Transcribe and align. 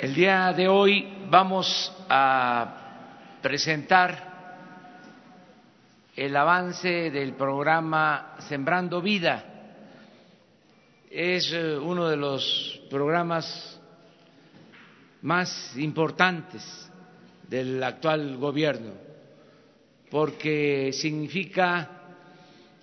El 0.00 0.14
día 0.14 0.52
de 0.52 0.68
hoy 0.68 1.08
vamos 1.28 1.92
a 2.08 3.38
presentar 3.42 4.28
el 6.14 6.36
avance 6.36 7.10
del 7.10 7.32
programa 7.32 8.36
Sembrando 8.48 9.02
Vida. 9.02 9.44
Es 11.10 11.52
eh, 11.52 11.76
uno 11.76 12.06
de 12.06 12.16
los 12.16 12.80
programas 12.88 13.80
más 15.22 15.76
importantes 15.76 16.62
del 17.48 17.82
actual 17.82 18.36
gobierno 18.36 18.92
porque 20.12 20.92
significa 20.92 21.90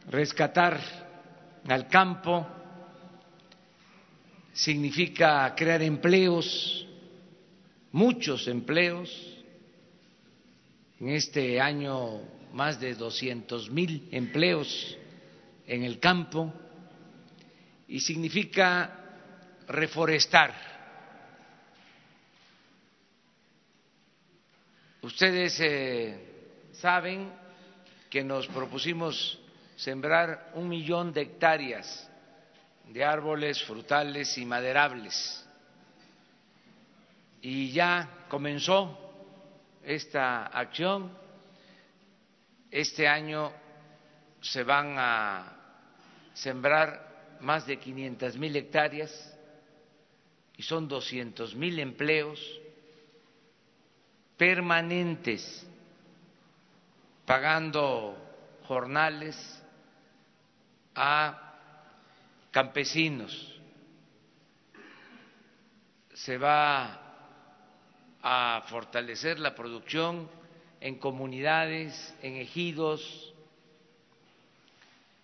rescatar 0.09 0.77
al 1.65 1.87
campo, 1.87 2.45
significa 4.51 5.53
crear 5.55 5.81
empleos, 5.81 6.84
muchos 7.95 8.49
empleos. 8.49 9.09
En 10.99 11.09
este 11.09 11.61
año 11.61 12.19
más 12.51 12.79
de 12.79 12.93
200 12.93 13.69
mil 13.69 14.09
empleos 14.11 14.97
en 15.65 15.83
el 15.83 15.99
campo 15.99 16.53
y 17.87 18.01
significa 18.01 18.99
reforestar. 19.67 20.53
Ustedes 25.01 25.57
eh, 25.61 26.69
saben 26.73 27.31
que 28.09 28.23
nos 28.25 28.47
propusimos 28.47 29.39
sembrar 29.77 30.51
un 30.55 30.67
millón 30.67 31.13
de 31.13 31.21
hectáreas 31.21 32.09
de 32.89 33.05
árboles 33.05 33.63
frutales 33.63 34.37
y 34.37 34.45
maderables 34.45 35.44
y 37.47 37.71
ya 37.71 38.25
comenzó 38.27 38.97
esta 39.83 40.47
acción. 40.47 41.15
Este 42.71 43.07
año 43.07 43.53
se 44.41 44.63
van 44.63 44.95
a 44.97 45.55
sembrar 46.33 47.37
más 47.41 47.67
de 47.67 47.77
500 47.77 48.35
mil 48.37 48.55
hectáreas 48.55 49.37
y 50.57 50.63
son 50.63 50.87
200 50.87 51.53
mil 51.53 51.77
empleos 51.77 52.41
permanentes, 54.37 55.67
pagando 57.27 58.17
jornales 58.63 59.63
a 60.95 61.53
campesinos. 62.49 63.61
Se 66.11 66.39
va 66.39 67.04
a 68.27 68.63
fortalecer 68.69 69.37
la 69.37 69.53
producción 69.53 70.27
en 70.81 70.95
comunidades, 70.95 72.15
en 72.23 72.37
ejidos, 72.37 73.33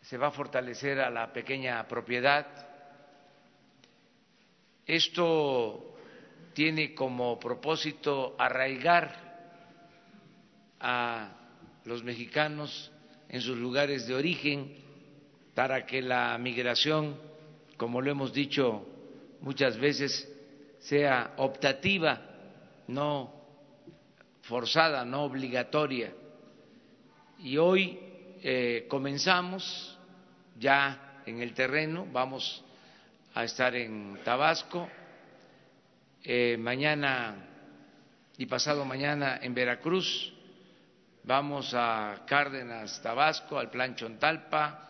se 0.03 0.19
va 0.19 0.27
a 0.27 0.31
fortalecer 0.31 0.99
a 0.99 1.09
la 1.09 1.33
pequeña 1.33 1.87
propiedad. 1.87 2.45
Esto 4.85 5.95
tiene 6.53 6.93
como 6.93 7.39
propósito 7.39 8.35
arraigar 8.37 9.15
a 10.79 11.29
los 11.85 12.03
mexicanos 12.03 12.91
en 13.29 13.41
sus 13.41 13.57
lugares 13.57 14.05
de 14.05 14.13
origen 14.13 14.75
para 15.55 15.87
que 15.87 16.03
la 16.03 16.37
migración, 16.37 17.19
como 17.77 17.99
lo 17.99 18.11
hemos 18.11 18.31
dicho 18.31 18.85
muchas 19.39 19.75
veces, 19.79 20.31
sea 20.77 21.33
optativa 21.37 22.27
no 22.93 23.33
forzada, 24.43 25.05
no 25.05 25.23
obligatoria. 25.23 26.11
Y 27.39 27.57
hoy 27.57 27.99
eh, 28.43 28.85
comenzamos 28.89 29.97
ya 30.59 31.21
en 31.25 31.41
el 31.41 31.53
terreno, 31.53 32.07
vamos 32.11 32.63
a 33.33 33.43
estar 33.43 33.75
en 33.75 34.19
Tabasco, 34.23 34.87
eh, 36.23 36.57
mañana 36.59 37.47
y 38.37 38.45
pasado 38.45 38.85
mañana 38.85 39.39
en 39.41 39.53
Veracruz, 39.53 40.33
vamos 41.23 41.73
a 41.73 42.23
Cárdenas, 42.27 43.01
Tabasco, 43.01 43.57
al 43.57 43.69
Plan 43.69 43.95
Chontalpa, 43.95 44.89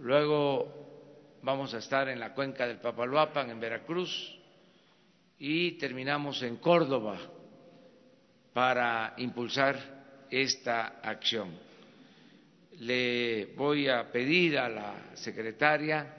luego 0.00 1.38
vamos 1.42 1.72
a 1.74 1.78
estar 1.78 2.08
en 2.08 2.18
la 2.18 2.34
cuenca 2.34 2.66
del 2.66 2.78
Papaloapan, 2.78 3.50
en 3.50 3.60
Veracruz, 3.60 4.39
y 5.40 5.72
terminamos 5.72 6.42
en 6.42 6.58
Córdoba 6.58 7.18
para 8.52 9.14
impulsar 9.16 10.26
esta 10.30 11.00
acción. 11.02 11.58
Le 12.80 13.46
voy 13.56 13.88
a 13.88 14.12
pedir 14.12 14.58
a 14.58 14.68
la 14.68 14.94
secretaria 15.14 16.14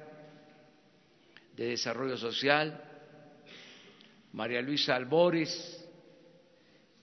de 1.55 1.65
Desarrollo 1.65 2.17
Social, 2.17 2.83
María 4.33 4.61
Luisa 4.61 4.95
Albores, 4.95 5.77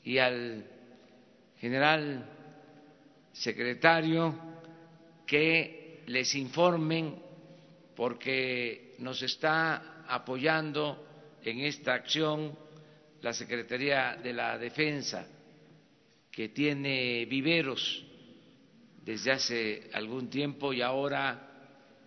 y 0.02 0.18
al 0.18 0.66
general 1.58 2.24
secretario 3.32 4.34
que 5.24 6.02
les 6.06 6.34
informen 6.34 7.22
porque 7.94 8.96
nos 8.98 9.22
está 9.22 10.04
apoyando 10.08 11.07
en 11.44 11.60
esta 11.60 11.94
acción 11.94 12.56
la 13.20 13.32
Secretaría 13.32 14.16
de 14.22 14.32
la 14.32 14.58
Defensa, 14.58 15.26
que 16.30 16.50
tiene 16.50 17.24
viveros 17.26 18.04
desde 19.02 19.32
hace 19.32 19.90
algún 19.92 20.28
tiempo 20.30 20.72
y 20.72 20.82
ahora 20.82 21.48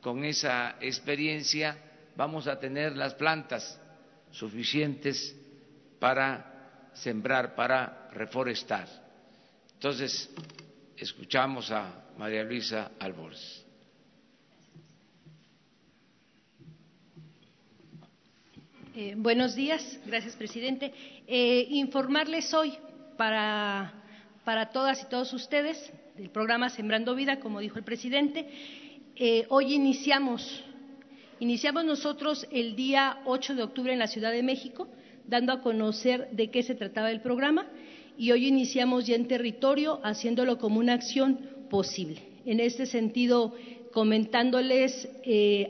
con 0.02 0.24
esa 0.24 0.78
experiencia 0.80 1.78
vamos 2.16 2.48
a 2.48 2.60
tener 2.60 2.96
las 2.96 3.14
plantas 3.16 3.80
suficientes 4.32 5.36
para 6.00 6.90
sembrar, 6.94 7.56
para 7.56 8.10
reforestar. 8.14 8.88
Entonces, 9.74 10.30
escuchamos 10.98 11.72
a 11.72 12.06
María 12.18 12.44
Luisa 12.44 12.92
Albores. 13.00 13.66
Eh, 18.94 19.14
buenos 19.16 19.56
días, 19.56 20.02
gracias 20.06 20.36
presidente. 20.36 20.92
Eh, 21.26 21.66
informarles 21.70 22.54
hoy 22.54 22.74
para, 23.16 23.94
todas 24.74 25.02
y 25.02 25.06
todos 25.06 25.32
ustedes 25.32 25.94
del 26.18 26.30
programa 26.30 26.70
Sembrando 26.70 27.16
Vida, 27.16 27.40
como 27.40 27.62
dijo 27.62 27.78
el 27.78 27.86
presidente. 27.86 28.46
Eh, 29.16 29.46
hoy 29.48 29.76
iniciamos, 29.76 30.62
iniciamos 31.40 31.86
nosotros 31.86 32.46
el 32.52 32.76
día 32.76 33.20
8 33.24 33.56
de 33.56 33.64
octubre 33.64 33.94
en 33.94 34.00
la 34.00 34.08
Ciudad 34.08 34.34
de 34.34 34.44
México, 34.44 34.90
dando 35.26 35.54
a 35.54 35.62
conocer 35.62 36.30
de 36.32 36.52
qué 36.52 36.62
se 36.62 36.76
trataba 36.76 37.12
el 37.12 37.22
programa 37.22 37.68
y 38.18 38.34
hoy 38.34 38.48
iniciamos 38.48 39.08
ya 39.08 39.16
en 39.16 39.26
territorio 39.26 40.02
haciéndolo 40.04 40.58
como 40.58 40.80
una 40.82 40.96
acción 40.96 41.40
posible. 41.70 42.22
En 42.46 42.60
este 42.60 42.86
sentido, 42.86 43.56
comentándoles 43.94 45.08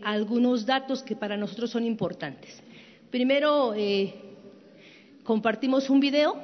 algunos 0.01 0.65
datos 0.65 1.03
que 1.03 1.15
para 1.15 1.37
nosotros 1.37 1.69
son 1.69 1.85
importantes. 1.85 2.63
Primero 3.11 3.73
eh, 3.75 4.15
compartimos 5.25 5.89
un 5.89 5.99
video, 5.99 6.37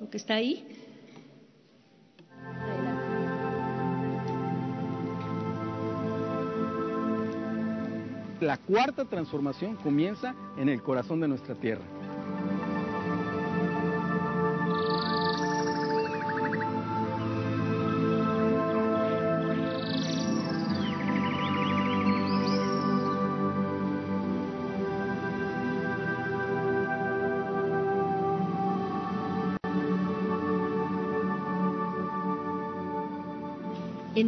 lo 0.00 0.08
que 0.08 0.16
está 0.16 0.34
ahí. 0.34 0.64
La 8.40 8.56
cuarta 8.56 9.04
transformación 9.04 9.76
comienza 9.76 10.34
en 10.56 10.68
el 10.68 10.80
corazón 10.82 11.20
de 11.20 11.26
nuestra 11.26 11.56
tierra. 11.56 11.82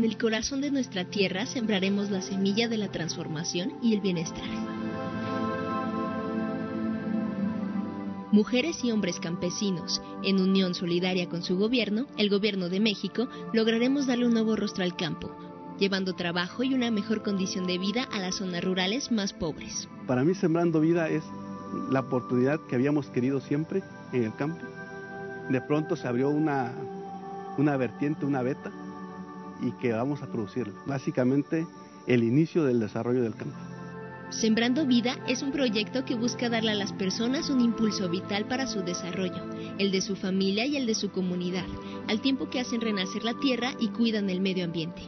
En 0.04 0.10
el 0.10 0.18
corazón 0.18 0.60
de 0.60 0.70
nuestra 0.70 1.06
tierra 1.06 1.46
sembraremos 1.46 2.10
la 2.10 2.20
semilla 2.20 2.68
de 2.68 2.76
la 2.76 2.92
transformación 2.92 3.72
y 3.80 3.94
el 3.94 4.02
bienestar. 4.02 4.44
Mujeres 8.30 8.84
y 8.84 8.92
hombres 8.92 9.18
campesinos, 9.18 10.02
en 10.22 10.42
unión 10.42 10.74
solidaria 10.74 11.30
con 11.30 11.42
su 11.42 11.56
gobierno, 11.56 12.04
el 12.18 12.28
gobierno 12.28 12.68
de 12.68 12.80
México, 12.80 13.28
lograremos 13.54 14.06
darle 14.06 14.26
un 14.26 14.34
nuevo 14.34 14.56
rostro 14.56 14.84
al 14.84 14.94
campo, 14.94 15.34
llevando 15.78 16.12
trabajo 16.12 16.62
y 16.62 16.74
una 16.74 16.90
mejor 16.90 17.22
condición 17.22 17.66
de 17.66 17.78
vida 17.78 18.06
a 18.12 18.18
las 18.20 18.34
zonas 18.34 18.62
rurales 18.62 19.10
más 19.10 19.32
pobres. 19.32 19.88
Para 20.06 20.22
mí 20.22 20.34
Sembrando 20.34 20.80
Vida 20.80 21.08
es 21.08 21.24
la 21.90 22.00
oportunidad 22.00 22.60
que 22.68 22.74
habíamos 22.74 23.06
querido 23.06 23.40
siempre 23.40 23.82
en 24.12 24.24
el 24.24 24.34
campo. 24.36 24.66
De 25.48 25.62
pronto 25.62 25.96
se 25.96 26.06
abrió 26.06 26.28
una, 26.28 26.74
una 27.56 27.78
vertiente, 27.78 28.26
una 28.26 28.42
beta, 28.42 28.70
y 29.60 29.72
que 29.72 29.92
vamos 29.92 30.22
a 30.22 30.26
producir. 30.26 30.72
Básicamente 30.86 31.66
el 32.06 32.22
inicio 32.22 32.64
del 32.64 32.80
desarrollo 32.80 33.22
del 33.22 33.34
campo. 33.34 33.56
Sembrando 34.30 34.84
Vida 34.84 35.16
es 35.28 35.42
un 35.42 35.52
proyecto 35.52 36.04
que 36.04 36.16
busca 36.16 36.48
darle 36.48 36.72
a 36.72 36.74
las 36.74 36.92
personas 36.92 37.50
un 37.50 37.60
impulso 37.60 38.08
vital 38.08 38.46
para 38.46 38.66
su 38.66 38.80
desarrollo, 38.80 39.44
el 39.78 39.92
de 39.92 40.00
su 40.00 40.16
familia 40.16 40.66
y 40.66 40.76
el 40.76 40.86
de 40.86 40.94
su 40.94 41.10
comunidad, 41.10 41.66
al 42.08 42.20
tiempo 42.20 42.50
que 42.50 42.58
hacen 42.58 42.80
renacer 42.80 43.22
la 43.22 43.38
tierra 43.38 43.74
y 43.78 43.88
cuidan 43.88 44.30
el 44.30 44.40
medio 44.40 44.64
ambiente. 44.64 45.02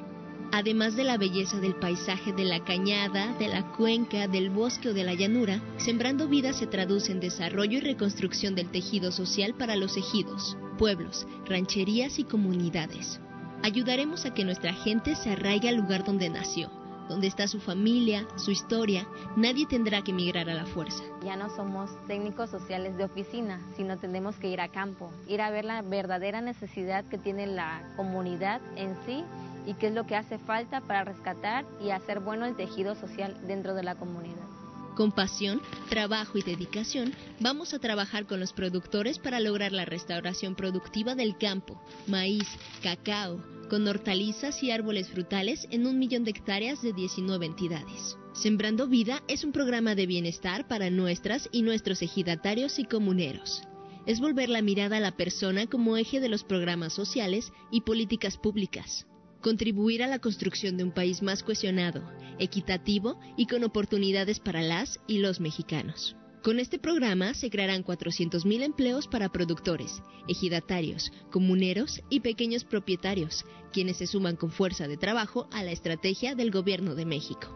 Además 0.52 0.94
de 0.94 1.02
la 1.02 1.19
belleza 1.19 1.58
del 1.58 1.75
paisaje 1.75 2.32
de 2.32 2.44
la 2.44 2.64
cañada, 2.64 3.37
de 3.37 3.49
la 3.49 3.72
cuenca, 3.72 4.28
del 4.28 4.49
bosque 4.49 4.90
o 4.90 4.94
de 4.94 5.02
la 5.02 5.14
llanura, 5.14 5.60
Sembrando 5.76 6.28
Vida 6.28 6.52
se 6.52 6.69
traduce 6.69 7.10
en 7.10 7.19
desarrollo 7.19 7.78
y 7.78 7.81
reconstrucción 7.81 8.54
del 8.54 8.70
tejido 8.70 9.10
social 9.10 9.54
para 9.54 9.75
los 9.75 9.96
ejidos, 9.96 10.56
pueblos, 10.78 11.26
rancherías 11.46 12.20
y 12.20 12.25
comunidades. 12.25 13.20
Ayudaremos 13.62 14.25
a 14.26 14.35
que 14.35 14.44
nuestra 14.44 14.73
gente 14.73 15.17
se 15.17 15.31
arraigue 15.31 15.69
al 15.69 15.76
lugar 15.76 16.05
donde 16.05 16.29
nació, 16.29 16.70
donde 17.08 17.26
está 17.26 17.49
su 17.49 17.61
familia, 17.61 18.26
su 18.37 18.50
historia, 18.50 19.06
nadie 19.37 19.67
tendrá 19.67 20.03
que 20.03 20.12
emigrar 20.12 20.49
a 20.49 20.55
la 20.55 20.67
fuerza. 20.67 21.03
Ya 21.25 21.37
no 21.37 21.49
somos 21.55 21.91
técnicos 22.06 22.50
sociales 22.50 22.97
de 22.97 23.05
oficina, 23.05 23.61
sino 23.76 23.97
tenemos 23.97 24.37
que 24.37 24.49
ir 24.49 24.61
a 24.61 24.69
campo, 24.69 25.11
ir 25.29 25.41
a 25.41 25.50
ver 25.50 25.64
la 25.64 25.82
verdadera 25.82 26.41
necesidad 26.41 27.05
que 27.05 27.19
tiene 27.19 27.47
la 27.47 27.82
comunidad 27.97 28.61
en 28.76 28.97
sí 29.06 29.25
y 29.67 29.75
qué 29.75 29.88
es 29.88 29.94
lo 29.94 30.06
que 30.06 30.17
hace 30.17 30.38
falta 30.38 30.81
para 30.81 31.05
rescatar 31.05 31.64
y 31.82 31.91
hacer 31.91 32.20
bueno 32.20 32.47
el 32.47 32.56
tejido 32.56 32.94
social 32.94 33.37
dentro 33.47 33.75
de 33.75 33.82
la 33.82 33.97
comunidad. 33.97 34.56
Con 34.96 35.12
pasión, 35.12 35.60
trabajo 35.90 36.38
y 36.38 36.43
dedicación, 36.43 37.12
vamos 37.38 37.75
a 37.75 37.78
trabajar 37.78 38.26
con 38.26 38.40
los 38.40 38.54
productores 38.54 39.19
para 39.19 39.40
lograr 39.40 39.72
la 39.72 39.84
restauración 39.84 40.54
productiva 40.54 41.14
del 41.14 41.37
campo, 41.37 41.78
maíz, 42.06 42.48
cacao, 42.82 43.44
con 43.69 43.87
hortalizas 43.87 44.62
y 44.62 44.70
árboles 44.70 45.10
frutales 45.10 45.69
en 45.70 45.87
un 45.87 45.98
millón 45.98 46.25
de 46.25 46.31
hectáreas 46.31 46.81
de 46.81 46.94
19 46.94 47.44
entidades. 47.44 48.16
Sembrando 48.32 48.88
Vida 48.88 49.22
es 49.28 49.44
un 49.44 49.52
programa 49.52 49.94
de 49.94 50.06
bienestar 50.06 50.66
para 50.66 50.88
nuestras 50.88 51.50
y 51.52 51.60
nuestros 51.60 52.00
ejidatarios 52.00 52.78
y 52.78 52.84
comuneros. 52.87 53.64
Es 54.06 54.19
volver 54.19 54.49
la 54.49 54.62
mirada 54.62 54.96
a 54.96 55.00
la 55.00 55.14
persona 55.14 55.66
como 55.66 55.99
eje 55.99 56.20
de 56.20 56.31
los 56.31 56.42
programas 56.42 56.94
sociales 56.94 57.52
y 57.70 57.82
políticas 57.82 58.38
públicas 58.38 59.06
contribuir 59.46 60.02
a 60.02 60.08
la 60.08 60.19
construcción 60.19 60.76
de 60.76 60.82
un 60.82 60.90
país 60.90 61.22
más 61.22 61.44
cohesionado, 61.44 62.02
equitativo 62.40 63.20
y 63.37 63.46
con 63.46 63.62
oportunidades 63.62 64.40
para 64.40 64.60
las 64.60 64.98
y 65.06 65.19
los 65.19 65.38
mexicanos. 65.38 66.16
Con 66.43 66.58
este 66.58 66.81
programa 66.81 67.32
se 67.32 67.48
crearán 67.48 67.84
400.000 67.84 68.64
empleos 68.64 69.06
para 69.06 69.28
productores, 69.28 70.02
ejidatarios, 70.26 71.12
comuneros 71.31 72.02
y 72.10 72.22
pequeños 72.22 72.64
propietarios, 72.64 73.44
quienes 73.72 73.98
se 73.98 74.08
suman 74.08 74.34
con 74.34 74.50
fuerza 74.50 74.88
de 74.88 74.96
trabajo 74.96 75.46
a 75.52 75.62
la 75.62 75.70
estrategia 75.70 76.34
del 76.34 76.50
Gobierno 76.50 76.96
de 76.96 77.06
México. 77.06 77.46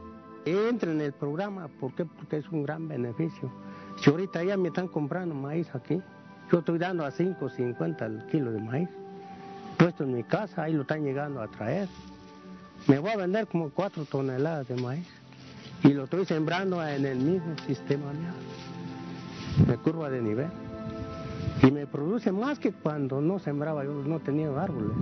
Entra 0.44 0.92
en 0.92 1.00
el 1.00 1.12
programa, 1.12 1.66
¿por 1.80 1.92
qué? 1.96 2.04
Porque 2.04 2.36
es 2.36 2.46
un 2.52 2.62
gran 2.62 2.86
beneficio. 2.86 3.52
Si 3.96 4.10
ahorita 4.10 4.44
ya 4.44 4.56
me 4.56 4.68
están 4.68 4.86
comprando 4.86 5.34
maíz 5.34 5.66
aquí, 5.74 6.00
yo 6.52 6.60
estoy 6.60 6.78
dando 6.78 7.04
a 7.04 7.10
5.50 7.10 8.06
el 8.06 8.26
kilo 8.30 8.52
de 8.52 8.60
maíz 8.60 8.88
puesto 9.80 10.04
en 10.04 10.14
mi 10.14 10.22
casa, 10.24 10.64
ahí 10.64 10.74
lo 10.74 10.82
están 10.82 11.02
llegando 11.02 11.40
a 11.40 11.48
traer. 11.48 11.88
Me 12.86 12.98
voy 12.98 13.12
a 13.12 13.16
vender 13.16 13.46
como 13.46 13.70
cuatro 13.70 14.04
toneladas 14.04 14.68
de 14.68 14.76
maíz 14.76 15.06
y 15.82 15.88
lo 15.88 16.04
estoy 16.04 16.26
sembrando 16.26 16.86
en 16.86 17.06
el 17.06 17.16
mismo 17.16 17.56
sistema 17.66 18.12
de 19.66 19.76
curva 19.78 20.10
de 20.10 20.20
nivel. 20.20 20.50
Y 21.62 21.70
me 21.70 21.86
produce 21.86 22.30
más 22.30 22.58
que 22.58 22.72
cuando 22.72 23.22
no 23.22 23.38
sembraba, 23.38 23.82
yo 23.84 23.92
no 23.92 24.20
tenía 24.20 24.48
árboles. 24.48 24.92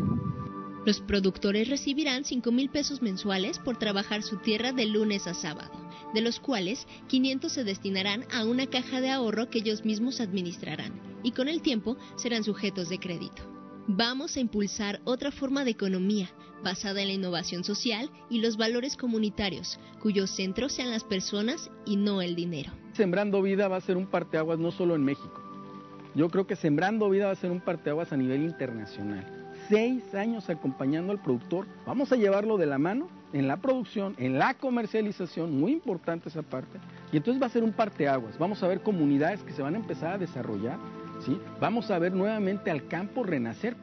Los 0.87 1.01
productores 1.01 1.69
recibirán 1.69 2.25
5 2.25 2.53
mil 2.53 2.71
pesos 2.71 3.03
mensuales 3.03 3.59
por 3.59 3.79
trabajar 3.79 4.23
su 4.23 4.37
tierra 4.37 4.71
de 4.73 4.87
lunes 4.87 5.27
a 5.27 5.35
sábado, 5.35 5.73
de 6.15 6.21
los 6.21 6.39
cuales 6.39 6.87
500 7.09 7.51
se 7.51 7.65
destinarán 7.65 8.25
a 8.33 8.45
una 8.45 8.69
caja 8.69 9.01
de 9.01 9.11
ahorro 9.11 9.51
que 9.51 9.59
ellos 9.59 9.85
mismos 9.85 10.21
administrarán 10.21 10.93
y 11.25 11.33
con 11.33 11.49
el 11.49 11.63
tiempo 11.63 11.97
serán 12.17 12.45
sujetos 12.45 12.89
de 12.89 13.01
crédito. 13.01 13.58
Vamos 13.91 14.37
a 14.37 14.41
impulsar 14.41 15.01
otra 15.05 15.31
forma 15.31 15.65
de 15.65 15.71
economía 15.71 16.29
basada 16.63 17.01
en 17.01 17.09
la 17.09 17.15
innovación 17.15 17.65
social 17.65 18.11
y 18.29 18.43
los 18.43 18.59
valores 18.59 18.99
comunitarios, 18.99 19.81
cuyos 20.03 20.29
centros 20.29 20.75
sean 20.75 20.91
las 20.91 21.05
personas 21.05 21.71
y 21.87 21.97
no 21.97 22.21
el 22.21 22.37
dinero. 22.37 22.71
Sembrando 22.93 23.41
Vida 23.41 23.67
va 23.67 23.77
a 23.77 23.81
ser 23.81 23.97
un 23.97 24.07
parteaguas 24.07 24.59
no 24.59 24.73
solo 24.73 24.95
en 24.95 25.05
México. 25.05 25.43
Yo 26.15 26.29
creo 26.29 26.47
que 26.47 26.55
Sembrando 26.55 27.09
Vida 27.09 27.29
va 27.29 27.33
a 27.33 27.37
ser 27.37 27.51
un 27.51 27.63
parteaguas 27.63 28.13
a 28.13 28.19
nivel 28.19 28.43
internacional. 28.43 29.55
Seis 29.71 30.15
años 30.15 30.51
acompañando 30.51 31.11
al 31.11 31.23
productor. 31.23 31.67
Vamos 31.87 32.13
a 32.13 32.17
llevarlo 32.17 32.59
de 32.59 32.67
la 32.67 32.77
mano 32.77 33.09
en 33.33 33.49
la 33.49 33.57
producción, 33.57 34.15
en 34.19 34.39
la 34.39 34.53
comercialización, 34.53 35.59
muy 35.59 35.73
importante 35.73 36.29
esa 36.29 36.43
parte. 36.43 36.79
Y 37.11 37.17
entonces 37.17 37.43
va 37.43 37.47
a 37.47 37.51
ser 37.51 37.65
un 37.65 37.73
parteaguas. 37.73 38.39
Vamos 38.39 38.63
a 38.63 38.69
ver 38.69 38.83
comunidades 38.83 39.43
que 39.45 39.55
se 39.55 39.63
van 39.63 39.77
a 39.77 39.79
empezar 39.79 40.13
a 40.13 40.19
desarrollar 40.19 40.79
Vamos 41.61 41.91
a 41.91 41.99
ver 41.99 42.13
nuevamente 42.13 42.71
al 42.71 42.87
campo 42.89 43.23
renacer. 43.23 43.77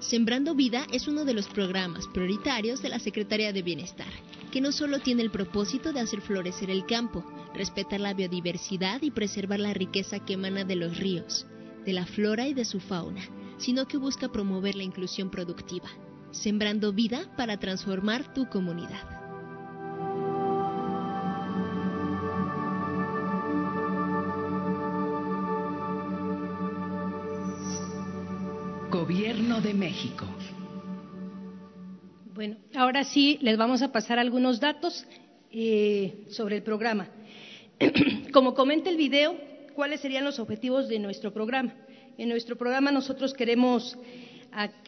Sembrando 0.00 0.54
Vida 0.54 0.86
es 0.92 1.08
uno 1.08 1.24
de 1.24 1.34
los 1.34 1.46
programas 1.46 2.06
prioritarios 2.08 2.80
de 2.82 2.88
la 2.88 2.98
Secretaría 2.98 3.52
de 3.52 3.62
Bienestar, 3.62 4.08
que 4.50 4.60
no 4.60 4.72
solo 4.72 4.98
tiene 4.98 5.22
el 5.22 5.30
propósito 5.30 5.92
de 5.92 6.00
hacer 6.00 6.22
florecer 6.22 6.70
el 6.70 6.86
campo, 6.86 7.24
respetar 7.54 8.00
la 8.00 8.14
biodiversidad 8.14 9.02
y 9.02 9.10
preservar 9.10 9.60
la 9.60 9.74
riqueza 9.74 10.18
que 10.20 10.34
emana 10.34 10.64
de 10.64 10.76
los 10.76 10.96
ríos, 10.96 11.46
de 11.84 11.92
la 11.92 12.06
flora 12.06 12.48
y 12.48 12.54
de 12.54 12.64
su 12.64 12.80
fauna, 12.80 13.22
sino 13.58 13.86
que 13.86 13.98
busca 13.98 14.32
promover 14.32 14.74
la 14.74 14.84
inclusión 14.84 15.30
productiva. 15.30 15.88
Sembrando 16.30 16.92
Vida 16.92 17.30
para 17.36 17.58
transformar 17.58 18.32
tu 18.32 18.48
comunidad. 18.48 19.19
De 29.62 29.74
México. 29.74 30.24
Bueno, 32.32 32.56
ahora 32.74 33.04
sí 33.04 33.38
les 33.42 33.58
vamos 33.58 33.82
a 33.82 33.92
pasar 33.92 34.18
algunos 34.18 34.58
datos 34.58 35.04
eh, 35.52 36.24
sobre 36.30 36.56
el 36.56 36.62
programa. 36.62 37.08
Como 38.32 38.54
comenta 38.54 38.88
el 38.88 38.96
video, 38.96 39.36
¿cuáles 39.74 40.00
serían 40.00 40.24
los 40.24 40.38
objetivos 40.38 40.88
de 40.88 40.98
nuestro 40.98 41.34
programa? 41.34 41.74
En 42.16 42.30
nuestro 42.30 42.56
programa 42.56 42.90
nosotros 42.90 43.34
queremos 43.34 43.98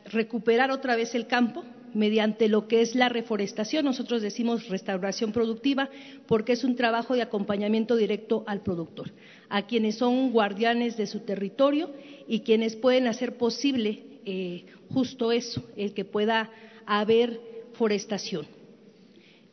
recuperar 0.06 0.70
otra 0.70 0.96
vez 0.96 1.14
el 1.14 1.26
campo 1.26 1.64
mediante 1.92 2.48
lo 2.48 2.66
que 2.66 2.80
es 2.80 2.94
la 2.94 3.10
reforestación. 3.10 3.84
Nosotros 3.84 4.22
decimos 4.22 4.68
restauración 4.68 5.32
productiva 5.32 5.90
porque 6.26 6.52
es 6.52 6.64
un 6.64 6.76
trabajo 6.76 7.14
de 7.14 7.22
acompañamiento 7.22 7.94
directo 7.96 8.44
al 8.46 8.62
productor, 8.62 9.12
a 9.50 9.66
quienes 9.66 9.96
son 9.96 10.30
guardianes 10.32 10.96
de 10.96 11.06
su 11.06 11.20
territorio 11.20 11.90
y 12.26 12.40
quienes 12.40 12.74
pueden 12.76 13.06
hacer 13.06 13.36
posible 13.36 14.11
eh, 14.24 14.66
justo 14.90 15.32
eso, 15.32 15.62
el 15.76 15.94
que 15.94 16.04
pueda 16.04 16.50
haber 16.86 17.40
forestación. 17.74 18.46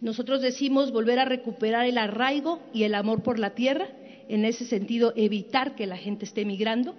Nosotros 0.02 0.42
decimos 0.42 0.92
volver 0.92 1.20
a 1.20 1.26
recuperar 1.26 1.86
el 1.86 1.98
arraigo 1.98 2.60
y 2.74 2.84
el 2.84 2.96
amor 2.96 3.22
por 3.22 3.38
la 3.38 3.52
tierra, 3.52 3.88
en 4.30 4.46
ese 4.46 4.66
sentido 4.66 5.12
evitar 5.16 5.76
que 5.76 5.88
la 5.88 5.98
gente 5.98 6.26
esté 6.26 6.46
migrando, 6.46 6.96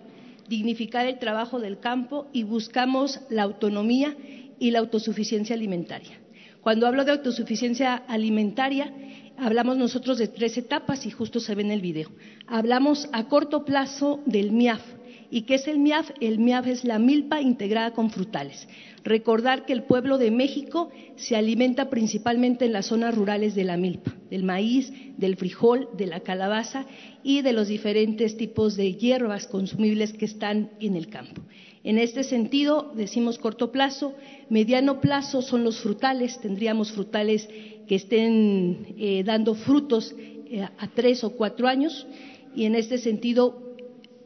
dignificar 0.49 1.07
el 1.07 1.19
trabajo 1.19 1.61
del 1.61 1.79
campo 1.79 2.27
y 2.33 2.43
buscamos 2.43 3.21
la 3.31 3.45
autonomía 3.45 4.17
y 4.59 4.71
la 4.73 4.81
autosuficiencia 4.81 5.55
alimentaria. 5.55 6.19
Cuando 6.61 6.87
hablo 6.87 7.05
de 7.05 7.13
autosuficiencia 7.13 7.95
alimentaria, 7.95 8.93
hablamos 9.39 9.79
nosotros 9.79 10.19
de 10.19 10.29
tres 10.29 10.59
etapas 10.59 11.07
y 11.07 11.11
justo 11.11 11.41
se 11.41 11.55
ve 11.55 11.63
en 11.63 11.71
el 11.71 11.81
video. 11.81 12.11
Hablamos 12.47 13.09
a 13.13 13.29
corto 13.29 13.65
plazo 13.65 14.21
del 14.27 14.53
MIAF, 14.53 14.83
¿Y 15.31 15.43
qué 15.43 15.55
es 15.55 15.69
el 15.69 15.79
MIAF? 15.79 16.11
El 16.21 16.39
MIAF 16.39 16.67
es 16.67 16.85
la 16.85 16.99
milpa 16.99 17.41
integrada 17.41 17.93
con 17.93 18.11
frutales. 18.11 18.67
Recordar 19.05 19.65
que 19.65 19.73
el 19.73 19.85
pueblo 19.85 20.19
de 20.19 20.33
México 20.33 20.91
se 21.17 21.37
alimenta 21.37 21.89
principalmente 21.89 22.65
en 22.65 22.73
las 22.73 22.87
zonas 22.87 23.15
rurales 23.15 23.55
de 23.55 23.65
la 23.65 23.77
milpa, 23.77 24.17
del 24.29 24.43
maíz, 24.43 24.93
del 25.17 25.37
frijol, 25.37 25.89
de 25.97 26.07
la 26.07 26.21
calabaza 26.21 26.87
y 27.23 27.43
de 27.43 27.53
los 27.53 27.69
diferentes 27.69 28.37
tipos 28.37 28.77
de 28.77 28.95
hierbas 28.95 29.47
consumibles 29.47 30.13
que 30.13 30.25
están 30.25 30.71
en 30.81 30.97
el 30.97 31.09
campo. 31.09 31.43
En 31.85 31.97
este 31.97 32.25
sentido, 32.25 32.93
decimos 32.95 33.39
corto 33.39 33.73
plazo, 33.73 34.15
mediano 34.51 35.01
plazo 35.01 35.43
son 35.43 35.65
los 35.65 35.81
frutales, 35.81 36.39
tendríamos 36.41 36.93
frutales 36.93 37.49
que 37.87 37.95
estén 37.95 38.95
eh, 38.99 39.23
dando 39.25 39.55
frutos 39.55 40.15
eh, 40.19 40.63
a 40.63 40.89
tres 40.89 41.25
o 41.25 41.31
cuatro 41.31 41.69
años 41.69 42.07
y 42.55 42.65
en 42.65 42.75
este 42.75 42.99
sentido 42.99 43.70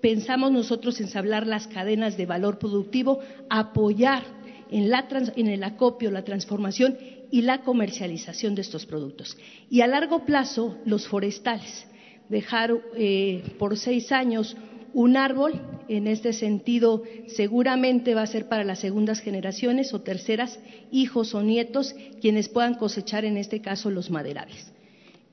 pensamos 0.04 0.52
nosotros 0.52 1.00
ensablar 1.00 1.46
las 1.46 1.66
cadenas 1.66 2.18
de 2.18 2.26
valor 2.26 2.58
productivo, 2.58 3.20
apoyar 3.48 4.22
en, 4.70 4.92
en 4.92 5.46
el 5.46 5.64
acopio, 5.64 6.10
la 6.10 6.24
transformación 6.24 6.98
y 7.30 7.40
la 7.40 7.62
comercialización 7.62 8.54
de 8.54 8.60
estos 8.60 8.84
productos. 8.84 9.38
Y 9.70 9.80
a 9.80 9.86
largo 9.86 10.26
plazo, 10.26 10.76
los 10.84 11.08
forestales. 11.08 11.86
dejar 12.28 12.70
eh, 12.98 13.54
por 13.58 13.78
seis 13.78 14.12
años 14.12 14.58
un 14.92 15.16
árbol. 15.16 15.54
En 15.88 16.06
este 16.06 16.34
sentido, 16.34 17.02
seguramente 17.26 18.14
va 18.14 18.22
a 18.22 18.26
ser 18.26 18.46
para 18.46 18.62
las 18.62 18.80
segundas 18.80 19.20
generaciones 19.20 19.94
o 19.94 20.02
terceras, 20.02 20.60
hijos 20.92 21.34
o 21.34 21.42
nietos, 21.42 21.94
quienes 22.20 22.50
puedan 22.50 22.74
cosechar, 22.74 23.24
en 23.24 23.38
este 23.38 23.62
caso, 23.62 23.90
los 23.90 24.10
maderables. 24.10 24.70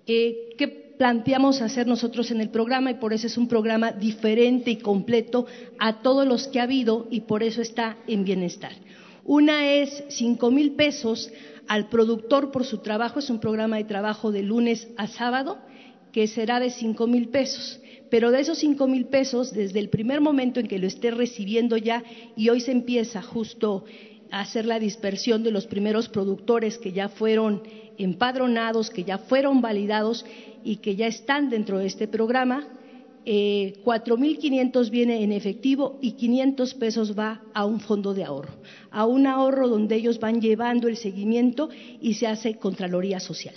Eh, 0.07 0.55
¿Qué 0.57 0.80
planteamos 1.01 1.63
hacer 1.63 1.87
nosotros 1.87 2.29
en 2.29 2.41
el 2.41 2.49
programa? 2.49 2.91
Y 2.91 2.93
por 2.93 3.11
eso 3.11 3.25
es 3.25 3.35
un 3.35 3.47
programa 3.47 3.91
diferente 3.91 4.69
y 4.69 4.75
completo 4.75 5.47
a 5.79 6.03
todos 6.03 6.27
los 6.27 6.47
que 6.47 6.59
ha 6.59 6.63
habido 6.69 7.07
y 7.09 7.21
por 7.21 7.41
eso 7.41 7.63
está 7.63 7.97
en 8.05 8.23
bienestar. 8.23 8.73
Una 9.25 9.67
es 9.73 10.03
cinco 10.09 10.51
mil 10.51 10.73
pesos 10.75 11.31
al 11.67 11.89
productor 11.89 12.51
por 12.51 12.65
su 12.65 12.83
trabajo, 12.83 13.17
es 13.17 13.31
un 13.31 13.39
programa 13.39 13.77
de 13.77 13.85
trabajo 13.85 14.31
de 14.31 14.43
lunes 14.43 14.89
a 14.95 15.07
sábado, 15.07 15.57
que 16.11 16.27
será 16.27 16.59
de 16.59 16.69
cinco 16.69 17.07
mil 17.07 17.29
pesos. 17.29 17.79
Pero 18.11 18.29
de 18.29 18.41
esos 18.41 18.59
cinco 18.59 18.85
mil 18.85 19.05
pesos, 19.05 19.53
desde 19.53 19.79
el 19.79 19.89
primer 19.89 20.21
momento 20.21 20.59
en 20.59 20.67
que 20.67 20.77
lo 20.77 20.85
esté 20.85 21.09
recibiendo 21.09 21.77
ya, 21.77 22.03
y 22.35 22.49
hoy 22.49 22.61
se 22.61 22.73
empieza 22.73 23.23
justo 23.23 23.85
a 24.29 24.41
hacer 24.41 24.67
la 24.67 24.77
dispersión 24.77 25.41
de 25.41 25.49
los 25.49 25.65
primeros 25.65 26.09
productores 26.09 26.77
que 26.77 26.91
ya 26.91 27.09
fueron 27.09 27.63
empadronados, 28.03 28.89
que 28.89 29.03
ya 29.03 29.17
fueron 29.17 29.61
validados 29.61 30.25
y 30.63 30.77
que 30.77 30.95
ya 30.95 31.07
están 31.07 31.49
dentro 31.49 31.79
de 31.79 31.87
este 31.87 32.07
programa, 32.07 32.67
eh, 33.23 33.73
4.500 33.85 34.89
viene 34.89 35.23
en 35.23 35.31
efectivo 35.31 35.99
y 36.01 36.13
500 36.13 36.73
pesos 36.73 37.17
va 37.17 37.43
a 37.53 37.65
un 37.65 37.79
fondo 37.79 38.15
de 38.15 38.23
ahorro, 38.23 38.53
a 38.89 39.05
un 39.05 39.27
ahorro 39.27 39.67
donde 39.67 39.95
ellos 39.95 40.19
van 40.19 40.41
llevando 40.41 40.87
el 40.87 40.97
seguimiento 40.97 41.69
y 42.01 42.15
se 42.15 42.25
hace 42.25 42.55
Contraloría 42.55 43.19
Social. 43.19 43.53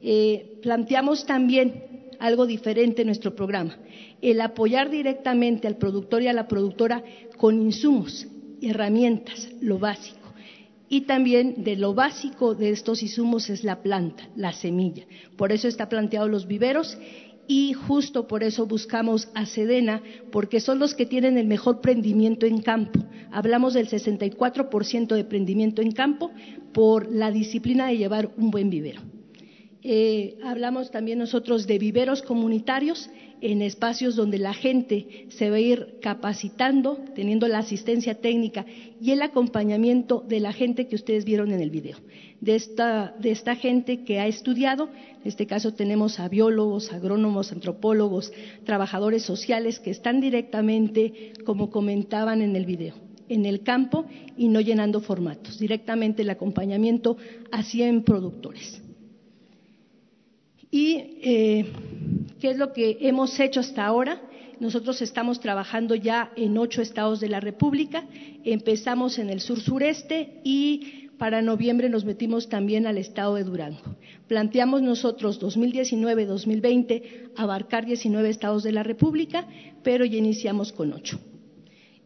Eh, 0.00 0.58
planteamos 0.60 1.24
también 1.24 2.10
algo 2.18 2.46
diferente 2.46 3.02
en 3.02 3.06
nuestro 3.06 3.34
programa, 3.36 3.78
el 4.20 4.40
apoyar 4.40 4.90
directamente 4.90 5.68
al 5.68 5.76
productor 5.76 6.22
y 6.22 6.28
a 6.28 6.32
la 6.32 6.48
productora 6.48 7.04
con 7.36 7.60
insumos, 7.60 8.26
herramientas, 8.60 9.50
lo 9.60 9.78
básico. 9.78 10.23
Y 10.94 11.00
también 11.00 11.64
de 11.64 11.74
lo 11.74 11.92
básico 11.92 12.54
de 12.54 12.70
estos 12.70 13.02
insumos 13.02 13.50
es 13.50 13.64
la 13.64 13.82
planta, 13.82 14.28
la 14.36 14.52
semilla. 14.52 15.04
Por 15.36 15.50
eso 15.50 15.66
está 15.66 15.88
planteado 15.88 16.28
los 16.28 16.46
viveros 16.46 16.96
y 17.48 17.72
justo 17.72 18.28
por 18.28 18.44
eso 18.44 18.66
buscamos 18.66 19.28
a 19.34 19.44
Sedena, 19.44 20.04
porque 20.30 20.60
son 20.60 20.78
los 20.78 20.94
que 20.94 21.04
tienen 21.04 21.36
el 21.36 21.48
mejor 21.48 21.80
prendimiento 21.80 22.46
en 22.46 22.62
campo. 22.62 23.00
Hablamos 23.32 23.74
del 23.74 23.88
64% 23.88 25.16
de 25.16 25.24
prendimiento 25.24 25.82
en 25.82 25.90
campo 25.90 26.30
por 26.72 27.12
la 27.12 27.32
disciplina 27.32 27.88
de 27.88 27.98
llevar 27.98 28.30
un 28.36 28.52
buen 28.52 28.70
vivero. 28.70 29.02
Eh, 29.82 30.38
hablamos 30.44 30.92
también 30.92 31.18
nosotros 31.18 31.66
de 31.66 31.78
viveros 31.80 32.22
comunitarios 32.22 33.10
en 33.44 33.60
espacios 33.60 34.16
donde 34.16 34.38
la 34.38 34.54
gente 34.54 35.26
se 35.28 35.50
va 35.50 35.56
a 35.56 35.60
ir 35.60 35.98
capacitando, 36.00 36.98
teniendo 37.14 37.46
la 37.46 37.58
asistencia 37.58 38.14
técnica 38.14 38.64
y 38.98 39.10
el 39.10 39.20
acompañamiento 39.20 40.24
de 40.26 40.40
la 40.40 40.54
gente 40.54 40.88
que 40.88 40.94
ustedes 40.94 41.26
vieron 41.26 41.52
en 41.52 41.60
el 41.60 41.68
video. 41.68 41.98
De 42.40 42.54
esta, 42.54 43.14
de 43.20 43.32
esta 43.32 43.54
gente 43.54 44.02
que 44.02 44.18
ha 44.18 44.26
estudiado, 44.26 44.88
en 44.88 45.28
este 45.28 45.46
caso 45.46 45.74
tenemos 45.74 46.20
a 46.20 46.28
biólogos, 46.30 46.90
agrónomos, 46.90 47.52
antropólogos, 47.52 48.32
trabajadores 48.64 49.24
sociales 49.24 49.78
que 49.78 49.90
están 49.90 50.22
directamente, 50.22 51.34
como 51.44 51.68
comentaban 51.68 52.40
en 52.40 52.56
el 52.56 52.64
video, 52.64 52.94
en 53.28 53.44
el 53.44 53.62
campo 53.62 54.06
y 54.38 54.48
no 54.48 54.62
llenando 54.62 55.02
formatos, 55.02 55.58
directamente 55.58 56.22
el 56.22 56.30
acompañamiento 56.30 57.18
a 57.52 57.62
100 57.62 58.04
productores. 58.04 58.80
¿Y 60.70 60.96
eh, 61.22 61.66
qué 62.44 62.50
es 62.50 62.58
lo 62.58 62.74
que 62.74 62.98
hemos 63.00 63.40
hecho 63.40 63.60
hasta 63.60 63.86
ahora? 63.86 64.20
Nosotros 64.60 65.00
estamos 65.00 65.40
trabajando 65.40 65.94
ya 65.94 66.30
en 66.36 66.58
ocho 66.58 66.82
estados 66.82 67.18
de 67.18 67.30
la 67.30 67.40
República. 67.40 68.04
Empezamos 68.44 69.18
en 69.18 69.30
el 69.30 69.40
sur 69.40 69.58
sureste 69.58 70.42
y 70.44 71.08
para 71.16 71.40
noviembre 71.40 71.88
nos 71.88 72.04
metimos 72.04 72.50
también 72.50 72.86
al 72.86 72.98
estado 72.98 73.36
de 73.36 73.44
Durango. 73.44 73.96
Planteamos 74.28 74.82
nosotros 74.82 75.40
2019-2020 75.40 77.30
abarcar 77.34 77.86
19 77.86 78.28
estados 78.28 78.62
de 78.62 78.72
la 78.72 78.82
República, 78.82 79.48
pero 79.82 80.04
ya 80.04 80.18
iniciamos 80.18 80.70
con 80.70 80.92
ocho. 80.92 81.18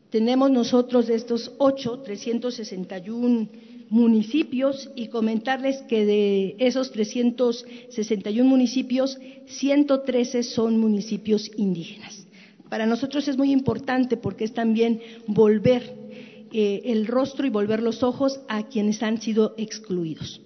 Tenemos 0.09 0.53
nosotros 0.53 1.09
de 1.09 1.17
estos 1.17 1.51
ocho 1.59 1.99
361 2.03 3.49
municipios 3.91 4.91
y 4.95 5.09
comentarles 5.09 5.79
que 5.83 6.05
de 6.05 6.57
esos 6.59 6.93
361 6.93 8.49
municipios, 8.49 9.19
113 9.47 10.43
son 10.43 10.79
municipios 10.79 11.51
indígenas. 11.57 12.27
Para 12.69 12.87
nosotros 12.87 13.27
es 13.29 13.39
muy 13.39 13.51
importante 13.51 14.17
porque 14.17 14.45
es 14.45 14.53
también 14.53 15.01
volver 15.27 15.95
eh, 16.53 16.83
el 16.87 17.07
rostro 17.07 17.47
y 17.47 17.51
volver 17.51 17.83
los 17.83 18.03
ojos 18.03 18.41
a 18.49 18.69
quienes 18.69 19.03
han 19.03 19.21
sido 19.21 19.55
excluidos. 19.57 20.41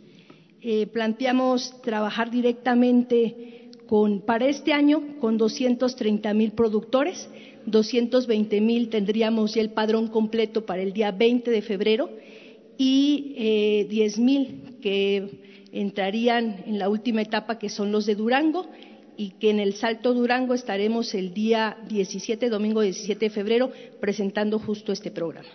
Eh, 0.61 0.87
planteamos 0.87 1.81
trabajar 1.83 2.31
directamente 2.31 3.71
con, 3.87 4.21
para 4.21 4.47
este 4.47 4.73
año 4.73 5.19
con 5.21 5.37
230 5.37 6.33
mil 6.35 6.53
productores, 6.53 7.29
220 7.67 8.61
mil 8.61 8.89
tendríamos 8.89 9.55
ya 9.55 9.61
el 9.61 9.71
padrón 9.71 10.09
completo 10.09 10.65
para 10.65 10.83
el 10.83 10.93
día 10.93 11.11
20 11.11 11.51
de 11.51 11.63
febrero 11.63 12.11
y 12.79 13.35
eh, 13.37 13.89
10.000 13.91 14.81
que 14.81 15.69
entrarían 15.73 16.65
en 16.67 16.79
la 16.79 16.89
última 16.89 17.23
etapa, 17.23 17.59
que 17.59 17.69
son 17.69 17.93
los 17.93 18.07
de 18.07 18.15
Durango, 18.15 18.67
y 19.17 19.31
que 19.31 19.51
en 19.51 19.61
el 19.61 19.75
Salto 19.75 20.15
Durango 20.15 20.55
estaremos 20.55 21.15
el 21.15 21.35
día 21.35 21.77
17, 21.89 22.49
domingo 22.49 22.81
17 22.81 23.27
de 23.27 23.31
febrero, 23.31 23.71
presentando 24.01 24.59
justo 24.59 24.93
este 24.93 25.11
programa. 25.11 25.49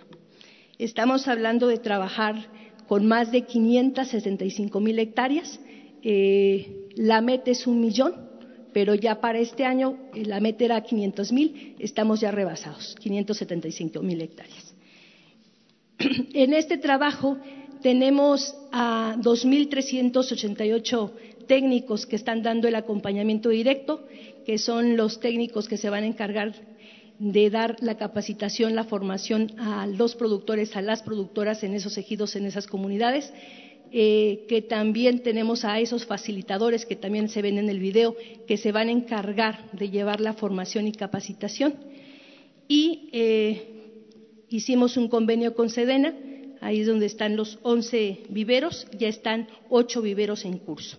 Estamos 0.78 1.26
hablando 1.26 1.66
de 1.66 1.78
trabajar 1.78 2.36
con 2.86 3.06
más 3.06 3.32
de 3.32 3.42
565 3.42 4.80
mil 4.80 4.98
hectáreas. 4.98 5.60
Eh, 6.02 6.88
la 6.96 7.20
meta 7.20 7.50
es 7.50 7.66
un 7.66 7.80
millón, 7.80 8.14
pero 8.72 8.94
ya 8.94 9.20
para 9.20 9.38
este 9.38 9.64
año 9.64 9.98
eh, 10.14 10.24
la 10.24 10.40
meta 10.40 10.64
era 10.64 10.80
500 10.80 11.32
mil, 11.32 11.74
estamos 11.78 12.20
ya 12.20 12.30
rebasados, 12.30 12.94
575 13.00 14.02
mil 14.02 14.20
hectáreas. 14.22 14.67
En 16.34 16.54
este 16.54 16.78
trabajo 16.78 17.38
tenemos 17.82 18.54
a 18.72 19.16
2.388 19.18 21.12
técnicos 21.46 22.06
que 22.06 22.16
están 22.16 22.42
dando 22.42 22.68
el 22.68 22.74
acompañamiento 22.74 23.48
directo, 23.48 24.04
que 24.44 24.58
son 24.58 24.96
los 24.96 25.20
técnicos 25.20 25.68
que 25.68 25.76
se 25.76 25.90
van 25.90 26.04
a 26.04 26.06
encargar 26.06 26.54
de 27.18 27.50
dar 27.50 27.76
la 27.80 27.96
capacitación, 27.96 28.76
la 28.76 28.84
formación 28.84 29.52
a 29.58 29.86
los 29.86 30.14
productores, 30.14 30.76
a 30.76 30.82
las 30.82 31.02
productoras 31.02 31.64
en 31.64 31.74
esos 31.74 31.98
ejidos, 31.98 32.36
en 32.36 32.46
esas 32.46 32.68
comunidades, 32.68 33.32
eh, 33.90 34.44
que 34.48 34.62
también 34.62 35.22
tenemos 35.22 35.64
a 35.64 35.80
esos 35.80 36.06
facilitadores 36.06 36.86
que 36.86 36.94
también 36.94 37.28
se 37.28 37.42
ven 37.42 37.58
en 37.58 37.70
el 37.70 37.80
video, 37.80 38.14
que 38.46 38.56
se 38.56 38.70
van 38.70 38.88
a 38.88 38.92
encargar 38.92 39.72
de 39.72 39.90
llevar 39.90 40.20
la 40.20 40.34
formación 40.34 40.86
y 40.86 40.92
capacitación. 40.92 41.74
Y 42.68 43.08
eh, 43.12 43.77
Hicimos 44.50 44.96
un 44.96 45.08
convenio 45.08 45.54
con 45.54 45.68
Sedena, 45.68 46.14
ahí 46.60 46.80
es 46.80 46.86
donde 46.86 47.06
están 47.06 47.36
los 47.36 47.58
11 47.62 48.24
viveros, 48.30 48.86
ya 48.98 49.08
están 49.08 49.48
ocho 49.68 50.00
viveros 50.00 50.44
en 50.44 50.58
curso. 50.58 50.98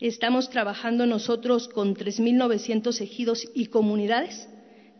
Estamos 0.00 0.48
trabajando 0.48 1.04
nosotros 1.06 1.66
con 1.68 1.96
3.900 1.96 3.00
ejidos 3.00 3.48
y 3.52 3.66
comunidades 3.66 4.48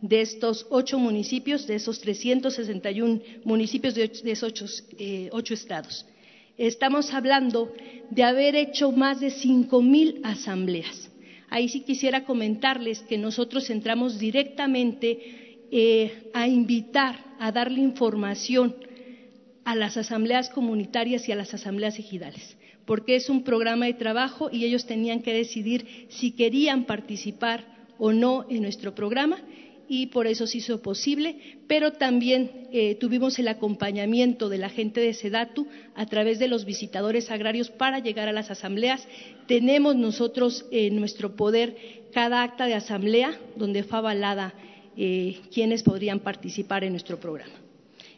de 0.01 0.21
estos 0.21 0.67
ocho 0.69 0.99
municipios, 0.99 1.67
de 1.67 1.75
esos 1.75 1.99
361 2.01 3.21
municipios 3.45 3.95
de, 3.95 4.11
esos 4.25 4.83
eh, 4.97 5.29
ocho, 5.31 5.53
estados. 5.53 6.05
Estamos 6.57 7.13
hablando 7.13 7.71
de 8.09 8.23
haber 8.23 8.55
hecho 8.55 8.91
más 8.91 9.21
de 9.21 9.27
5.000 9.27 10.19
asambleas. 10.23 11.09
Ahí 11.49 11.69
sí 11.69 11.81
quisiera 11.81 12.25
comentarles 12.25 12.99
que 13.01 13.17
nosotros 13.17 13.69
entramos 13.69 14.19
directamente 14.19 15.48
eh, 15.71 16.29
a 16.33 16.47
invitar, 16.47 17.35
a 17.39 17.51
darle 17.51 17.81
información 17.81 18.75
a 19.63 19.75
las 19.75 19.97
asambleas 19.97 20.49
comunitarias 20.49 21.27
y 21.29 21.31
a 21.31 21.35
las 21.35 21.53
asambleas 21.53 21.99
ejidales, 21.99 22.57
porque 22.85 23.15
es 23.15 23.29
un 23.29 23.43
programa 23.43 23.85
de 23.85 23.93
trabajo 23.93 24.49
y 24.51 24.65
ellos 24.65 24.85
tenían 24.85 25.21
que 25.21 25.33
decidir 25.33 26.07
si 26.09 26.31
querían 26.31 26.85
participar 26.85 27.65
o 27.99 28.11
no 28.13 28.45
en 28.49 28.63
nuestro 28.63 28.95
programa 28.95 29.37
y 29.87 30.07
por 30.07 30.27
eso 30.27 30.45
se 30.45 30.59
hizo 30.59 30.81
posible, 30.81 31.57
pero 31.67 31.93
también 31.93 32.67
eh, 32.71 32.95
tuvimos 32.95 33.39
el 33.39 33.47
acompañamiento 33.47 34.47
de 34.47 34.59
la 34.59 34.69
gente 34.69 35.01
de 35.01 35.15
Sedatu 35.15 35.67
a 35.95 36.05
través 36.05 36.37
de 36.37 36.47
los 36.47 36.63
visitadores 36.63 37.31
agrarios 37.31 37.71
para 37.71 37.97
llegar 37.97 38.29
a 38.29 38.33
las 38.33 38.51
asambleas. 38.51 39.07
Tenemos 39.47 39.95
nosotros 39.95 40.65
en 40.71 40.95
nuestro 40.95 41.35
poder 41.35 41.75
cada 42.13 42.43
acta 42.43 42.67
de 42.67 42.75
asamblea 42.75 43.39
donde 43.55 43.83
fue 43.83 43.97
avalada 43.97 44.53
eh, 44.97 45.41
quienes 45.53 45.83
podrían 45.83 46.19
participar 46.19 46.83
en 46.83 46.91
nuestro 46.91 47.19
programa. 47.19 47.55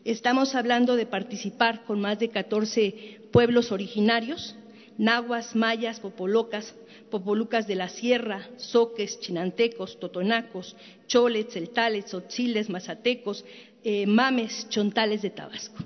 Estamos 0.03 0.55
hablando 0.55 0.95
de 0.95 1.05
participar 1.05 1.83
con 1.85 2.01
más 2.01 2.17
de 2.17 2.29
14 2.29 3.21
pueblos 3.31 3.71
originarios, 3.71 4.55
nahuas, 4.97 5.55
mayas, 5.55 5.99
popolocas, 5.99 6.73
popolucas 7.09 7.67
de 7.67 7.75
la 7.75 7.89
sierra, 7.89 8.47
soques, 8.57 9.19
chinantecos, 9.19 9.99
totonacos, 9.99 10.75
cholets, 11.07 11.53
celtales, 11.53 12.13
otziles, 12.13 12.69
mazatecos, 12.69 13.45
eh, 13.83 14.07
mames, 14.07 14.67
chontales 14.69 15.21
de 15.21 15.29
Tabasco. 15.29 15.83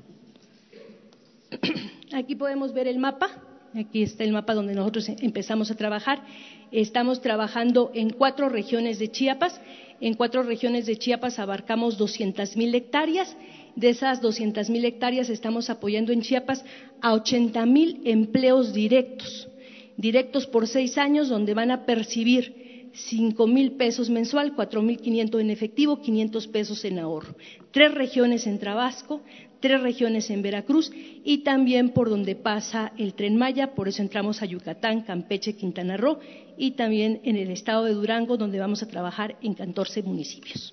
Aquí 2.14 2.36
podemos 2.36 2.74
ver 2.74 2.88
el 2.88 3.00
mapa. 3.00 3.30
Aquí 3.74 4.04
está 4.04 4.24
el 4.24 4.32
mapa 4.32 4.54
donde 4.54 4.74
nosotros 4.74 5.10
empezamos 5.10 5.70
a 5.72 5.76
trabajar. 5.76 6.24
Estamos 6.72 7.22
trabajando 7.22 7.92
en 7.94 8.12
cuatro 8.12 8.48
regiones 8.48 9.00
de 9.00 9.12
Chiapas. 9.12 9.60
En 10.02 10.14
cuatro 10.16 10.44
regiones 10.44 10.86
de 10.86 10.98
Chiapas 10.98 11.40
abarcamos 11.40 11.98
200 11.98 12.58
mil 12.58 12.76
hectáreas. 12.76 13.36
De 13.76 13.90
esas 13.90 14.22
200 14.22 14.70
mil 14.70 14.86
hectáreas 14.86 15.30
estamos 15.30 15.70
apoyando 15.70 16.12
en 16.12 16.22
Chiapas 16.22 16.64
a 17.02 17.14
80 17.14 17.66
mil 17.66 18.02
empleos 18.06 18.74
directos, 18.74 19.50
directos 19.98 20.48
por 20.48 20.68
seis 20.68 20.98
años, 20.98 21.30
donde 21.30 21.54
van 21.54 21.72
a 21.72 21.86
percibir 21.86 22.92
5 22.94 23.48
mil 23.48 23.74
pesos 23.74 24.10
mensual, 24.10 24.54
4 24.56 24.82
mil 24.82 24.98
500 24.98 25.42
en 25.42 25.50
efectivo, 25.50 26.02
500 26.02 26.48
pesos 26.48 26.86
en 26.86 27.00
ahorro. 27.00 27.36
Tres 27.72 27.94
regiones 27.94 28.48
en 28.48 28.60
Tabasco, 28.60 29.22
tres 29.66 29.82
regiones 29.82 30.30
en 30.30 30.44
Veracruz 30.44 30.92
y 31.24 31.40
también 31.40 31.90
por 31.90 32.08
donde 32.08 32.36
pasa 32.36 32.94
el 33.00 33.16
tren 33.16 33.36
Maya, 33.36 33.74
por 33.74 33.88
eso 33.88 34.04
entramos 34.04 34.44
a 34.44 34.46
Yucatán, 34.46 35.02
Campeche, 35.02 35.56
Quintana 35.56 35.98
Roo 35.98 36.20
y 36.56 36.72
también 36.72 37.20
en 37.24 37.36
el 37.36 37.50
estado 37.50 37.86
de 37.86 37.96
Durango, 37.96 38.38
donde 38.38 38.60
vamos 38.60 38.84
a 38.84 38.88
trabajar 38.88 39.38
en 39.42 39.56
14 39.56 40.04
municipios. 40.04 40.72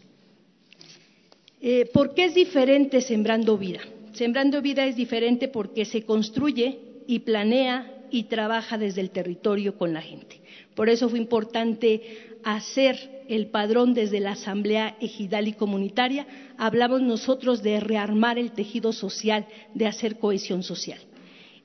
Eh, 1.63 1.89
¿Por 1.91 2.13
qué 2.13 2.27
es 2.27 2.35
diferente 2.35 3.01
Sembrando 3.01 3.57
Vida? 3.57 3.81
Sembrando 4.13 4.61
Vida 4.61 4.85
es 4.85 4.95
diferente 4.95 5.49
porque 5.49 5.87
se 5.87 6.03
construye 6.03 6.79
y 7.07 7.21
planea 7.21 7.91
y 8.11 8.25
trabaja 8.25 8.77
desde 8.77 9.01
el 9.01 9.09
territorio 9.09 9.79
con 9.79 9.95
la 9.95 10.03
gente. 10.03 10.43
Por 10.75 10.91
eso 10.91 11.09
fue 11.09 11.19
importante 11.19 12.32
hacer 12.45 13.25
el 13.29 13.47
padrón 13.47 13.95
desde 13.95 14.21
la 14.21 14.33
Asamblea 14.33 14.97
Ejidal 15.01 15.49
y 15.49 15.53
Comunitaria, 15.53 16.27
hablamos 16.59 17.03
nosotros 17.03 17.63
de 17.63 17.81
rearmar 17.81 18.39
el 18.39 18.53
tejido 18.53 18.93
social, 18.93 19.47
de 19.75 19.87
hacer 19.87 20.19
cohesión 20.19 20.63
social. 20.63 20.99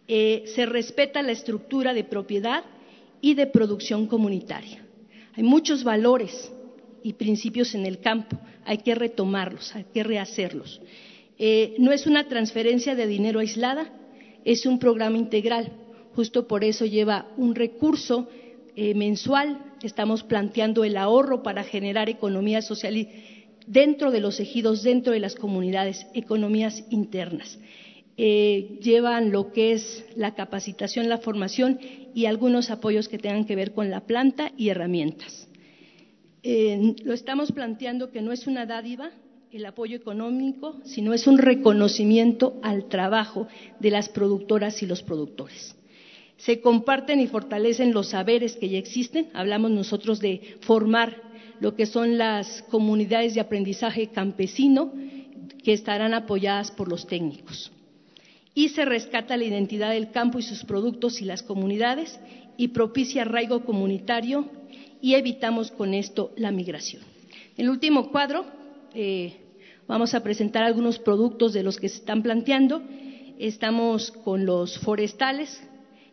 Eh, 0.08 0.44
se 0.56 0.66
respeta 0.66 1.22
la 1.22 1.34
estructura 1.34 1.94
de 1.94 2.04
propiedad 2.04 2.64
y 3.20 3.34
de 3.34 3.48
producción 3.48 4.08
comunitaria. 4.08 4.86
Hay 5.36 5.44
muchos 5.44 5.84
valores 5.84 6.52
y 7.04 7.14
principios 7.14 7.76
en 7.76 7.86
el 7.86 8.00
campo, 8.00 8.40
hay 8.66 8.80
que 8.80 8.96
retomarlos, 8.96 9.76
hay 9.76 9.86
que 9.94 10.04
rehacerlos. 10.04 10.82
Eh, 11.38 11.76
no 11.78 11.92
es 11.92 12.08
una 12.08 12.28
transferencia 12.28 12.96
de 12.96 13.08
dinero 13.08 13.40
aislada, 13.40 13.94
es 14.46 14.66
un 14.66 14.80
programa 14.80 15.18
integral. 15.18 15.72
Justo 16.16 16.48
por 16.48 16.64
eso 16.64 16.86
lleva 16.86 17.28
un 17.38 17.54
recurso 17.54 18.28
eh, 18.76 18.94
mensual, 18.96 19.67
estamos 19.82 20.24
planteando 20.24 20.84
el 20.84 20.98
ahorro 20.98 21.44
para 21.44 21.64
generar 21.64 22.10
economía 22.10 22.62
social 22.62 23.08
dentro 23.66 24.12
de 24.12 24.22
los 24.22 24.40
ejidos, 24.40 24.84
dentro 24.84 25.14
de 25.14 25.20
las 25.20 25.36
comunidades, 25.36 26.08
economías 26.14 26.84
internas. 26.90 27.60
Eh, 28.18 28.80
llevan 28.82 29.32
lo 29.32 29.52
que 29.52 29.74
es 29.74 30.06
la 30.16 30.34
capacitación, 30.34 31.08
la 31.08 31.20
formación 31.20 31.80
y 32.16 32.26
algunos 32.26 32.72
apoyos 32.72 33.10
que 33.10 33.20
tengan 33.20 33.46
que 33.46 33.56
ver 33.56 33.74
con 33.74 33.92
la 33.92 34.08
planta 34.08 34.52
y 34.58 34.70
herramientas. 34.70 35.48
Eh, 36.42 36.96
lo 37.04 37.14
estamos 37.14 37.52
planteando 37.52 38.12
que 38.12 38.22
no 38.22 38.32
es 38.32 38.48
una 38.48 38.66
dádiva 38.66 39.12
el 39.52 39.66
apoyo 39.66 39.96
económico, 39.96 40.80
sino 40.84 41.14
es 41.14 41.28
un 41.28 41.38
reconocimiento 41.38 42.60
al 42.64 42.90
trabajo 42.90 43.48
de 43.80 43.92
las 43.92 44.10
productoras 44.10 44.82
y 44.82 44.88
los 44.88 45.04
productores 45.04 45.77
se 46.38 46.62
comparten 46.62 47.20
y 47.20 47.28
fortalecen 47.28 47.94
los 47.94 48.10
saberes 48.10 48.56
que 48.56 48.70
ya 48.70 48.78
existen. 48.78 49.30
Hablamos 49.34 49.72
nosotros 49.72 50.20
de 50.20 50.58
formar 50.62 51.22
lo 51.60 51.76
que 51.76 51.86
son 51.86 52.18
las 52.18 52.62
comunidades 52.64 53.34
de 53.34 53.42
aprendizaje 53.42 54.08
campesino 54.08 54.94
que 55.64 55.74
estarán 55.74 56.14
apoyadas 56.14 56.72
por 56.72 56.88
los 56.88 57.08
técnicos. 57.08 57.72
Y 58.54 58.70
se 58.70 58.86
rescata 58.86 59.38
la 59.38 59.46
identidad 59.46 59.92
del 59.92 60.12
campo 60.12 60.40
y 60.40 60.44
sus 60.44 60.64
productos 60.64 61.22
y 61.22 61.26
las 61.26 61.44
comunidades 61.44 62.20
y 62.58 62.70
propicia 62.70 63.24
arraigo 63.24 63.66
comunitario 63.66 64.50
y 65.02 65.16
evitamos 65.16 65.72
con 65.72 65.94
esto 65.94 66.32
la 66.38 66.52
migración. 66.52 67.04
En 67.56 67.66
el 67.66 67.70
último 67.70 68.12
cuadro 68.12 68.46
eh, 68.94 69.36
vamos 69.88 70.14
a 70.14 70.24
presentar 70.24 70.64
algunos 70.64 71.00
productos 71.00 71.54
de 71.54 71.64
los 71.64 71.78
que 71.78 71.90
se 71.90 71.98
están 71.98 72.24
planteando. 72.24 72.82
Estamos 73.38 74.12
con 74.12 74.46
los 74.46 74.80
forestales, 74.80 75.62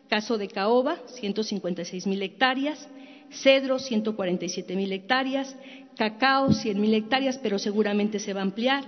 Caso 0.09 0.37
de 0.37 0.47
caoba, 0.47 0.97
156 1.07 2.05
mil 2.07 2.21
hectáreas, 2.21 2.87
cedro, 3.31 3.79
147 3.79 4.75
mil 4.75 4.91
hectáreas, 4.91 5.55
cacao, 5.97 6.53
100 6.53 6.79
mil 6.79 6.93
hectáreas, 6.93 7.39
pero 7.39 7.57
seguramente 7.57 8.19
se 8.19 8.33
va 8.33 8.41
a 8.41 8.43
ampliar, 8.43 8.83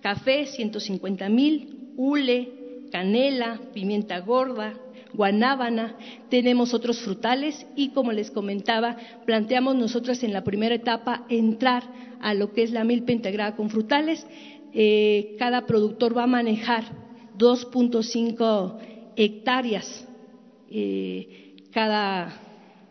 café, 0.00 0.46
150 0.46 1.28
mil, 1.28 1.92
hule, 1.96 2.88
canela, 2.90 3.60
pimienta 3.74 4.18
gorda, 4.20 4.74
guanábana, 5.12 5.96
tenemos 6.28 6.74
otros 6.74 7.00
frutales 7.00 7.66
y 7.76 7.90
como 7.90 8.12
les 8.12 8.30
comentaba, 8.30 8.96
planteamos 9.26 9.76
nosotros 9.76 10.22
en 10.22 10.32
la 10.32 10.44
primera 10.44 10.74
etapa 10.74 11.24
entrar 11.28 11.84
a 12.20 12.34
lo 12.34 12.52
que 12.52 12.62
es 12.62 12.72
la 12.72 12.84
milpa 12.84 13.12
integrada 13.12 13.54
con 13.54 13.70
frutales. 13.70 14.26
Eh, 14.72 15.36
cada 15.38 15.66
productor 15.66 16.16
va 16.16 16.24
a 16.24 16.26
manejar 16.26 16.84
2.5 17.38 18.78
hectáreas 19.16 20.08
eh, 20.76 21.54
cada, 21.70 22.34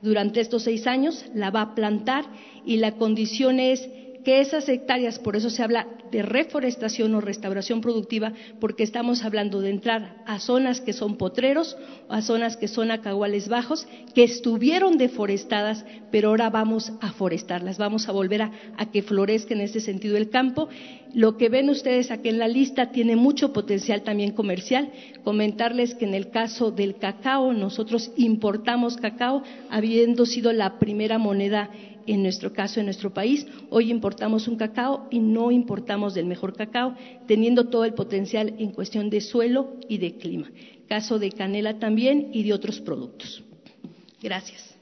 durante 0.02 0.40
estos 0.40 0.64
seis 0.64 0.88
años, 0.88 1.26
la 1.36 1.52
va 1.52 1.62
a 1.62 1.76
plantar 1.76 2.24
y 2.66 2.78
la 2.78 2.94
condición 2.94 3.60
es 3.60 3.88
que 4.24 4.40
esas 4.40 4.70
hectáreas, 4.70 5.20
por 5.20 5.36
eso 5.36 5.50
se 5.50 5.64
habla 5.64 5.88
de 6.10 6.22
reforestación 6.22 7.14
o 7.14 7.22
restauración 7.22 7.82
productiva, 7.82 8.32
porque 8.62 8.84
estamos 8.84 9.24
hablando 9.24 9.60
de 9.60 9.72
entrar 9.72 10.24
a 10.26 10.40
zonas 10.40 10.80
que 10.80 10.94
son 10.94 11.18
potreros, 11.18 11.76
a 12.08 12.22
zonas 12.22 12.56
que 12.56 12.68
son 12.68 12.92
acaguales 12.92 13.50
bajos, 13.50 13.86
que 14.16 14.24
estuvieron 14.24 14.98
deforestadas, 14.98 15.86
pero 16.12 16.30
ahora 16.30 16.50
vamos 16.50 16.94
a 17.02 17.12
forestarlas, 17.12 17.78
vamos 17.78 18.08
a 18.08 18.14
volver 18.14 18.44
a, 18.44 18.52
a 18.78 18.92
que 18.92 19.02
florezca 19.02 19.54
en 19.54 19.62
ese 19.62 19.82
sentido 19.82 20.16
el 20.16 20.30
campo. 20.30 20.70
Lo 21.14 21.38
que 21.38 21.50
ven 21.50 21.70
ustedes 21.70 22.10
aquí 22.10 22.30
en 22.30 22.40
la 22.40 22.48
lista 22.48 22.92
tiene 22.92 23.16
mucho 23.16 23.54
potencial 23.54 24.02
también 24.02 24.32
comercial. 24.32 24.92
Comentarles 25.24 25.94
que 25.94 26.06
en 26.06 26.16
el 26.16 26.32
caso 26.32 26.72
del 26.72 26.98
cacao, 26.98 27.54
nosotros 27.54 28.12
importamos 28.18 28.98
cacao, 28.98 29.44
habiendo 29.70 30.26
sido 30.26 30.52
la 30.54 30.80
primera 30.80 31.20
moneda 31.20 31.70
en 32.08 32.24
nuestro 32.24 32.52
caso, 32.52 32.80
en 32.80 32.88
nuestro 32.88 33.14
país. 33.14 33.46
Hoy 33.70 33.92
importamos 33.92 34.48
un 34.48 34.56
cacao 34.56 35.08
y 35.12 35.20
no 35.20 35.52
importamos 35.52 36.16
del 36.16 36.26
mejor 36.26 36.56
cacao, 36.56 36.96
teniendo 37.28 37.70
todo 37.70 37.86
el 37.86 37.94
potencial 37.94 38.56
en 38.58 38.72
cuestión 38.72 39.12
de 39.12 39.22
suelo 39.22 39.76
y 39.88 40.00
de 40.00 40.18
clima. 40.18 40.50
Caso 40.88 41.20
de 41.20 41.32
canela 41.32 41.78
también 41.78 42.30
y 42.34 42.44
de 42.44 42.54
otros 42.54 42.82
productos. 42.82 43.44
Gracias. 44.22 44.73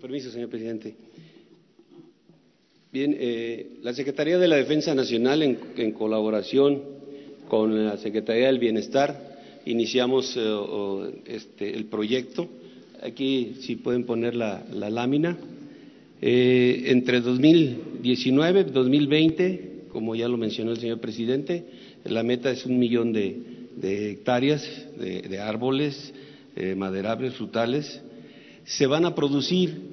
Permiso, 0.00 0.30
señor 0.30 0.48
presidente. 0.48 0.94
Bien, 2.92 3.16
eh, 3.18 3.78
la 3.82 3.92
Secretaría 3.92 4.38
de 4.38 4.48
la 4.48 4.56
Defensa 4.56 4.94
Nacional, 4.94 5.42
en 5.42 5.92
colaboración 5.92 6.82
con 7.48 7.84
la 7.84 7.96
Secretaría 7.98 8.46
del 8.46 8.58
Bienestar 8.58 9.28
iniciamos 9.68 10.34
eh, 10.36 11.22
este, 11.26 11.74
el 11.74 11.86
proyecto. 11.86 12.48
Aquí, 13.02 13.56
si 13.60 13.76
pueden 13.76 14.04
poner 14.04 14.34
la, 14.34 14.64
lámina. 14.72 15.36
Eh, 16.20 16.84
entre 16.86 17.20
2019 17.20 18.60
y 18.60 18.64
2020, 18.64 19.70
como 19.92 20.16
ya 20.16 20.26
lo 20.26 20.36
mencionó 20.36 20.72
el 20.72 20.78
señor 20.78 21.00
presidente, 21.00 21.64
la 22.04 22.22
meta 22.22 22.50
es 22.50 22.66
un 22.66 22.78
millón 22.78 23.12
de, 23.12 23.40
hectáreas 23.82 24.66
de, 24.98 25.38
árboles 25.38 26.12
eh, 26.56 26.74
maderables, 26.74 27.34
frutales. 27.34 28.00
Se 28.64 28.86
van 28.86 29.04
a 29.04 29.14
producir 29.14 29.87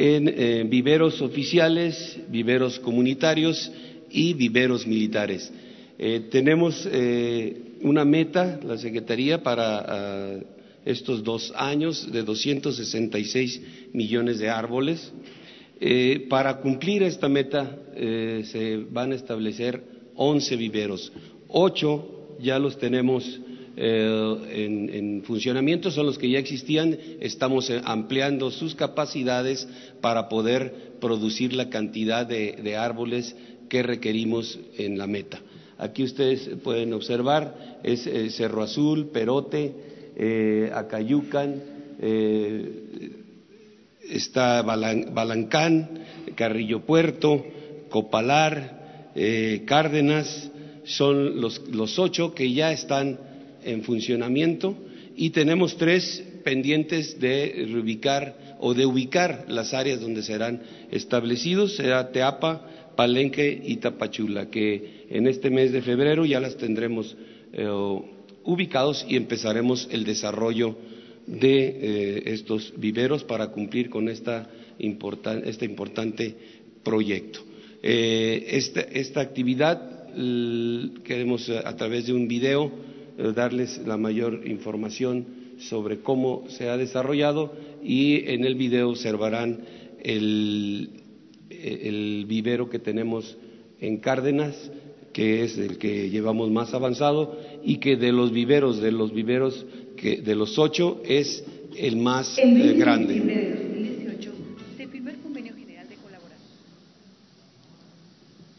en 0.00 0.70
viveros 0.70 1.20
oficiales, 1.20 2.18
viveros 2.28 2.78
comunitarios 2.78 3.70
y 4.10 4.32
viveros 4.34 4.86
militares. 4.86 5.52
Eh, 5.98 6.28
tenemos 6.30 6.88
eh, 6.92 7.74
una 7.82 8.04
meta, 8.04 8.60
la 8.62 8.78
Secretaría, 8.78 9.42
para 9.42 9.78
ah, 9.80 10.38
estos 10.84 11.24
dos 11.24 11.52
años 11.56 12.10
de 12.12 12.22
266 12.22 13.60
millones 13.92 14.38
de 14.38 14.48
árboles. 14.48 15.12
Eh, 15.80 16.26
para 16.28 16.58
cumplir 16.60 17.02
esta 17.02 17.28
meta 17.28 17.76
se 17.96 18.84
van 18.90 19.10
a 19.10 19.16
establecer 19.16 19.82
11 20.14 20.56
viveros. 20.56 21.12
Ocho 21.48 22.36
ya 22.40 22.58
los 22.60 22.78
tenemos 22.78 23.40
en, 23.80 25.22
funcionamiento, 25.24 25.90
son 25.90 26.06
los 26.06 26.18
que 26.18 26.30
ya 26.30 26.38
existían. 26.38 26.98
Estamos 27.20 27.70
ampliando 27.84 28.50
sus 28.50 28.74
capacidades 28.74 29.68
para 30.00 30.28
poder 30.28 30.94
producir 31.00 31.52
la 31.52 31.70
cantidad 31.70 32.26
de 32.26 32.76
árboles 32.76 33.36
que 33.68 33.82
requerimos 33.82 34.58
en 34.76 34.98
la 34.98 35.06
meta. 35.06 35.40
Aquí 35.78 36.02
ustedes 36.02 36.50
pueden 36.64 36.92
observar, 36.92 37.78
es 37.84 38.06
eh, 38.06 38.30
Cerro 38.30 38.62
Azul, 38.62 39.10
Perote, 39.12 39.72
eh, 40.16 40.72
Acayucan, 40.74 41.62
eh, 42.00 43.10
está 44.10 44.62
Balancán, 44.62 45.88
Carrillo 46.34 46.80
Puerto, 46.80 47.44
Copalar, 47.90 49.12
Cárdenas, 49.66 50.50
son 50.84 51.40
los 51.40 51.98
ocho 51.98 52.34
que 52.34 52.52
ya 52.52 52.72
están 52.72 53.18
en 53.68 53.82
funcionamiento 53.82 54.76
y 55.16 55.30
tenemos 55.30 55.76
tres 55.76 56.22
pendientes 56.44 57.18
de 57.20 57.66
reubicar 57.70 58.56
o 58.60 58.74
de 58.74 58.86
ubicar 58.86 59.44
las 59.48 59.74
áreas 59.74 60.00
donde 60.00 60.22
serán 60.22 60.62
establecidos, 60.90 61.76
será 61.76 62.10
Teapa, 62.10 62.94
Palenque 62.96 63.62
y 63.64 63.76
Tapachula, 63.76 64.50
que 64.50 65.06
en 65.10 65.26
este 65.26 65.50
mes 65.50 65.72
de 65.72 65.82
febrero 65.82 66.24
ya 66.24 66.40
las 66.40 66.56
tendremos 66.56 67.16
eh, 67.52 67.68
ubicados 68.44 69.06
y 69.08 69.16
empezaremos 69.16 69.88
el 69.90 70.04
desarrollo 70.04 70.76
de 71.26 71.66
eh, 71.68 72.22
estos 72.26 72.72
viveros 72.76 73.22
para 73.24 73.48
cumplir 73.48 73.90
con 73.90 74.08
esta 74.08 74.48
este 74.78 75.64
importante 75.64 76.34
proyecto. 76.82 77.40
Eh, 77.82 78.46
esta, 78.50 78.80
esta, 78.80 79.20
actividad 79.20 80.06
queremos 81.04 81.50
a 81.50 81.76
través 81.76 82.06
de 82.06 82.12
un 82.12 82.26
video 82.26 82.72
darles 83.34 83.80
la 83.86 83.96
mayor 83.96 84.46
información 84.46 85.26
sobre 85.58 86.00
cómo 86.00 86.44
se 86.48 86.68
ha 86.68 86.76
desarrollado 86.76 87.52
y 87.82 88.30
en 88.30 88.44
el 88.44 88.54
video 88.54 88.90
observarán 88.90 89.60
el, 90.00 90.90
el 91.50 92.24
vivero 92.26 92.70
que 92.70 92.78
tenemos 92.78 93.36
en 93.80 93.98
Cárdenas, 93.98 94.70
que 95.12 95.42
es 95.44 95.58
el 95.58 95.78
que 95.78 96.10
llevamos 96.10 96.50
más 96.50 96.74
avanzado 96.74 97.36
y 97.64 97.78
que 97.78 97.96
de 97.96 98.12
los 98.12 98.32
viveros, 98.32 98.80
de 98.80 98.92
los 98.92 99.12
viveros 99.12 99.66
que 99.96 100.20
de 100.20 100.34
los 100.36 100.58
ocho 100.58 101.00
es 101.04 101.44
el 101.76 101.96
más 101.96 102.38
eh, 102.38 102.74
grande. 102.76 103.14
se 104.76 104.86
firmó 104.86 105.10
el 105.10 105.18
convenio 105.18 105.54
general 105.54 105.88
de 105.88 105.96
colaboración. 105.96 106.48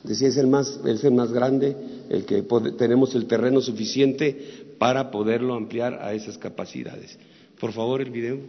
Decía, 0.03 0.27
es 0.27 0.37
el 0.37 0.47
más, 0.47 0.79
es 0.85 1.03
el 1.03 1.13
más 1.13 1.31
grande, 1.31 1.75
el 2.09 2.25
que 2.25 2.43
tenemos 2.77 3.13
el 3.15 3.27
terreno 3.27 3.61
suficiente 3.61 4.65
para 4.77 5.11
poderlo 5.11 5.53
ampliar 5.53 5.99
a 6.01 6.13
esas 6.13 6.37
capacidades. 6.37 7.17
Por 7.59 7.71
favor, 7.71 8.01
el 8.01 8.09
video. 8.09 8.39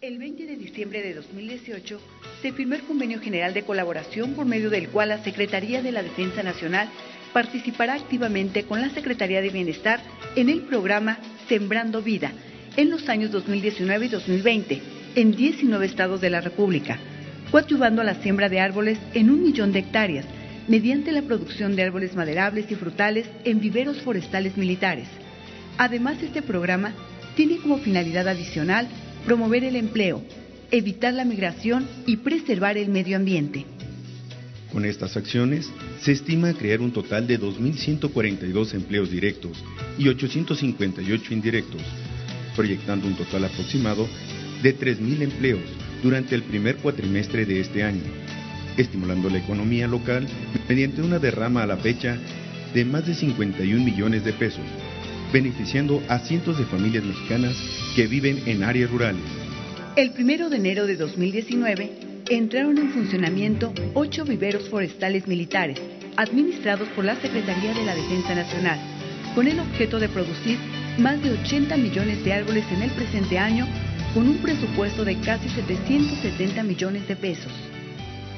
El 0.00 0.18
20 0.18 0.46
de 0.46 0.56
diciembre 0.56 1.02
de 1.02 1.14
2018 1.14 2.00
se 2.40 2.52
firmó 2.52 2.74
el 2.74 2.82
Convenio 2.82 3.20
General 3.20 3.54
de 3.54 3.62
Colaboración 3.64 4.34
por 4.34 4.46
medio 4.46 4.70
del 4.70 4.88
cual 4.88 5.10
la 5.10 5.22
Secretaría 5.22 5.82
de 5.82 5.92
la 5.92 6.02
Defensa 6.02 6.42
Nacional 6.42 6.88
participará 7.32 7.94
activamente 7.94 8.64
con 8.64 8.80
la 8.80 8.90
Secretaría 8.90 9.40
de 9.40 9.50
Bienestar 9.50 10.00
en 10.36 10.48
el 10.48 10.62
programa 10.62 11.18
Sembrando 11.48 12.02
Vida 12.02 12.32
en 12.76 12.90
los 12.90 13.08
años 13.08 13.30
2019 13.30 14.06
y 14.06 14.08
2020 14.08 14.82
en 15.14 15.36
19 15.36 15.86
estados 15.86 16.20
de 16.20 16.30
la 16.30 16.40
República, 16.40 16.98
coadyuvando 17.50 18.02
a 18.02 18.04
la 18.04 18.22
siembra 18.22 18.48
de 18.48 18.60
árboles 18.60 18.98
en 19.14 19.30
un 19.30 19.42
millón 19.42 19.72
de 19.72 19.80
hectáreas 19.80 20.26
mediante 20.68 21.12
la 21.12 21.22
producción 21.22 21.76
de 21.76 21.82
árboles 21.82 22.14
maderables 22.14 22.70
y 22.70 22.74
frutales 22.74 23.26
en 23.44 23.60
viveros 23.60 24.00
forestales 24.02 24.56
militares. 24.56 25.08
Además, 25.78 26.22
este 26.22 26.42
programa 26.42 26.92
tiene 27.36 27.56
como 27.56 27.78
finalidad 27.78 28.28
adicional 28.28 28.88
promover 29.24 29.64
el 29.64 29.76
empleo, 29.76 30.22
evitar 30.70 31.14
la 31.14 31.24
migración 31.24 31.86
y 32.06 32.18
preservar 32.18 32.76
el 32.76 32.88
medio 32.88 33.16
ambiente. 33.16 33.64
Con 34.72 34.86
estas 34.86 35.16
acciones, 35.16 35.70
se 36.00 36.12
estima 36.12 36.54
crear 36.54 36.80
un 36.80 36.92
total 36.92 37.26
de 37.26 37.38
2.142 37.38 38.74
empleos 38.74 39.10
directos 39.10 39.62
y 39.98 40.08
858 40.08 41.34
indirectos, 41.34 41.82
proyectando 42.56 43.06
un 43.06 43.14
total 43.14 43.44
aproximado 43.44 44.08
de 44.62 44.78
3.000 44.78 45.22
empleos 45.22 45.60
durante 46.02 46.34
el 46.34 46.42
primer 46.42 46.76
cuatrimestre 46.76 47.44
de 47.44 47.60
este 47.60 47.82
año, 47.82 48.02
estimulando 48.76 49.28
la 49.28 49.38
economía 49.38 49.86
local 49.86 50.26
mediante 50.68 51.02
una 51.02 51.18
derrama 51.18 51.62
a 51.62 51.66
la 51.66 51.76
fecha 51.76 52.18
de 52.74 52.84
más 52.84 53.06
de 53.06 53.14
51 53.14 53.84
millones 53.84 54.24
de 54.24 54.32
pesos, 54.32 54.64
beneficiando 55.32 56.02
a 56.08 56.18
cientos 56.18 56.58
de 56.58 56.64
familias 56.64 57.04
mexicanas 57.04 57.54
que 57.94 58.06
viven 58.06 58.42
en 58.46 58.62
áreas 58.62 58.90
rurales. 58.90 59.22
El 59.96 60.12
primero 60.12 60.48
de 60.48 60.56
enero 60.56 60.86
de 60.86 60.96
2019 60.96 61.92
entraron 62.30 62.78
en 62.78 62.90
funcionamiento 62.90 63.72
ocho 63.94 64.24
viveros 64.24 64.68
forestales 64.68 65.26
militares 65.26 65.78
administrados 66.16 66.88
por 66.90 67.04
la 67.04 67.16
Secretaría 67.16 67.74
de 67.74 67.84
la 67.84 67.94
Defensa 67.94 68.34
Nacional, 68.34 68.78
con 69.34 69.46
el 69.48 69.60
objeto 69.60 69.98
de 69.98 70.08
producir 70.08 70.58
más 70.98 71.22
de 71.22 71.30
80 71.30 71.76
millones 71.76 72.24
de 72.24 72.32
árboles 72.32 72.64
en 72.70 72.82
el 72.82 72.90
presente 72.90 73.38
año, 73.38 73.66
con 74.14 74.28
un 74.28 74.38
presupuesto 74.38 75.04
de 75.04 75.18
casi 75.20 75.48
770 75.48 76.62
millones 76.62 77.08
de 77.08 77.16
pesos. 77.16 77.52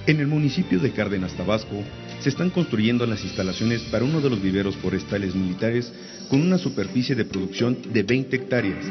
En 0.06 0.20
el 0.20 0.26
municipio 0.26 0.78
de 0.80 0.90
Cárdenas, 0.90 1.32
Tabasco, 1.32 1.82
se 2.20 2.28
están 2.28 2.50
construyendo 2.50 3.06
las 3.06 3.24
instalaciones 3.24 3.80
para 3.84 4.04
uno 4.04 4.20
de 4.20 4.28
los 4.28 4.42
viveros 4.42 4.76
forestales 4.76 5.34
militares 5.34 5.90
con 6.28 6.42
una 6.42 6.58
superficie 6.58 7.14
de 7.14 7.24
producción 7.24 7.78
de 7.90 8.02
20 8.02 8.36
hectáreas, 8.36 8.84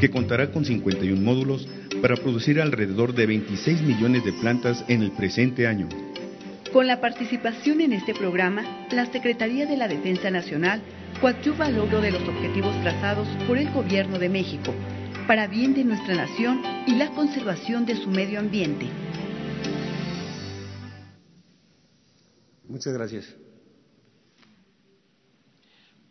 que 0.00 0.08
contará 0.08 0.52
con 0.52 0.64
51 0.64 1.20
módulos 1.20 1.66
para 2.00 2.14
producir 2.14 2.60
alrededor 2.60 3.12
de 3.12 3.26
26 3.26 3.82
millones 3.82 4.24
de 4.24 4.32
plantas 4.34 4.84
en 4.86 5.02
el 5.02 5.10
presente 5.10 5.66
año. 5.66 5.88
Con 6.72 6.86
la 6.86 7.00
participación 7.00 7.80
en 7.80 7.92
este 7.92 8.14
programa, 8.14 8.86
la 8.92 9.06
Secretaría 9.06 9.66
de 9.66 9.76
la 9.76 9.88
Defensa 9.88 10.30
Nacional 10.30 10.80
coadyuva 11.20 11.66
al 11.66 11.74
logro 11.74 12.00
de 12.00 12.12
los 12.12 12.22
objetivos 12.22 12.80
trazados 12.82 13.26
por 13.48 13.58
el 13.58 13.68
Gobierno 13.72 14.20
de 14.20 14.28
México 14.28 14.72
para 15.26 15.46
bien 15.46 15.74
de 15.74 15.84
nuestra 15.84 16.14
nación 16.14 16.62
y 16.86 16.94
la 16.94 17.10
conservación 17.10 17.84
de 17.84 17.96
su 17.96 18.10
medio 18.10 18.38
ambiente. 18.38 18.86
Muchas 22.72 22.94
gracias. 22.94 23.36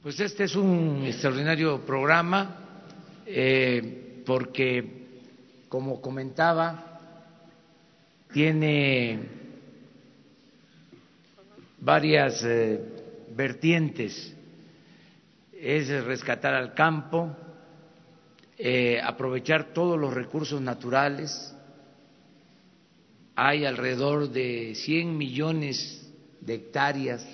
Pues 0.04 0.20
este 0.20 0.44
es 0.44 0.56
un 0.56 1.04
extraordinario 1.08 1.84
programa 1.84 2.84
eh, 3.26 4.22
porque, 4.24 5.08
como 5.68 6.00
comentaba, 6.00 7.00
tiene 8.32 9.22
varias 11.80 12.44
eh, 12.46 12.80
vertientes. 13.36 14.32
Es 15.60 15.90
rescatar 16.06 16.54
al 16.54 16.76
campo, 16.76 17.36
eh, 18.56 19.02
aprovechar 19.04 19.74
todos 19.74 20.00
los 20.00 20.14
recursos 20.14 20.62
naturales. 20.62 21.56
Hay 23.36 23.66
alrededor 23.66 24.30
de 24.30 24.76
100 24.76 25.18
millones 25.18 26.01
de 26.42 26.56
hectáreas 26.56 27.26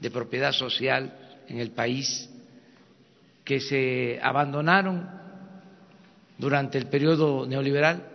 de 0.00 0.10
propiedad 0.10 0.52
social 0.52 1.42
en 1.46 1.58
el 1.58 1.70
país 1.70 2.28
que 3.44 3.60
se 3.60 4.18
abandonaron 4.22 5.08
durante 6.38 6.78
el 6.78 6.86
periodo 6.86 7.46
neoliberal. 7.46 8.06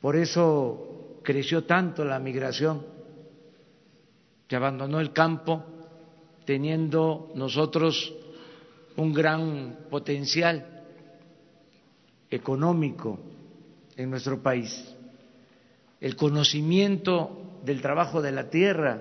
Por 0.00 0.16
eso 0.16 1.18
creció 1.22 1.64
tanto 1.64 2.04
la 2.04 2.18
migración. 2.18 2.84
Se 4.48 4.56
abandonó 4.56 5.00
el 5.00 5.12
campo 5.12 5.64
teniendo 6.44 7.32
nosotros 7.34 8.12
un 8.96 9.12
gran 9.12 9.86
potencial 9.90 10.84
económico 12.30 13.18
en 13.96 14.10
nuestro 14.10 14.42
país. 14.42 14.94
El 16.00 16.16
conocimiento 16.16 17.41
del 17.62 17.80
trabajo 17.80 18.20
de 18.20 18.32
la 18.32 18.50
tierra, 18.50 19.00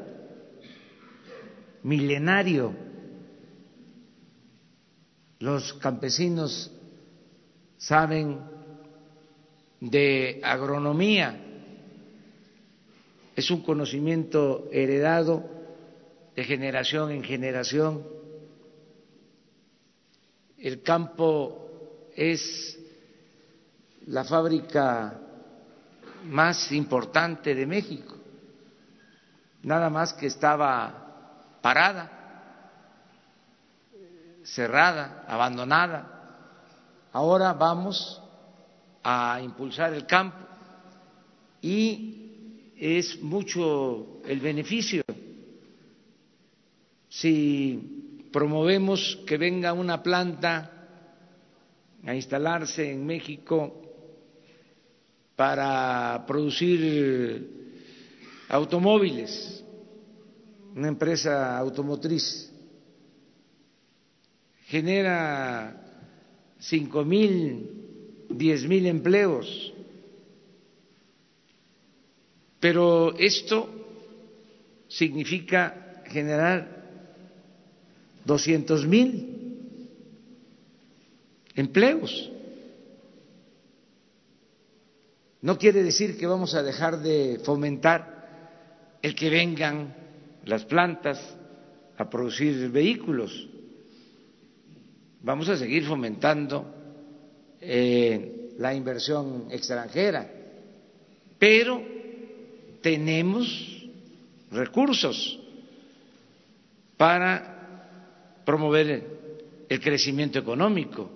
milenario. 1.84 2.74
Los 5.39 5.74
campesinos 5.74 6.71
saben 7.78 8.39
de 9.80 10.39
agronomía, 10.43 11.47
es 13.36 13.50
un 13.50 13.63
conocimiento 13.63 14.69
heredado 14.71 15.43
de 16.36 16.43
generación 16.43 17.12
en 17.12 17.24
generación. 17.24 18.06
El 20.60 20.84
campo 20.84 22.08
es 22.15 22.78
la 24.06 24.24
fábrica 24.24 25.19
más 26.26 26.71
importante 26.71 27.56
de 27.56 27.65
México 27.65 28.11
nada 29.63 29.89
más 29.89 30.13
que 30.13 30.28
estaba 30.28 31.60
parada, 31.62 32.12
cerrada, 34.43 35.24
abandonada. 35.28 36.08
Ahora 37.13 37.54
vamos 37.54 38.21
a 39.04 39.39
impulsar 39.41 39.93
el 39.93 40.06
campo 40.06 40.38
y 41.62 42.74
es 42.78 43.21
mucho 43.21 44.21
el 44.26 44.39
beneficio. 44.39 45.04
Si 47.10 48.28
promovemos 48.32 49.19
que 49.28 49.38
venga 49.38 49.74
una 49.74 50.02
planta 50.02 50.71
a 52.06 52.15
instalarse 52.15 52.91
en 52.91 53.06
México 53.06 53.80
para 55.36 56.24
producir 56.26 57.61
automóviles, 58.51 59.63
una 60.75 60.89
empresa 60.89 61.57
automotriz, 61.57 62.51
genera 64.67 65.73
cinco 66.59 67.05
mil, 67.05 68.27
diez 68.29 68.67
mil 68.67 68.85
empleos, 68.87 69.73
pero 72.59 73.15
esto 73.17 73.69
significa 74.89 76.03
generar 76.07 76.67
doscientos 78.25 78.85
mil 78.85 79.87
empleos. 81.55 82.29
No 85.41 85.57
quiere 85.57 85.83
decir 85.83 86.17
que 86.17 86.27
vamos 86.27 86.53
a 86.53 86.61
dejar 86.61 86.99
de 87.01 87.39
fomentar 87.45 88.11
el 89.01 89.15
que 89.15 89.29
vengan 89.29 89.95
las 90.45 90.65
plantas 90.65 91.19
a 91.97 92.09
producir 92.09 92.69
vehículos. 92.69 93.47
Vamos 95.21 95.49
a 95.49 95.57
seguir 95.57 95.85
fomentando 95.85 96.65
eh, 97.59 98.49
la 98.57 98.73
inversión 98.73 99.47
extranjera, 99.51 100.29
pero 101.37 101.83
tenemos 102.81 103.85
recursos 104.51 105.39
para 106.97 108.43
promover 108.45 109.21
el 109.69 109.79
crecimiento 109.79 110.39
económico, 110.39 111.09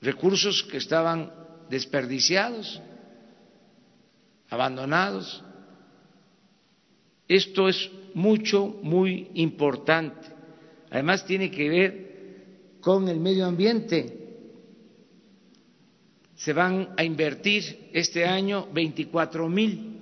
recursos 0.00 0.62
que 0.64 0.78
estaban 0.78 1.32
desperdiciados 1.68 2.80
abandonados. 4.50 5.42
Esto 7.28 7.68
es 7.68 7.90
mucho, 8.14 8.66
muy 8.82 9.30
importante. 9.34 10.28
Además 10.90 11.24
tiene 11.26 11.50
que 11.50 11.68
ver 11.68 12.04
con 12.80 13.08
el 13.08 13.18
medio 13.18 13.46
ambiente. 13.46 14.20
Se 16.36 16.52
van 16.52 16.94
a 16.96 17.04
invertir 17.04 17.90
este 17.92 18.26
año 18.26 18.68
24 18.72 19.48
mil 19.48 20.00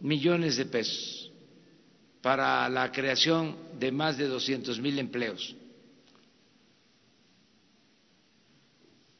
millones 0.00 0.56
de 0.56 0.66
pesos 0.66 1.30
para 2.20 2.68
la 2.68 2.90
creación 2.90 3.56
de 3.78 3.92
más 3.92 4.16
de 4.18 4.26
200 4.26 4.80
mil 4.80 4.98
empleos. 4.98 5.54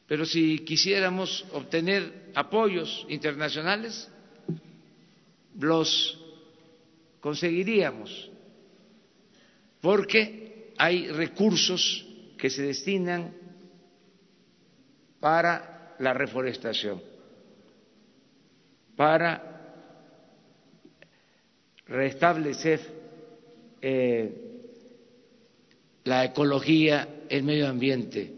Pero 0.07 0.25
si 0.25 0.59
quisiéramos 0.59 1.45
obtener 1.53 2.31
apoyos 2.35 3.05
internacionales, 3.09 4.09
los 5.59 6.21
conseguiríamos, 7.19 8.31
porque 9.81 10.73
hay 10.77 11.07
recursos 11.07 12.05
que 12.37 12.49
se 12.49 12.63
destinan 12.63 13.33
para 15.19 15.95
la 15.99 16.13
reforestación, 16.13 17.01
para 18.95 19.55
restablecer 21.87 22.79
eh, 23.81 24.45
la 26.03 26.25
ecología, 26.25 27.23
el 27.29 27.43
medio 27.43 27.67
ambiente, 27.67 28.33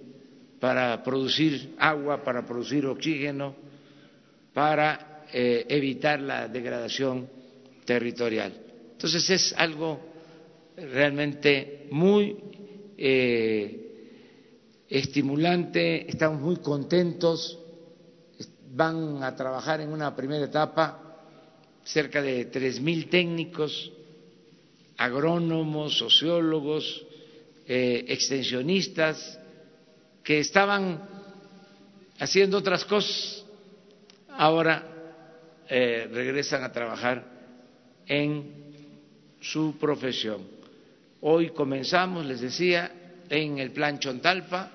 para 0.60 1.03
producir 1.03 1.75
agua, 1.77 2.23
para 2.23 2.45
producir 2.45 2.86
oxígeno, 2.86 3.56
para 4.53 5.16
eh, 5.33 5.65
evitar 5.69 6.19
la 6.19 6.47
degradación 6.47 7.29
territorial. 7.85 8.53
Entonces 8.93 9.29
es 9.29 9.53
algo 9.57 9.99
realmente 10.75 11.87
muy 11.91 12.35
eh, 12.97 13.87
estimulante, 14.89 16.09
estamos 16.09 16.41
muy 16.41 16.57
contentos, 16.57 17.59
van 18.73 19.23
a 19.23 19.35
trabajar 19.35 19.81
en 19.81 19.89
una 19.89 20.15
primera 20.15 20.45
etapa 20.45 21.03
cerca 21.83 22.21
de 22.21 22.45
tres 22.45 22.79
mil 22.79 23.09
técnicos, 23.09 23.91
agrónomos, 24.97 25.97
sociólogos, 25.97 27.05
eh, 27.67 28.05
extensionistas, 28.07 29.39
que 30.23 30.39
estaban 30.39 31.07
haciendo 32.19 32.57
otras 32.57 32.83
cosas, 32.85 33.45
ahora 34.29 34.96
eh, 35.69 36.10
regresan 36.12 36.63
a 36.63 36.71
trabajar 36.71 37.23
en 38.08 38.58
su 39.41 39.77
profesión. 39.77 40.41
Hoy 41.21 41.49
comenzamos, 41.49 42.25
les 42.25 42.41
decía, 42.41 42.91
en 43.30 43.58
el 43.60 43.71
plan 43.71 43.99
Chontalpa, 43.99 44.71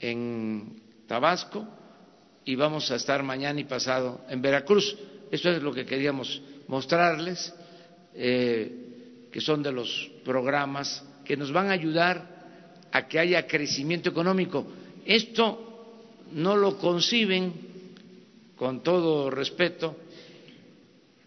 en 0.00 0.80
Tabasco, 1.06 1.66
y 2.44 2.54
vamos 2.56 2.90
a 2.90 2.96
estar 2.96 3.22
mañana 3.22 3.60
y 3.60 3.64
pasado 3.64 4.22
en 4.28 4.42
Veracruz. 4.42 4.96
Esto 5.30 5.50
es 5.50 5.62
lo 5.62 5.72
que 5.72 5.84
queríamos 5.84 6.42
mostrarles, 6.66 7.54
eh, 8.14 9.28
que 9.30 9.40
son 9.40 9.62
de 9.62 9.72
los 9.72 10.10
programas 10.24 11.04
que 11.24 11.36
nos 11.36 11.52
van 11.52 11.68
a 11.68 11.72
ayudar 11.72 12.88
a 12.90 13.06
que 13.06 13.18
haya 13.18 13.46
crecimiento 13.46 14.10
económico. 14.10 14.66
Esto 15.04 15.66
no 16.32 16.56
lo 16.56 16.78
conciben 16.78 17.69
con 18.60 18.82
todo 18.82 19.30
respeto, 19.30 19.96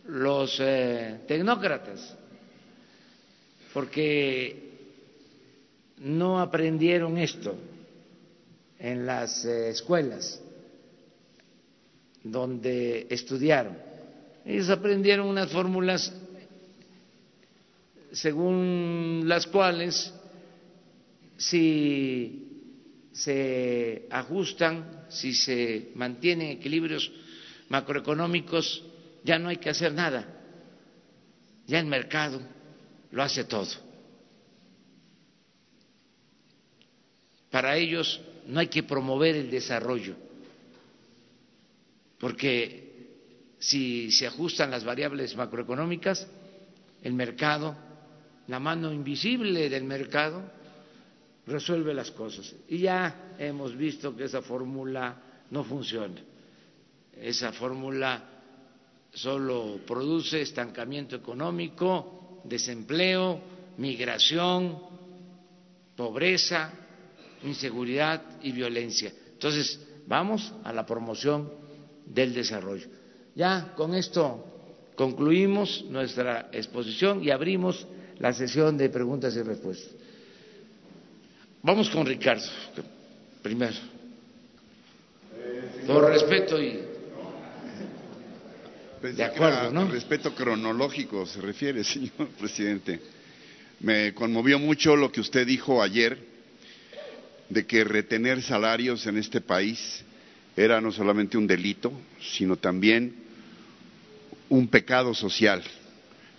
los 0.06 0.56
eh, 0.60 1.22
tecnócratas, 1.28 2.16
porque 3.74 4.70
no 5.98 6.40
aprendieron 6.40 7.18
esto 7.18 7.56
en 8.78 9.08
las 9.08 9.46
eh, 9.46 9.70
escuelas 9.70 10.40
donde 12.22 13.08
estudiaron. 13.10 13.80
Ellos 14.46 14.70
aprendieron 14.70 15.26
unas 15.26 15.52
fórmulas 15.52 16.14
según 18.12 19.24
las 19.26 19.48
cuales 19.48 20.14
si 21.38 22.53
se 23.14 24.08
ajustan, 24.10 25.06
si 25.10 25.34
se 25.34 25.92
mantienen 25.96 26.50
equilibrios 26.50 27.12
macroeconómicos, 27.70 28.84
ya 29.24 29.38
no 29.40 29.50
hay 29.50 29.58
que 29.58 29.70
hacer 29.70 29.94
nada. 29.94 30.28
Ya 31.68 31.80
el 31.80 31.86
mercado 31.86 32.42
lo 33.12 33.24
hace 33.24 33.46
todo. 33.46 33.70
Para 37.50 37.78
ellos 37.78 38.20
no 38.48 38.60
hay 38.60 38.68
que 38.68 38.84
promover 38.84 39.36
el 39.36 39.52
desarrollo, 39.52 40.16
porque 42.20 42.84
si 43.60 44.12
se 44.12 44.26
ajustan 44.26 44.72
las 44.72 44.84
variables 44.84 45.36
macroeconómicas, 45.36 46.28
el 47.04 47.14
mercado, 47.14 47.78
la 48.48 48.60
mano 48.60 48.92
invisible 48.92 49.70
del 49.70 49.84
mercado, 49.84 50.44
resuelve 51.48 51.94
las 51.94 52.12
cosas. 52.12 52.54
Y 52.68 52.80
ya 52.80 53.36
hemos 53.38 53.76
visto 53.76 54.16
que 54.16 54.26
esa 54.26 54.42
fórmula 54.42 55.16
no 55.52 55.64
funciona 55.64 56.22
esa 57.22 57.52
fórmula 57.52 58.24
solo 59.14 59.80
produce 59.86 60.42
estancamiento 60.42 61.16
económico, 61.16 62.42
desempleo, 62.44 63.40
migración, 63.78 64.80
pobreza, 65.96 66.72
inseguridad 67.44 68.22
y 68.42 68.52
violencia. 68.52 69.14
Entonces, 69.34 69.80
vamos 70.08 70.54
a 70.64 70.74
la 70.74 70.86
promoción 70.86 71.52
del 72.06 72.34
desarrollo. 72.34 72.88
Ya 73.36 73.74
con 73.76 73.94
esto 73.94 74.46
concluimos 74.96 75.86
nuestra 75.90 76.50
exposición 76.52 77.24
y 77.24 77.30
abrimos 77.30 77.88
la 78.20 78.34
sesión 78.34 78.78
de 78.78 78.90
preguntas 78.90 79.36
y 79.36 79.42
respuestas. 79.42 79.92
Vamos 81.66 81.90
con 81.90 82.06
Ricardo, 82.06 82.44
primero. 83.42 83.74
Por 85.88 86.10
respeto 86.10 86.62
y 86.62 86.82
de 89.02 89.24
acuerdo, 89.24 89.72
¿no? 89.72 89.88
Respeto 89.88 90.36
cronológico 90.36 91.26
se 91.26 91.40
refiere, 91.40 91.84
señor 91.86 92.28
presidente. 92.38 93.00
Me 93.80 94.14
conmovió 94.14 94.60
mucho 94.60 94.98
lo 94.98 95.10
que 95.10 95.22
usted 95.22 95.48
dijo 95.48 95.82
ayer 95.82 96.18
de 97.48 97.66
que 97.66 97.86
retener 97.86 98.42
salarios 98.42 99.08
en 99.08 99.18
este 99.18 99.40
país 99.40 100.04
era 100.58 100.82
no 100.82 100.92
solamente 100.92 101.38
un 101.38 101.48
delito, 101.48 101.94
sino 102.20 102.58
también 102.58 103.16
un 104.50 104.68
pecado 104.68 105.14
social. 105.14 105.64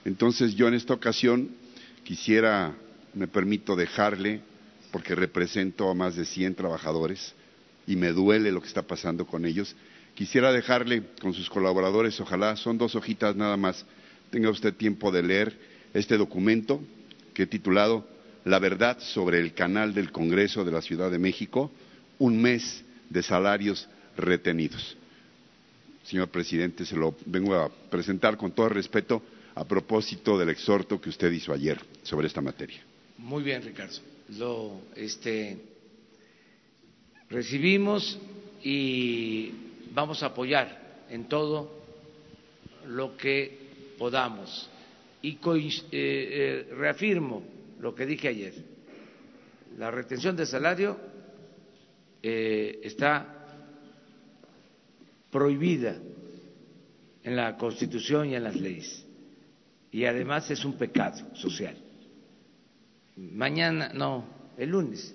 Entonces 0.04 0.54
yo 0.54 0.68
en 0.68 0.74
esta 0.74 0.92
ocasión 0.92 1.48
quisiera, 2.02 2.74
me 3.14 3.26
permito 3.26 3.74
dejarle, 3.74 4.42
porque 4.94 5.16
represento 5.16 5.90
a 5.90 5.94
más 5.94 6.14
de 6.14 6.24
100 6.24 6.54
trabajadores 6.54 7.34
y 7.84 7.96
me 7.96 8.12
duele 8.12 8.52
lo 8.52 8.60
que 8.60 8.68
está 8.68 8.82
pasando 8.82 9.26
con 9.26 9.44
ellos, 9.44 9.74
quisiera 10.14 10.52
dejarle 10.52 11.02
con 11.20 11.34
sus 11.34 11.50
colaboradores, 11.50 12.20
ojalá 12.20 12.54
son 12.54 12.78
dos 12.78 12.94
hojitas 12.94 13.34
nada 13.34 13.56
más, 13.56 13.84
tenga 14.30 14.50
usted 14.50 14.72
tiempo 14.72 15.10
de 15.10 15.24
leer 15.24 15.58
este 15.94 16.16
documento 16.16 16.80
que 17.34 17.42
he 17.42 17.46
titulado 17.48 18.06
La 18.44 18.60
verdad 18.60 19.00
sobre 19.00 19.40
el 19.40 19.52
canal 19.52 19.94
del 19.94 20.12
Congreso 20.12 20.64
de 20.64 20.70
la 20.70 20.80
Ciudad 20.80 21.10
de 21.10 21.18
México, 21.18 21.72
un 22.20 22.40
mes 22.40 22.84
de 23.10 23.24
salarios 23.24 23.88
retenidos. 24.16 24.96
Señor 26.04 26.28
presidente, 26.28 26.86
se 26.86 26.94
lo 26.94 27.16
vengo 27.26 27.56
a 27.56 27.68
presentar 27.90 28.36
con 28.36 28.52
todo 28.52 28.68
respeto 28.68 29.24
a 29.56 29.64
propósito 29.64 30.38
del 30.38 30.50
exhorto 30.50 31.00
que 31.00 31.08
usted 31.08 31.32
hizo 31.32 31.52
ayer 31.52 31.80
sobre 32.04 32.28
esta 32.28 32.40
materia. 32.40 32.80
Muy 33.18 33.42
bien, 33.42 33.60
Ricardo. 33.60 34.13
Lo 34.30 34.80
este, 34.96 35.58
recibimos 37.28 38.18
y 38.62 39.52
vamos 39.92 40.22
a 40.22 40.26
apoyar 40.26 41.04
en 41.10 41.28
todo 41.28 41.70
lo 42.86 43.16
que 43.16 43.58
podamos. 43.98 44.70
Y 45.22 45.32
eh, 45.32 45.38
eh, 45.92 46.66
reafirmo 46.74 47.42
lo 47.80 47.94
que 47.94 48.06
dije 48.06 48.28
ayer. 48.28 48.54
La 49.78 49.90
retención 49.90 50.36
de 50.36 50.46
salario 50.46 50.98
eh, 52.22 52.80
está 52.82 53.46
prohibida 55.30 55.96
en 57.22 57.36
la 57.36 57.56
Constitución 57.56 58.30
y 58.30 58.34
en 58.34 58.44
las 58.44 58.56
leyes. 58.56 59.04
Y 59.90 60.04
además 60.04 60.50
es 60.50 60.64
un 60.64 60.76
pecado 60.76 61.34
social. 61.34 61.83
Mañana, 63.16 63.92
no, 63.94 64.24
el 64.56 64.70
lunes, 64.70 65.14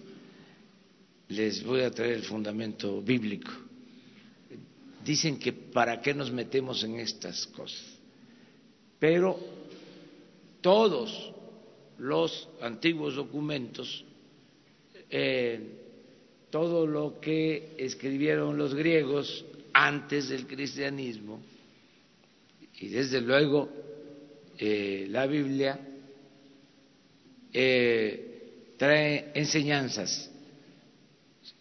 les 1.28 1.64
voy 1.64 1.82
a 1.82 1.92
traer 1.92 2.14
el 2.14 2.24
fundamento 2.24 3.02
bíblico. 3.02 3.52
Dicen 5.04 5.40
que 5.40 5.54
para 5.54 6.02
qué 6.02 6.14
nos 6.14 6.32
metemos 6.32 6.84
en 6.84 7.00
estas 7.00 7.48
cosas. 7.48 7.84
Pero 9.00 9.40
todos 10.62 11.34
los 11.98 12.50
antiguos 12.62 13.16
documentos, 13.16 14.04
eh, 15.10 15.60
todo 16.50 16.86
lo 16.86 17.20
que 17.20 17.76
escribieron 17.78 18.58
los 18.58 18.74
griegos, 18.74 19.46
antes 19.74 20.30
del 20.30 20.48
cristianismo 20.48 21.40
y 22.80 22.88
desde 22.90 23.22
luego 23.22 23.70
eh, 24.58 25.08
la 25.10 25.26
Biblia 25.28 25.80
eh, 27.54 28.74
trae 28.78 29.32
enseñanzas, 29.34 30.30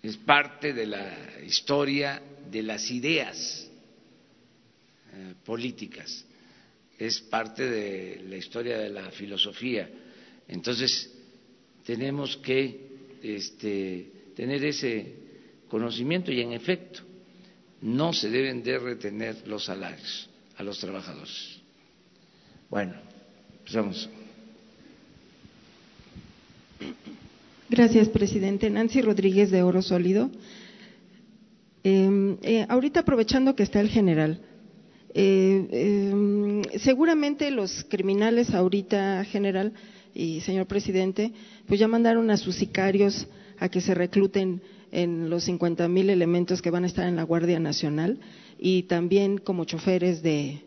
es 0.03 0.17
parte 0.19 0.73
de 0.73 0.87
la 0.87 1.41
historia 1.45 2.23
de 2.51 2.63
las 2.63 2.91
ideas 2.91 3.69
eh, 5.13 5.35
políticas, 5.45 6.25
es 6.99 7.21
parte 7.21 7.69
de 7.69 8.23
la 8.29 8.37
historia 8.37 8.79
de 8.79 8.91
la 8.91 9.11
filosofía. 9.11 9.89
Entonces, 10.47 11.11
tenemos 11.85 12.37
que 12.39 12.89
este, 13.23 14.11
tener 14.35 14.65
ese 14.65 15.15
conocimiento 15.69 16.33
y, 16.33 16.41
en 16.41 16.53
efecto, 16.53 17.03
no 17.83 18.13
se 18.13 18.31
deben 18.31 18.63
de 18.63 18.79
retener 18.79 19.47
los 19.47 19.65
salarios 19.65 20.29
a 20.57 20.63
los 20.63 20.79
trabajadores. 20.79 21.61
Bueno, 22.69 22.95
empezamos. 23.59 24.09
Gracias, 27.71 28.09
presidente. 28.09 28.71
Nancy 28.71 29.03
Rodríguez 29.03 29.51
de 29.51 29.63
Oro 29.63 29.83
Sólido. 29.83 30.31
Em, 31.85 32.39
eh, 32.41 32.65
ahorita 32.67 33.01
aprovechando 33.01 33.55
que 33.55 33.63
está 33.63 33.81
el 33.81 33.91
general, 33.91 34.41
eh, 35.13 35.69
em, 35.71 36.63
seguramente 36.79 37.51
los 37.51 37.85
criminales 37.85 38.55
ahorita, 38.55 39.23
general 39.25 39.75
y 40.15 40.41
señor 40.41 40.67
presidente, 40.67 41.33
pues 41.67 41.79
ya 41.79 41.89
mandaron 41.89 42.31
a 42.31 42.39
sus 42.39 42.55
sicarios 42.55 43.27
a 43.59 43.69
que 43.69 43.83
se 43.83 43.95
recluten 43.95 44.63
en 44.91 45.29
los 45.29 45.45
50 45.45 45.89
mil 45.89 46.09
elementos 46.09 46.63
que 46.63 46.71
van 46.71 46.85
a 46.85 46.87
estar 46.87 47.07
en 47.07 47.17
la 47.17 47.23
Guardia 47.25 47.61
Nacional 47.61 48.19
y 48.59 48.85
también 48.85 49.37
como 49.37 49.67
choferes 49.67 50.23
de 50.23 50.63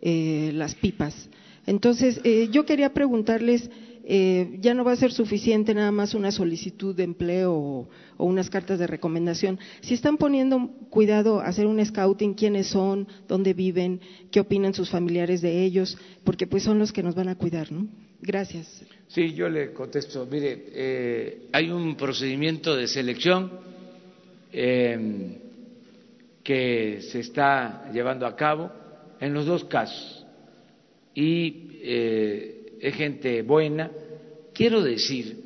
eh, 0.00 0.50
las 0.54 0.74
pipas. 0.74 1.28
Entonces, 1.66 2.20
yo 2.50 2.66
quería 2.66 2.92
preguntarles, 2.92 3.70
eh, 4.14 4.58
ya 4.60 4.74
no 4.74 4.84
va 4.84 4.92
a 4.92 4.96
ser 4.96 5.10
suficiente 5.10 5.72
nada 5.72 5.90
más 5.90 6.12
una 6.12 6.30
solicitud 6.30 6.94
de 6.94 7.02
empleo 7.02 7.54
o, 7.54 7.88
unas 8.18 8.50
cartas 8.50 8.78
de 8.78 8.86
recomendación. 8.86 9.58
Si 9.80 9.94
están 9.94 10.18
poniendo 10.18 10.68
cuidado 10.90 11.40
a 11.40 11.46
hacer 11.46 11.64
un 11.64 11.82
scouting, 11.82 12.34
quiénes 12.34 12.66
son, 12.66 13.08
dónde 13.26 13.54
viven, 13.54 14.02
qué 14.30 14.40
opinan 14.40 14.74
sus 14.74 14.90
familiares 14.90 15.40
de 15.40 15.64
ellos, 15.64 15.96
porque 16.24 16.46
pues 16.46 16.62
son 16.62 16.78
los 16.78 16.92
que 16.92 17.02
nos 17.02 17.14
van 17.14 17.30
a 17.30 17.36
cuidar, 17.36 17.72
¿no? 17.72 17.88
Gracias. 18.20 18.84
Sí, 19.08 19.32
yo 19.32 19.48
le 19.48 19.72
contesto. 19.72 20.28
Mire, 20.30 20.64
eh, 20.74 21.48
hay 21.50 21.70
un 21.70 21.96
procedimiento 21.96 22.76
de 22.76 22.88
selección 22.88 23.50
em, 24.52 25.38
que 26.44 27.00
se 27.00 27.20
está 27.20 27.90
llevando 27.94 28.26
a 28.26 28.36
cabo 28.36 28.70
en 29.20 29.32
los 29.32 29.46
dos 29.46 29.64
casos 29.64 30.26
y 31.14 31.70
eh, 31.82 32.76
es 32.82 32.94
gente 32.94 33.40
buena. 33.40 33.90
Quiero 34.62 34.80
decir 34.80 35.42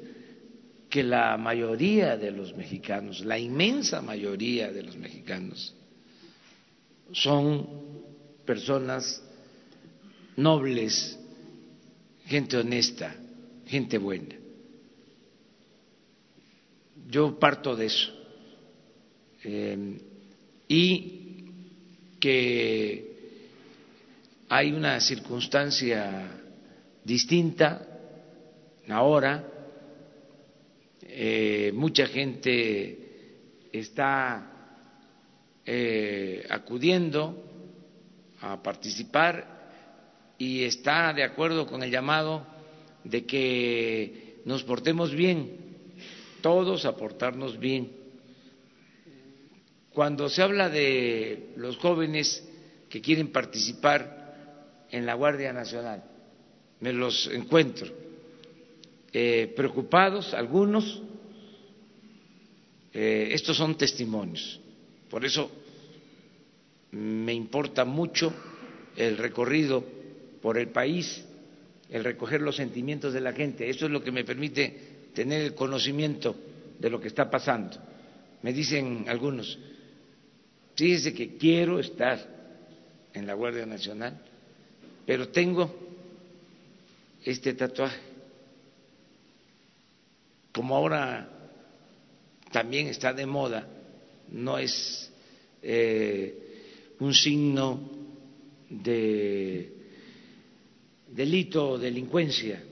que 0.90 1.02
la 1.02 1.38
mayoría 1.38 2.18
de 2.18 2.30
los 2.30 2.54
mexicanos, 2.54 3.24
la 3.24 3.38
inmensa 3.38 4.02
mayoría 4.02 4.70
de 4.70 4.82
los 4.82 4.94
mexicanos, 4.94 5.72
son 7.12 7.66
personas 8.44 9.22
nobles, 10.36 11.18
gente 12.26 12.58
honesta, 12.58 13.16
gente 13.64 13.96
buena. 13.96 14.36
Yo 17.08 17.38
parto 17.38 17.74
de 17.74 17.86
eso. 17.86 18.12
Eh, 19.44 19.98
y 20.68 21.44
que 22.20 23.16
hay 24.50 24.72
una 24.72 25.00
circunstancia 25.00 26.38
distinta 27.02 27.85
ahora, 28.88 29.44
eh, 31.02 31.72
mucha 31.74 32.06
gente 32.06 33.68
está 33.72 34.52
eh, 35.64 36.46
acudiendo 36.48 37.42
a 38.40 38.62
participar 38.62 40.34
y 40.38 40.64
está 40.64 41.12
de 41.12 41.24
acuerdo 41.24 41.66
con 41.66 41.82
el 41.82 41.90
llamado 41.90 42.46
de 43.02 43.24
que 43.24 44.42
nos 44.44 44.62
portemos 44.62 45.14
bien, 45.14 45.94
todos 46.40 46.84
a 46.84 46.96
portarnos 46.96 47.58
bien. 47.58 47.90
Cuando 49.92 50.28
se 50.28 50.42
habla 50.42 50.68
de 50.68 51.54
los 51.56 51.78
jóvenes 51.78 52.46
que 52.88 53.00
quieren 53.00 53.32
participar 53.32 54.86
en 54.90 55.06
la 55.06 55.14
Guardia 55.14 55.52
Nacional, 55.52 56.04
me 56.80 56.92
los 56.92 57.26
encuentro 57.28 58.05
eh, 59.18 59.50
preocupados, 59.56 60.34
algunos, 60.34 61.00
eh, 62.92 63.30
estos 63.32 63.56
son 63.56 63.74
testimonios, 63.74 64.60
por 65.08 65.24
eso 65.24 65.50
me 66.90 67.32
importa 67.32 67.86
mucho 67.86 68.30
el 68.94 69.16
recorrido 69.16 69.82
por 70.42 70.58
el 70.58 70.68
país, 70.68 71.24
el 71.88 72.04
recoger 72.04 72.42
los 72.42 72.56
sentimientos 72.56 73.14
de 73.14 73.22
la 73.22 73.32
gente. 73.32 73.70
Eso 73.70 73.86
es 73.86 73.90
lo 73.90 74.04
que 74.04 74.12
me 74.12 74.22
permite 74.22 75.08
tener 75.14 75.40
el 75.40 75.54
conocimiento 75.54 76.36
de 76.78 76.90
lo 76.90 77.00
que 77.00 77.08
está 77.08 77.30
pasando. 77.30 77.78
Me 78.42 78.52
dicen 78.52 79.06
algunos, 79.08 79.58
fíjese 80.74 81.14
que 81.14 81.38
quiero 81.38 81.80
estar 81.80 82.18
en 83.14 83.26
la 83.26 83.32
Guardia 83.32 83.64
Nacional, 83.64 84.20
pero 85.06 85.30
tengo 85.30 85.74
este 87.24 87.54
tatuaje. 87.54 88.15
Como 90.56 90.74
ahora 90.74 91.28
también 92.50 92.86
está 92.86 93.12
de 93.12 93.26
moda, 93.26 93.68
no 94.32 94.56
es 94.56 95.12
eh, 95.60 96.94
un 96.98 97.12
signo 97.12 97.78
de 98.70 99.70
delito 101.12 101.72
o 101.72 101.78
delincuencia, 101.78 102.62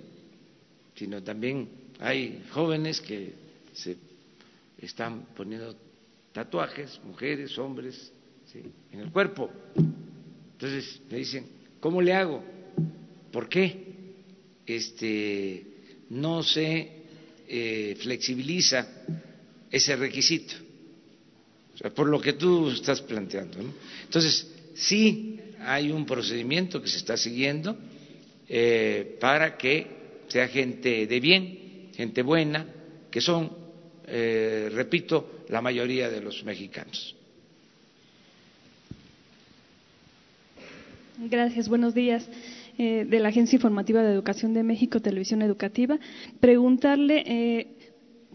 sino 0.95 1.22
también 1.22 1.68
hay 2.01 2.45
jóvenes 2.53 3.03
que 3.03 3.35
se 3.74 3.99
están 4.78 5.26
poniendo 5.37 5.76
tatuajes, 6.32 6.99
mujeres, 7.05 7.59
hombres, 7.59 8.11
en 8.93 8.99
el 8.99 9.12
cuerpo. 9.12 9.51
Entonces 10.55 11.03
me 11.11 11.18
dicen, 11.18 11.47
¿cómo 11.80 12.01
le 12.01 12.14
hago? 12.14 12.43
¿Por 13.30 13.47
qué 13.47 14.14
este, 14.64 15.66
no 16.09 16.43
se 16.43 17.04
eh, 17.49 17.97
flexibiliza 18.01 18.86
ese 19.70 19.97
requisito? 19.97 20.55
por 21.95 22.07
lo 22.07 22.20
que 22.20 22.34
tú 22.34 22.70
estás 22.70 23.03
planteando. 23.03 23.59
Entonces, 24.05 24.49
sí 24.74 25.40
hay 25.61 25.90
un 25.90 26.07
procedimiento 26.07 26.80
que 26.80 26.88
se 26.88 26.99
está 26.99 27.16
siguiendo 27.16 27.76
eh, 28.49 29.16
para 29.20 29.57
que 29.57 29.86
sea 30.28 30.49
gente 30.49 31.07
de 31.07 31.20
bien, 31.20 31.90
gente 31.95 32.22
buena, 32.22 32.66
que 33.11 33.20
son, 33.20 33.51
eh, 34.07 34.70
repito, 34.72 35.45
la 35.49 35.61
mayoría 35.61 36.09
de 36.11 36.20
los 36.20 36.45
mexicanos. 36.45 37.14
Gracias, 41.18 41.68
buenos 41.68 41.95
días. 41.95 42.28
Eh, 42.77 43.07
de 43.09 43.20
la 43.20 43.29
Agencia 43.29 43.55
Informativa 43.55 44.03
de 44.03 44.12
Educación 44.12 44.53
de 44.53 44.64
México, 44.64 44.99
Televisión 44.99 45.43
Educativa, 45.43 45.97
preguntarle 46.41 47.22
eh, 47.25 47.66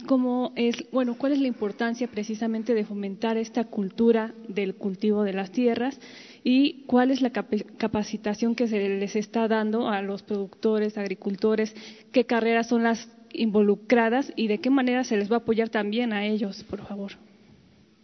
cómo 0.06 0.54
es, 0.56 0.90
bueno, 0.92 1.16
cuál 1.18 1.34
es 1.34 1.42
la 1.42 1.48
importancia 1.48 2.08
precisamente 2.08 2.74
de 2.74 2.86
fomentar 2.86 3.36
esta 3.36 3.66
cultura 3.66 4.34
del 4.48 4.76
cultivo 4.76 5.24
de 5.24 5.34
las 5.34 5.52
tierras 5.52 6.00
y 6.42 6.86
cuál 6.86 7.12
es 7.12 7.22
la 7.22 7.32
capacitación 7.32 8.56
que 8.56 8.70
se 8.70 8.80
les 8.88 9.18
está 9.18 9.50
dando 9.50 9.90
a 9.90 10.02
los 10.02 10.24
productores, 10.24 10.98
agricultores, 10.98 11.76
qué 12.14 12.26
carreras 12.26 12.68
son 12.68 12.84
las 12.84 13.10
involucradas 13.34 14.32
y 14.38 14.48
de 14.48 14.60
qué 14.60 14.70
manera 14.70 15.04
se 15.04 15.18
les 15.18 15.30
va 15.30 15.36
a 15.36 15.40
apoyar 15.40 15.68
también 15.68 16.14
a 16.14 16.26
ellos, 16.26 16.64
por 16.64 16.86
favor. 16.86 17.12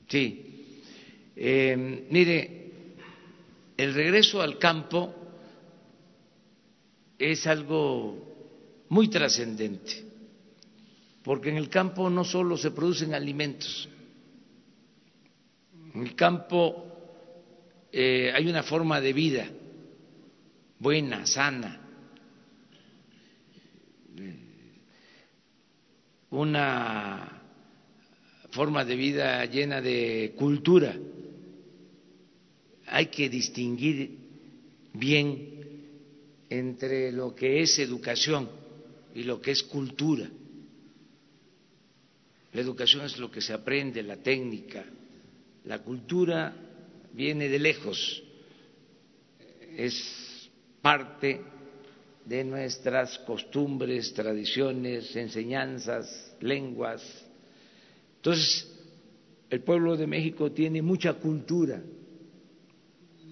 Sí. 0.09 0.41
Eh, 1.37 2.05
mire, 2.09 2.71
el 3.77 3.93
regreso 3.93 4.41
al 4.41 4.59
campo 4.59 5.24
es 7.17 7.47
algo 7.47 8.85
muy 8.89 9.09
trascendente, 9.09 10.05
porque 11.23 11.49
en 11.49 11.57
el 11.57 11.69
campo 11.69 12.09
no 12.09 12.23
solo 12.23 12.57
se 12.57 12.71
producen 12.71 13.13
alimentos, 13.13 13.89
en 15.93 16.01
el 16.01 16.15
campo 16.15 16.85
eh, 17.91 18.31
hay 18.33 18.47
una 18.47 18.63
forma 18.63 18.99
de 18.99 19.13
vida 19.13 19.49
buena, 20.79 21.25
sana, 21.25 21.81
una 26.31 27.41
forma 28.51 28.83
de 28.83 28.95
vida 28.95 29.45
llena 29.45 29.81
de 29.81 30.33
cultura. 30.37 30.95
Hay 32.87 33.07
que 33.07 33.29
distinguir 33.29 34.17
bien 34.93 35.54
entre 36.49 37.11
lo 37.11 37.35
que 37.35 37.61
es 37.61 37.79
educación 37.79 38.49
y 39.13 39.23
lo 39.23 39.41
que 39.41 39.51
es 39.51 39.63
cultura. 39.63 40.29
La 42.53 42.61
educación 42.61 43.05
es 43.05 43.17
lo 43.17 43.29
que 43.29 43.41
se 43.41 43.53
aprende, 43.53 44.01
la 44.03 44.17
técnica. 44.17 44.85
La 45.65 45.79
cultura 45.79 46.55
viene 47.13 47.49
de 47.49 47.59
lejos, 47.59 48.23
es 49.75 50.49
parte 50.81 51.41
de 52.23 52.43
nuestras 52.43 53.19
costumbres, 53.19 54.13
tradiciones, 54.13 55.15
enseñanzas, 55.15 56.35
lenguas. 56.41 57.01
Entonces, 58.17 58.71
el 59.49 59.61
pueblo 59.61 59.95
de 59.95 60.07
México 60.07 60.51
tiene 60.51 60.81
mucha 60.81 61.13
cultura 61.13 61.81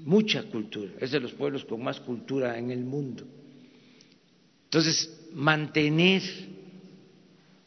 mucha 0.04 0.44
cultura, 0.44 0.92
es 1.00 1.12
de 1.12 1.20
los 1.20 1.34
pueblos 1.34 1.66
con 1.66 1.84
más 1.84 2.00
cultura 2.00 2.58
en 2.58 2.72
el 2.72 2.84
mundo. 2.84 3.26
Entonces, 4.66 5.30
mantener 5.34 6.22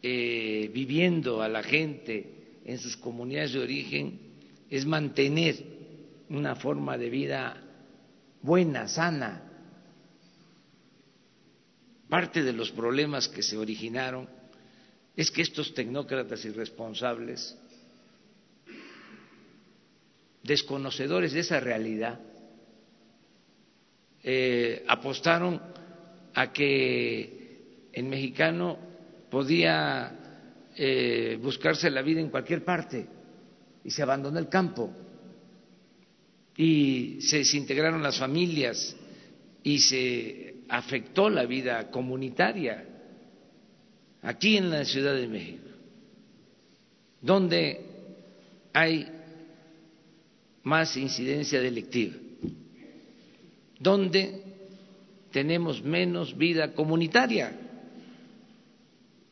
eh, 0.02 0.70
viviendo 0.72 1.42
a 1.42 1.48
la 1.48 1.62
gente 1.62 2.60
en 2.64 2.78
sus 2.78 2.96
comunidades 2.96 3.52
de 3.52 3.60
origen 3.60 4.20
es 4.68 4.84
mantener 4.84 5.56
una 6.28 6.56
forma 6.56 6.98
de 6.98 7.10
vida 7.10 7.62
buena, 8.42 8.88
sana. 8.88 9.42
Parte 12.08 12.42
de 12.42 12.52
los 12.52 12.70
problemas 12.70 13.28
que 13.28 13.42
se 13.42 13.56
originaron 13.56 14.28
es 15.16 15.30
que 15.30 15.42
estos 15.42 15.72
tecnócratas 15.74 16.44
irresponsables 16.44 17.56
desconocedores 20.46 21.32
de 21.32 21.40
esa 21.40 21.60
realidad, 21.60 22.20
eh, 24.22 24.84
apostaron 24.88 25.60
a 26.34 26.52
que 26.52 27.88
el 27.92 28.04
mexicano 28.04 28.78
podía 29.30 30.12
eh, 30.76 31.38
buscarse 31.42 31.90
la 31.90 32.02
vida 32.02 32.20
en 32.20 32.30
cualquier 32.30 32.64
parte 32.64 33.06
y 33.84 33.90
se 33.90 34.02
abandonó 34.02 34.38
el 34.38 34.48
campo. 34.48 34.92
Y 36.56 37.18
se 37.20 37.38
desintegraron 37.38 38.02
las 38.02 38.18
familias 38.18 38.96
y 39.62 39.78
se 39.78 40.56
afectó 40.68 41.28
la 41.28 41.44
vida 41.44 41.90
comunitaria 41.90 42.84
aquí 44.22 44.56
en 44.56 44.70
la 44.70 44.84
Ciudad 44.84 45.14
de 45.14 45.28
México, 45.28 45.68
donde 47.20 47.84
hay 48.72 49.15
más 50.66 50.96
incidencia 50.96 51.60
delictiva, 51.60 52.16
donde 53.78 54.42
tenemos 55.30 55.80
menos 55.80 56.36
vida 56.36 56.74
comunitaria. 56.74 57.56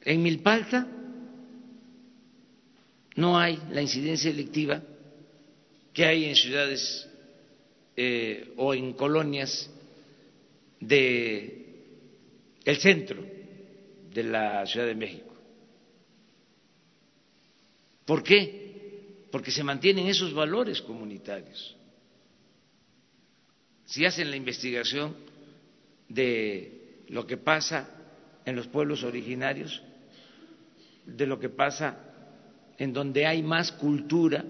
En 0.03 0.23
Milpalta 0.23 0.87
no 3.17 3.37
hay 3.37 3.59
la 3.73 3.83
incidencia 3.83 4.31
delictiva 4.31 4.81
que 5.93 6.05
hay 6.05 6.27
en 6.27 6.37
ciudades 6.37 7.09
eh, 7.97 8.53
o 8.57 8.73
en 8.73 8.93
colonias 8.93 9.69
de 10.79 11.67
el 12.65 12.77
centro 12.77 13.25
de 14.13 14.23
la 14.23 14.65
Ciudad 14.67 14.87
de 14.87 14.95
México. 14.95 15.35
¿Por 18.05 18.23
qué? 18.23 18.64
Porque 19.35 19.51
se 19.51 19.65
mantienen 19.65 20.07
esos 20.07 20.33
valores 20.33 20.81
comunitarios. 20.81 21.75
Si 23.85 24.05
hacen 24.05 24.31
la 24.31 24.37
investigación 24.37 25.17
de 26.09 27.03
lo 27.09 27.27
que 27.27 27.37
pasa 27.37 27.89
en 28.45 28.55
los 28.55 28.69
pueblos 28.69 29.03
originarios, 29.03 29.83
de 31.05 31.27
lo 31.27 31.41
que 31.41 31.49
pasa 31.49 31.99
en 32.79 32.93
donde 32.93 33.27
hay 33.27 33.43
más 33.43 33.73
cultura, 33.73 34.45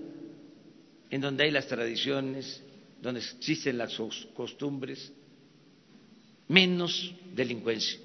en 1.09 1.19
donde 1.19 1.45
hay 1.45 1.51
las 1.51 1.67
tradiciones, 1.67 2.63
donde 3.01 3.21
existen 3.21 3.79
las 3.79 3.99
costumbres, 4.35 5.11
menos 6.49 7.15
delincuencia. 7.35 8.01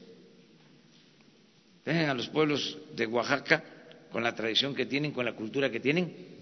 Dejen 1.83 2.07
a 2.09 2.13
los 2.13 2.29
pueblos 2.29 2.77
de 2.95 3.05
Oaxaca 3.05 3.65
con 4.13 4.23
la 4.23 4.33
tradición 4.33 4.73
que 4.73 4.85
tienen, 4.85 5.11
con 5.11 5.25
la 5.25 5.35
cultura 5.35 5.69
que 5.69 5.81
tienen, 5.81 6.38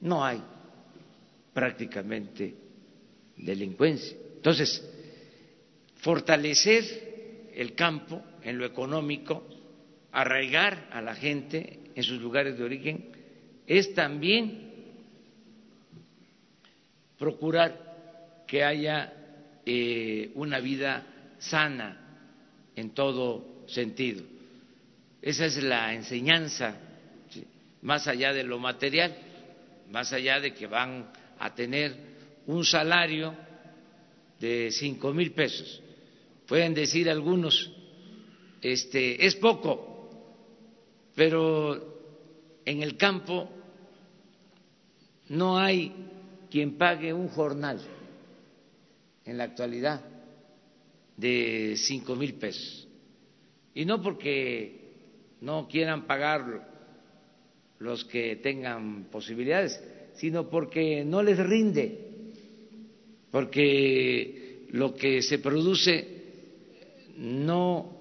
no 0.00 0.24
hay 0.24 0.42
prácticamente 1.52 2.54
delincuencia. 3.36 4.16
Entonces, 4.36 4.82
fortalecer 5.96 7.50
el 7.54 7.74
campo 7.74 8.22
en 8.42 8.58
lo 8.58 8.66
económico, 8.66 9.46
arraigar 10.12 10.88
a 10.92 11.00
la 11.00 11.14
gente 11.14 11.80
en 11.94 12.02
sus 12.02 12.20
lugares 12.20 12.58
de 12.58 12.64
origen, 12.64 13.06
es 13.66 13.94
también 13.94 14.72
procurar 17.18 18.44
que 18.46 18.62
haya 18.62 19.12
eh, 19.64 20.30
una 20.34 20.60
vida 20.60 21.06
sana 21.38 22.20
en 22.76 22.90
todo 22.90 23.64
sentido. 23.66 24.22
Esa 25.22 25.46
es 25.46 25.62
la 25.62 25.92
enseñanza, 25.94 26.76
más 27.82 28.06
allá 28.06 28.32
de 28.32 28.44
lo 28.44 28.58
material 28.58 29.25
más 29.90 30.12
allá 30.12 30.40
de 30.40 30.54
que 30.54 30.66
van 30.66 31.10
a 31.38 31.54
tener 31.54 31.96
un 32.46 32.64
salario 32.64 33.34
de 34.40 34.70
cinco 34.70 35.12
mil 35.12 35.32
pesos. 35.32 35.82
Pueden 36.46 36.74
decir 36.74 37.10
algunos, 37.10 37.72
este, 38.60 39.26
es 39.26 39.34
poco, 39.36 40.10
pero 41.14 42.00
en 42.64 42.82
el 42.82 42.96
campo 42.96 43.50
no 45.28 45.58
hay 45.58 45.92
quien 46.50 46.78
pague 46.78 47.12
un 47.12 47.28
jornal 47.28 47.80
en 49.24 49.38
la 49.38 49.44
actualidad 49.44 50.00
de 51.16 51.74
cinco 51.76 52.14
mil 52.14 52.34
pesos. 52.34 52.86
Y 53.74 53.84
no 53.84 54.00
porque 54.00 54.86
no 55.40 55.66
quieran 55.68 56.06
pagarlo 56.06 56.75
los 57.78 58.04
que 58.04 58.36
tengan 58.36 59.04
posibilidades, 59.10 59.82
sino 60.14 60.48
porque 60.48 61.04
no 61.04 61.22
les 61.22 61.38
rinde, 61.38 61.98
porque 63.30 64.66
lo 64.70 64.94
que 64.94 65.22
se 65.22 65.38
produce 65.38 66.16
no 67.18 67.96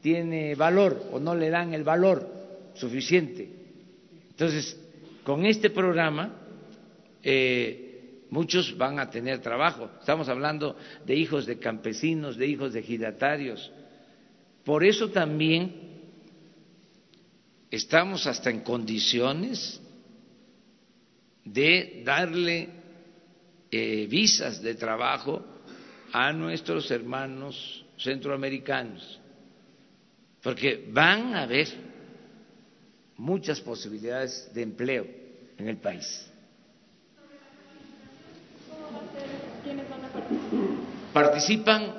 tiene 0.00 0.54
valor 0.54 1.08
o 1.12 1.20
no 1.20 1.34
le 1.34 1.50
dan 1.50 1.74
el 1.74 1.84
valor 1.84 2.28
suficiente. 2.74 3.48
Entonces, 4.30 4.78
con 5.24 5.46
este 5.46 5.70
programa, 5.70 6.34
eh, 7.22 8.24
muchos 8.30 8.76
van 8.76 8.98
a 8.98 9.10
tener 9.10 9.40
trabajo. 9.40 9.90
Estamos 10.00 10.28
hablando 10.28 10.76
de 11.06 11.14
hijos 11.14 11.46
de 11.46 11.58
campesinos, 11.58 12.36
de 12.36 12.46
hijos 12.46 12.72
de 12.72 12.80
ejidatarios. 12.80 13.70
Por 14.64 14.84
eso 14.84 15.10
también 15.10 15.91
estamos 17.72 18.26
hasta 18.26 18.50
en 18.50 18.60
condiciones 18.60 19.80
de 21.42 22.02
darle 22.04 22.68
eh, 23.70 24.06
visas 24.10 24.60
de 24.60 24.74
trabajo 24.74 25.42
a 26.12 26.34
nuestros 26.34 26.90
hermanos 26.90 27.86
centroamericanos, 27.96 29.18
porque 30.42 30.86
van 30.92 31.34
a 31.34 31.44
haber 31.44 31.68
muchas 33.16 33.58
posibilidades 33.62 34.52
de 34.52 34.62
empleo 34.62 35.06
en 35.56 35.68
el 35.68 35.78
país. 35.78 36.28
Participan, 41.14 41.94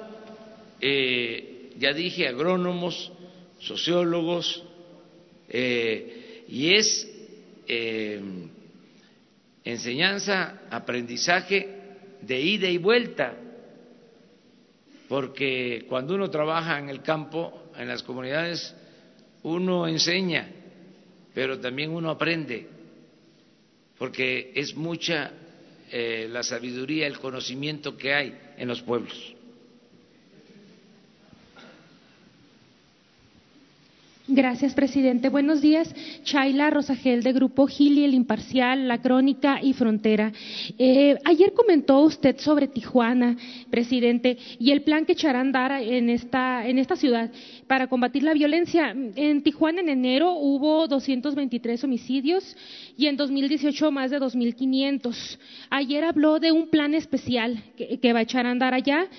eh, 0.80 1.74
ya 1.80 1.94
dije, 1.94 2.28
agrónomos, 2.28 3.12
sociólogos, 3.60 4.64
eh, 5.54 6.46
y 6.48 6.74
es 6.74 7.08
eh, 7.68 8.20
enseñanza, 9.64 10.64
aprendizaje 10.72 11.70
de 12.22 12.42
ida 12.42 12.68
y 12.68 12.80
vuelta, 12.80 13.36
porque 15.08 15.86
cuando 15.88 16.16
uno 16.16 16.30
trabaja 16.32 16.80
en 16.80 16.90
el 16.90 17.04
campo, 17.04 17.72
en 17.78 17.88
las 17.88 18.02
comunidades, 18.02 18.76
uno 19.44 19.88
enseña, 19.88 20.50
pero 21.36 21.60
también 21.60 21.92
uno 21.92 22.10
aprende, 22.10 22.68
porque 24.00 24.54
es 24.56 24.76
mucha 24.76 25.32
eh, 25.92 26.28
la 26.32 26.42
sabiduría, 26.42 27.06
el 27.06 27.20
conocimiento 27.20 27.96
que 27.96 28.12
hay 28.12 28.38
en 28.58 28.68
los 28.68 28.82
pueblos. 28.82 29.36
Gracias, 34.26 34.74
presidente. 34.74 35.28
Buenos 35.28 35.60
días. 35.60 35.94
Chayla 36.24 36.70
Rosagel, 36.70 37.24
de 37.24 37.34
Grupo 37.34 37.68
Gili, 37.68 38.06
El 38.06 38.14
Imparcial, 38.14 38.88
La 38.88 39.02
Crónica 39.02 39.60
y 39.62 39.74
Frontera. 39.74 40.32
Eh, 40.80 41.18
ayer 41.26 41.52
comentó 41.52 42.00
usted 42.00 42.38
sobre 42.40 42.70
Tijuana, 42.70 43.36
presidente, 43.70 44.38
y 44.60 44.72
el 44.72 44.84
plan 44.84 45.06
que 45.06 45.12
echará 45.12 45.40
a 45.40 45.42
andar 45.42 45.74
en 45.74 46.10
esta, 46.10 46.66
en 46.66 46.80
esta 46.80 46.96
ciudad 46.96 47.32
para 47.68 47.88
combatir 47.88 48.24
la 48.24 48.34
violencia. 48.34 48.96
En 49.18 49.44
Tijuana, 49.44 49.82
en 49.82 49.90
enero, 49.90 50.32
hubo 50.36 50.88
223 50.88 51.84
homicidios 51.84 52.56
y 52.98 53.08
en 53.08 53.18
2018 53.18 53.92
más 53.92 54.12
de 54.12 54.20
2.500. 54.20 55.40
Ayer 55.70 56.04
habló 56.04 56.40
de 56.40 56.52
un 56.52 56.70
plan 56.70 56.94
especial 56.94 57.64
que, 57.76 58.14
va 58.14 58.20
a 58.20 58.24
echar 58.24 58.46
a 58.46 58.52
andar 58.52 58.74
allá 58.74 59.10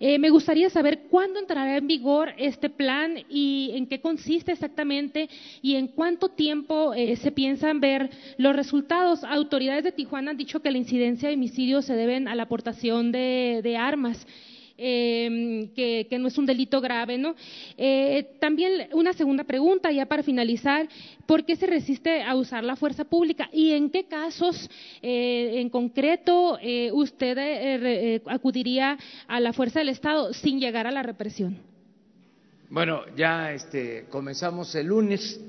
eh, 0.00 0.18
me 0.18 0.30
gustaría 0.30 0.68
saber 0.70 1.04
cuándo 1.08 1.38
entrará 1.38 1.76
en 1.76 1.86
vigor 1.86 2.32
este 2.36 2.68
plan 2.68 3.14
y 3.28 3.70
en 3.74 3.86
qué 3.86 4.00
consiste 4.00 4.52
exactamente 4.52 5.28
y 5.62 5.76
en 5.76 5.88
cuánto 5.88 6.28
tiempo 6.28 6.94
eh, 6.94 7.16
se 7.16 7.32
piensan 7.32 7.80
ver 7.80 8.10
los 8.36 8.56
resultados. 8.56 9.24
Autoridades 9.24 9.84
de 9.84 9.92
Tijuana 9.92 10.32
han 10.32 10.36
dicho 10.36 10.60
que 10.60 10.70
la 10.70 10.78
incidencia 10.78 11.28
de 11.28 11.36
homicidios 11.36 11.84
se 11.84 11.94
deben 11.94 12.28
a 12.28 12.34
la 12.34 12.44
aportación 12.44 13.12
de 13.12 13.76
armas. 13.78 14.26
Em, 14.76 15.68
que, 15.68 16.08
no 16.18 16.26
es 16.26 16.36
un 16.36 16.46
delito 16.46 16.80
grave, 16.80 17.16
¿no? 17.16 17.36
Eh, 17.78 18.34
también 18.40 18.88
una 18.92 19.12
segunda 19.12 19.44
pregunta, 19.44 19.92
ya 19.92 20.06
para 20.06 20.24
finalizar, 20.24 20.88
¿por 21.26 21.44
qué 21.44 21.54
se 21.54 21.66
resiste 21.66 22.22
a 22.22 22.34
usar 22.34 22.64
la 22.64 22.74
fuerza 22.74 23.04
pública 23.04 23.48
y 23.52 23.70
en 23.70 23.88
qué 23.88 24.06
casos 24.06 24.68
eh, 25.00 25.60
en 25.60 25.70
concreto 25.70 26.58
eh, 26.60 26.90
usted 26.92 28.20
acudiría 28.26 28.98
a 29.28 29.38
la 29.38 29.52
fuerza 29.52 29.78
del 29.78 29.90
Estado 29.90 30.32
sin 30.32 30.58
llegar 30.58 30.88
a 30.88 30.90
la 30.90 31.04
represión? 31.04 31.56
Bueno, 32.68 33.02
ya 33.16 33.52
este, 33.52 34.06
comenzamos 34.10 34.74
el 34.74 34.88
lunes 34.88 35.40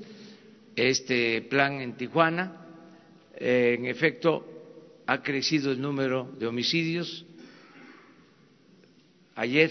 este 0.76 1.42
plan 1.42 1.80
en 1.80 1.96
Tijuana. 1.96 2.64
en 3.38 3.86
efecto, 3.86 4.46
ha 5.06 5.20
crecido 5.20 5.72
el 5.72 5.80
número 5.80 6.30
de 6.38 6.46
homicidios 6.46 7.26
Ayer 9.36 9.70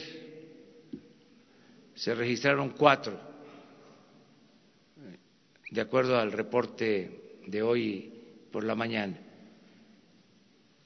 se 1.95 2.13
registraron 2.13 2.69
cuatro, 2.77 3.19
de 5.71 5.81
acuerdo 5.81 6.19
al 6.19 6.31
reporte 6.31 7.39
de 7.47 7.61
hoy 7.63 8.13
por 8.51 8.63
la 8.63 8.75
mañana, 8.75 9.19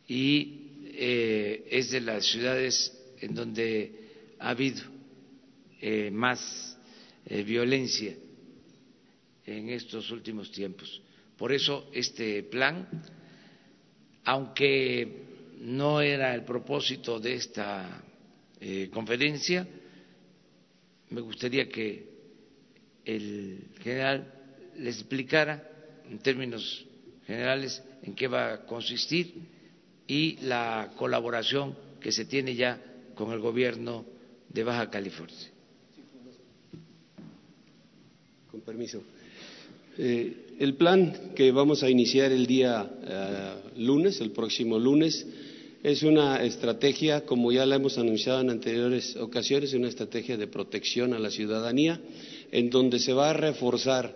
y 0.08 0.86
eh, 0.94 1.68
es 1.70 1.92
de 1.92 2.00
las 2.00 2.26
ciudades 2.26 2.98
en 3.20 3.36
donde 3.36 4.36
ha 4.40 4.52
habido 4.52 4.82
eh, 5.82 6.10
más 6.10 6.78
eh, 7.26 7.44
violencia 7.44 8.16
en 9.46 9.70
estos 9.72 10.10
últimos 10.10 10.54
tiempos. 10.54 11.02
Por 11.38 11.52
eso 11.52 11.90
este 11.94 12.44
plan, 12.44 12.88
aunque 14.24 15.26
no 15.60 16.00
era 16.00 16.34
el 16.34 16.46
propósito 16.46 17.20
de 17.20 17.34
esta 17.34 18.06
eh, 18.62 18.90
conferencia. 18.92 19.68
Me 21.10 21.22
gustaría 21.22 21.68
que 21.70 22.10
el 23.06 23.70
general 23.82 24.34
les 24.78 24.98
explicara 24.98 25.68
en 26.10 26.20
términos 26.20 26.86
generales 27.26 27.82
en 28.04 28.16
qué 28.16 28.28
va 28.28 28.54
a 28.54 28.66
consistir 28.66 29.34
y 30.08 30.38
la 30.42 30.94
colaboración 30.98 31.76
que 32.00 32.12
se 32.12 32.26
tiene 32.26 32.56
ya 32.56 32.82
con 33.16 33.32
el 33.32 33.40
gobierno 33.40 34.06
de 34.50 34.64
Baja 34.64 34.90
California. 34.90 35.38
Con 38.50 38.62
permiso. 38.62 39.04
Eh, 39.98 40.56
el 40.60 40.76
plan 40.76 41.34
que 41.36 41.52
vamos 41.52 41.84
a 41.84 41.90
iniciar 41.90 42.32
el 42.32 42.48
día 42.48 42.90
eh, 43.04 43.56
lunes, 43.78 44.20
el 44.22 44.32
próximo 44.32 44.80
lunes, 44.80 45.26
es 45.82 46.04
una 46.04 46.44
estrategia, 46.44 47.26
como 47.26 47.52
ya 47.52 47.66
la 47.66 47.76
hemos 47.76 47.98
anunciado 47.98 48.42
en 48.42 48.50
anteriores 48.50 49.16
ocasiones, 49.16 49.74
una 49.74 49.88
estrategia 49.88 50.36
de 50.36 50.48
protección 50.48 51.14
a 51.14 51.20
la 51.20 51.32
ciudadanía, 51.32 52.02
en 52.52 52.70
donde 52.70 53.00
se 53.00 53.14
va 53.14 53.30
a 53.30 53.34
reforzar 53.34 54.14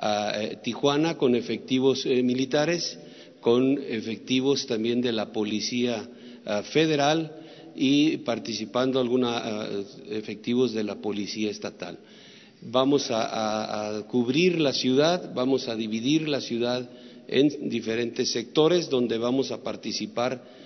eh, 0.00 0.58
Tijuana 0.62 1.16
con 1.16 1.34
efectivos 1.34 2.06
eh, 2.06 2.22
militares, 2.22 2.98
con 3.40 3.78
efectivos 3.82 4.66
también 4.66 5.00
de 5.00 5.12
la 5.12 5.32
Policía 5.32 6.08
eh, 6.46 6.62
Federal 6.70 7.36
y 7.74 8.18
participando 8.18 9.00
algunos 9.00 9.42
efectivos 10.08 10.72
de 10.72 10.84
la 10.84 10.96
Policía 10.96 11.50
Estatal. 11.50 11.98
Vamos 12.62 13.06
a 13.10 14.04
cubrir 14.08 14.60
la 14.60 14.72
ciudad, 14.72 15.32
vamos 15.34 15.66
a 15.68 15.76
dividir 15.76 16.28
la 16.28 16.42
ciudad 16.42 16.90
en 17.26 17.70
diferentes 17.70 18.30
sectores 18.32 18.90
donde 18.90 19.16
vamos 19.16 19.50
a 19.50 19.62
participar 19.62 20.59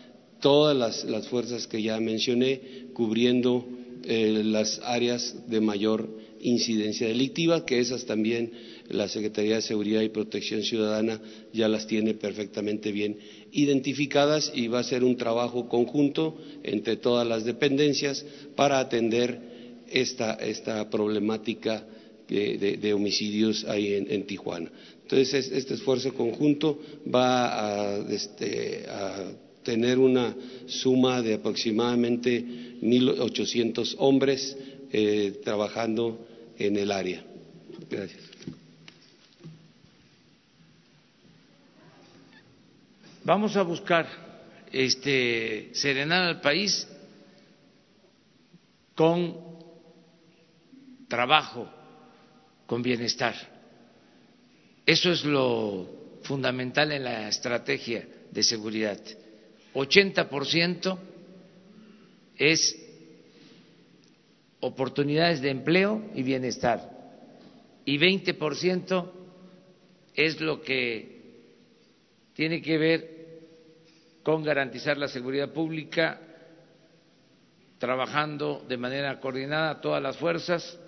todas 0.45 1.07
las, 1.07 1.29
fuerzas 1.29 1.67
que 1.67 1.81
ya 1.81 1.99
mencioné, 2.01 2.61
cubriendo 2.93 3.67
eh, 4.05 4.43
las 4.45 4.79
áreas 4.85 5.49
de 5.49 5.63
mayor 5.63 6.07
incidencia 6.39 7.09
delictiva, 7.09 7.65
que 7.65 7.79
esas 7.81 8.05
también 8.05 8.53
la 8.91 9.09
Secretaría 9.09 9.55
de 9.55 9.63
Seguridad 9.63 10.03
y 10.03 10.11
Protección 10.11 10.63
Ciudadana 10.63 11.19
ya 11.55 11.67
las 11.67 11.87
tiene 11.87 12.13
perfectamente 12.13 12.93
bien 12.93 13.17
identificadas 13.53 14.53
y 14.55 14.69
va 14.69 14.81
a 14.81 14.85
ser 14.85 15.03
un 15.03 15.17
trabajo 15.17 15.67
conjunto 15.67 16.37
entre 16.63 16.99
todas 16.99 17.27
las 17.27 17.47
dependencias 17.47 18.27
para 18.55 18.81
atender 18.81 19.41
esta, 19.91 20.91
problemática 20.91 21.87
de, 22.29 22.93
homicidios 22.93 23.65
ahí 23.65 23.95
en, 23.95 24.27
Tijuana. 24.27 24.71
Entonces, 25.05 25.51
este 25.51 25.73
esfuerzo 25.73 26.13
conjunto 26.13 26.79
va 27.07 27.97
a, 27.97 28.13
este, 28.13 28.85
a 28.91 29.44
tener 29.65 29.99
una 29.99 30.35
suma 30.67 31.23
de 31.23 31.35
aproximadamente 31.35 32.45
1.800 32.81 33.97
hombres 33.99 34.57
eh, 34.93 35.41
trabajando 35.43 36.27
en 36.59 36.77
el 36.77 36.93
área. 36.93 37.25
Gracias. 37.91 38.23
Vamos 43.25 43.57
a 43.57 43.63
buscar 43.63 44.07
este, 44.71 45.71
serenar 45.73 46.29
al 46.29 46.41
país 46.41 46.87
con 48.95 49.35
trabajo, 51.09 51.69
con 52.67 52.83
bienestar. 52.83 53.35
Eso 54.85 55.11
es 55.11 55.25
lo 55.25 56.19
fundamental 56.23 56.93
en 56.93 57.05
la 57.05 57.29
estrategia 57.29 58.07
de 58.31 58.43
seguridad. 58.43 59.01
80% 59.75 60.99
es 62.37 62.81
oportunidades 64.61 65.43
de 65.43 65.51
empleo 65.51 66.03
y 66.15 66.23
bienestar. 66.23 66.91
Y 67.85 67.99
20% 67.99 69.11
es 70.15 70.41
lo 70.41 70.63
que 70.63 71.15
tiene 72.35 72.63
que 72.63 72.79
ver 72.79 73.15
con 74.23 74.43
garantizar 74.43 74.97
la 74.97 75.09
seguridad 75.09 75.53
pública, 75.53 76.19
trabajando 77.79 78.65
de 78.67 78.79
manera 78.79 79.21
coordinada 79.21 79.81
todas 79.81 80.03
las 80.03 80.17
fuerzas 80.17 80.79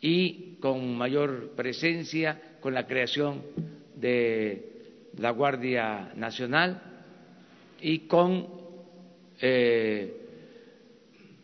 y 0.00 0.56
con 0.56 0.94
mayor 0.96 1.52
presencia, 1.56 2.58
con 2.60 2.74
la 2.74 2.86
creación 2.86 3.42
de 3.94 4.72
la 5.16 5.30
Guardia 5.30 6.12
Nacional 6.14 6.97
y 7.80 8.00
con 8.00 8.46
eh, 9.40 10.14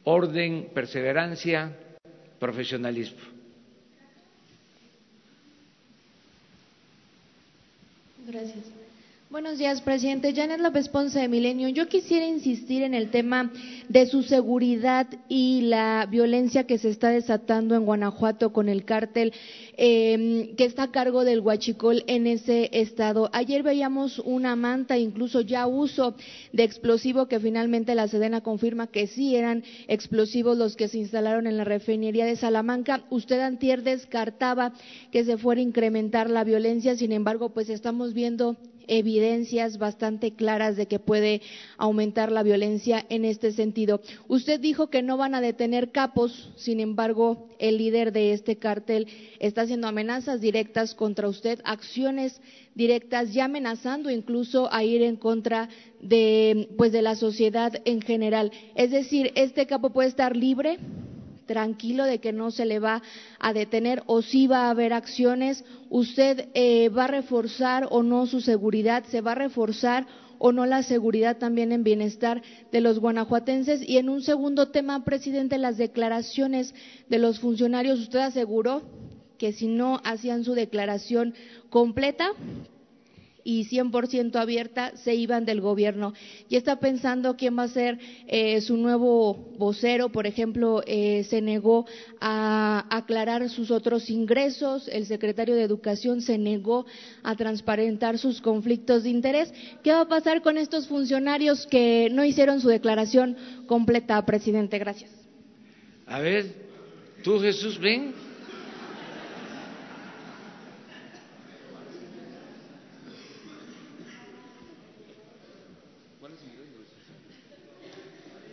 orden, 0.05 0.71
perseverancia, 0.75 1.77
profesionalismo. 2.39 3.21
Gracias. 8.27 8.74
Buenos 9.35 9.59
días, 9.59 9.81
presidente. 9.81 10.33
Janet 10.33 10.61
López 10.61 10.89
Ponce 10.89 11.19
de 11.19 11.27
Milenio. 11.27 11.69
Yo 11.69 11.89
quisiera 11.89 12.25
insistir 12.25 12.85
en 12.85 12.95
el 12.95 13.11
tema 13.11 13.51
de 13.89 14.07
su 14.07 14.23
seguridad 14.23 15.09
y 15.29 15.63
la 15.63 16.07
violencia 16.09 16.69
que 16.69 16.79
se 16.79 16.89
está 16.89 17.09
desatando 17.09 17.75
en 17.75 17.85
Guanajuato 17.85 18.53
con 18.53 18.69
el 18.69 18.85
cártel 18.85 19.33
em, 19.77 20.55
que 20.55 20.65
está 20.65 20.85
a 20.85 20.93
cargo 20.93 21.25
del 21.25 21.41
Huachicol 21.41 22.05
en 22.07 22.29
ese 22.29 22.71
estado. 22.75 23.29
Ayer 23.33 23.65
veíamos 23.65 24.21
una 24.21 24.55
manta, 24.55 24.99
incluso 24.99 25.41
ya 25.41 25.67
uso 25.67 26.15
de 26.53 26.63
explosivo, 26.63 27.27
que 27.27 27.41
finalmente 27.41 27.97
la 27.97 28.07
Sedena 28.07 28.41
confirma 28.41 28.87
que 28.87 29.09
sí 29.09 29.35
eran 29.35 29.65
explosivos 29.89 30.57
los 30.57 30.77
que 30.77 30.87
se 30.87 30.99
instalaron 30.99 31.49
en 31.49 31.57
la 31.57 31.65
refinería 31.65 32.25
de 32.25 32.37
Salamanca. 32.37 33.03
Usted 33.11 33.41
antier 33.41 33.83
descartaba 33.83 34.75
que 35.11 35.25
se 35.25 35.39
fuera 35.39 35.59
a 35.59 35.65
incrementar 35.65 36.31
la 36.31 36.45
violencia, 36.45 36.95
sin 36.95 37.11
embargo, 37.11 37.53
pues 37.53 37.69
estamos 37.69 38.15
viendo 38.15 38.57
evidencias 38.89 39.79
bastante 39.79 40.33
claras 40.33 40.77
de 40.77 40.87
que 40.87 40.99
puede 40.99 41.43
aumentar 41.77 42.31
la 42.33 42.43
violencia 42.43 43.05
en 43.09 43.25
este 43.25 43.53
sentido. 43.53 44.01
Usted 44.29 44.61
dijo 44.61 44.89
que 44.89 45.03
no 45.03 45.17
van 45.17 45.35
a 45.35 45.41
detener 45.41 45.91
capos, 45.91 46.53
sin 46.57 46.81
embargo, 46.81 47.49
el 47.59 47.79
líder 47.79 48.13
de 48.13 48.33
este 48.33 48.57
cártel 48.57 49.07
está 49.39 49.63
haciendo 49.63 49.89
amenazas 49.89 50.41
directas 50.41 50.95
contra 50.95 51.29
usted, 51.29 51.61
acciones 51.65 52.41
directas, 52.75 53.33
ya 53.33 53.45
amenazando 53.45 54.11
incluso 54.11 54.73
a 54.73 54.85
ir 54.85 55.03
en 55.03 55.17
contra 55.17 55.69
de 56.01 56.69
pues 56.77 56.93
de 56.93 57.03
la 57.03 57.15
sociedad 57.15 57.73
en 57.85 58.01
general. 58.03 58.51
Es 58.75 58.91
decir, 58.91 59.33
este 59.37 59.67
capo 59.67 59.91
puede 59.91 60.09
estar 60.09 60.37
libre 60.37 60.79
tranquilo 61.47 62.05
de 62.05 62.21
que 62.21 62.33
no 62.33 62.51
se 62.51 62.65
le 62.65 62.79
va 62.79 63.03
a 63.39 63.53
detener 63.53 64.03
o 64.07 64.23
si 64.23 64.47
va 64.47 64.67
a 64.67 64.71
haber 64.71 64.93
acciones, 64.93 65.65
usted 65.91 66.49
eh, 66.55 66.89
va 66.89 67.05
a 67.05 67.09
reforzar 67.09 67.89
o 67.91 68.03
no 68.03 68.27
su 68.27 68.41
seguridad, 68.41 69.05
se 69.05 69.21
va 69.21 69.33
a 69.33 69.37
reforzar 69.37 70.07
o 70.39 70.53
no 70.53 70.67
la 70.67 70.83
seguridad 70.83 71.39
también 71.39 71.73
en 71.73 71.85
bienestar 71.85 72.43
de 72.71 72.81
los 72.81 72.99
guanajuatenses. 72.99 73.89
Y 73.89 73.99
en 73.99 74.09
un 74.09 74.23
segundo 74.23 74.71
tema, 74.71 75.05
presidente, 75.05 75.59
las 75.59 75.79
declaraciones 75.79 76.75
de 77.09 77.19
los 77.19 77.41
funcionarios, 77.41 78.01
usted 78.01 78.19
aseguró 78.19 78.83
que 79.39 79.53
si 79.53 79.67
no 79.67 80.01
hacían 80.05 80.45
su 80.45 80.55
declaración 80.55 81.35
completa, 81.71 82.31
y 83.45 83.67
100% 83.67 84.35
abierta 84.37 84.97
se 84.97 85.15
iban 85.15 85.45
del 85.45 85.61
gobierno. 85.61 86.15
Y 86.49 86.57
está 86.57 86.81
pensando 86.81 87.37
quién 87.37 87.57
va 87.57 87.65
a 87.65 87.69
ser 87.69 87.99
eh, 88.27 88.61
su 88.63 88.77
nuevo 88.77 89.35
vocero, 89.59 90.11
por 90.11 90.27
ejemplo, 90.27 90.83
eh, 90.87 91.25
se 91.25 91.43
negó 91.43 91.87
a 92.21 92.87
aclarar 92.91 93.49
sus 93.51 93.71
otros 93.71 94.09
ingresos, 94.09 94.89
el 94.89 95.07
secretario 95.07 95.55
de 95.55 95.63
Educación 95.63 96.23
se 96.23 96.39
negó 96.39 96.87
a 97.23 97.37
transparentar 97.37 98.19
sus 98.19 98.41
conflictos 98.41 99.03
de 99.03 99.11
interés. 99.11 99.53
¿Qué 99.83 99.93
va 99.93 100.01
a 100.01 100.09
pasar 100.09 100.41
con 100.43 100.57
estos 100.57 100.89
funcionarios 100.89 101.67
que 101.67 102.09
no 102.11 102.25
hicieron 102.25 102.61
su 102.61 102.69
declaración 102.69 103.37
completa, 103.67 104.25
presidente? 104.25 104.79
Gracias. 104.79 105.11
A 106.07 106.21
ver, 106.21 106.47
tú 107.23 107.39
Jesús, 107.41 107.79
ven. 107.79 108.34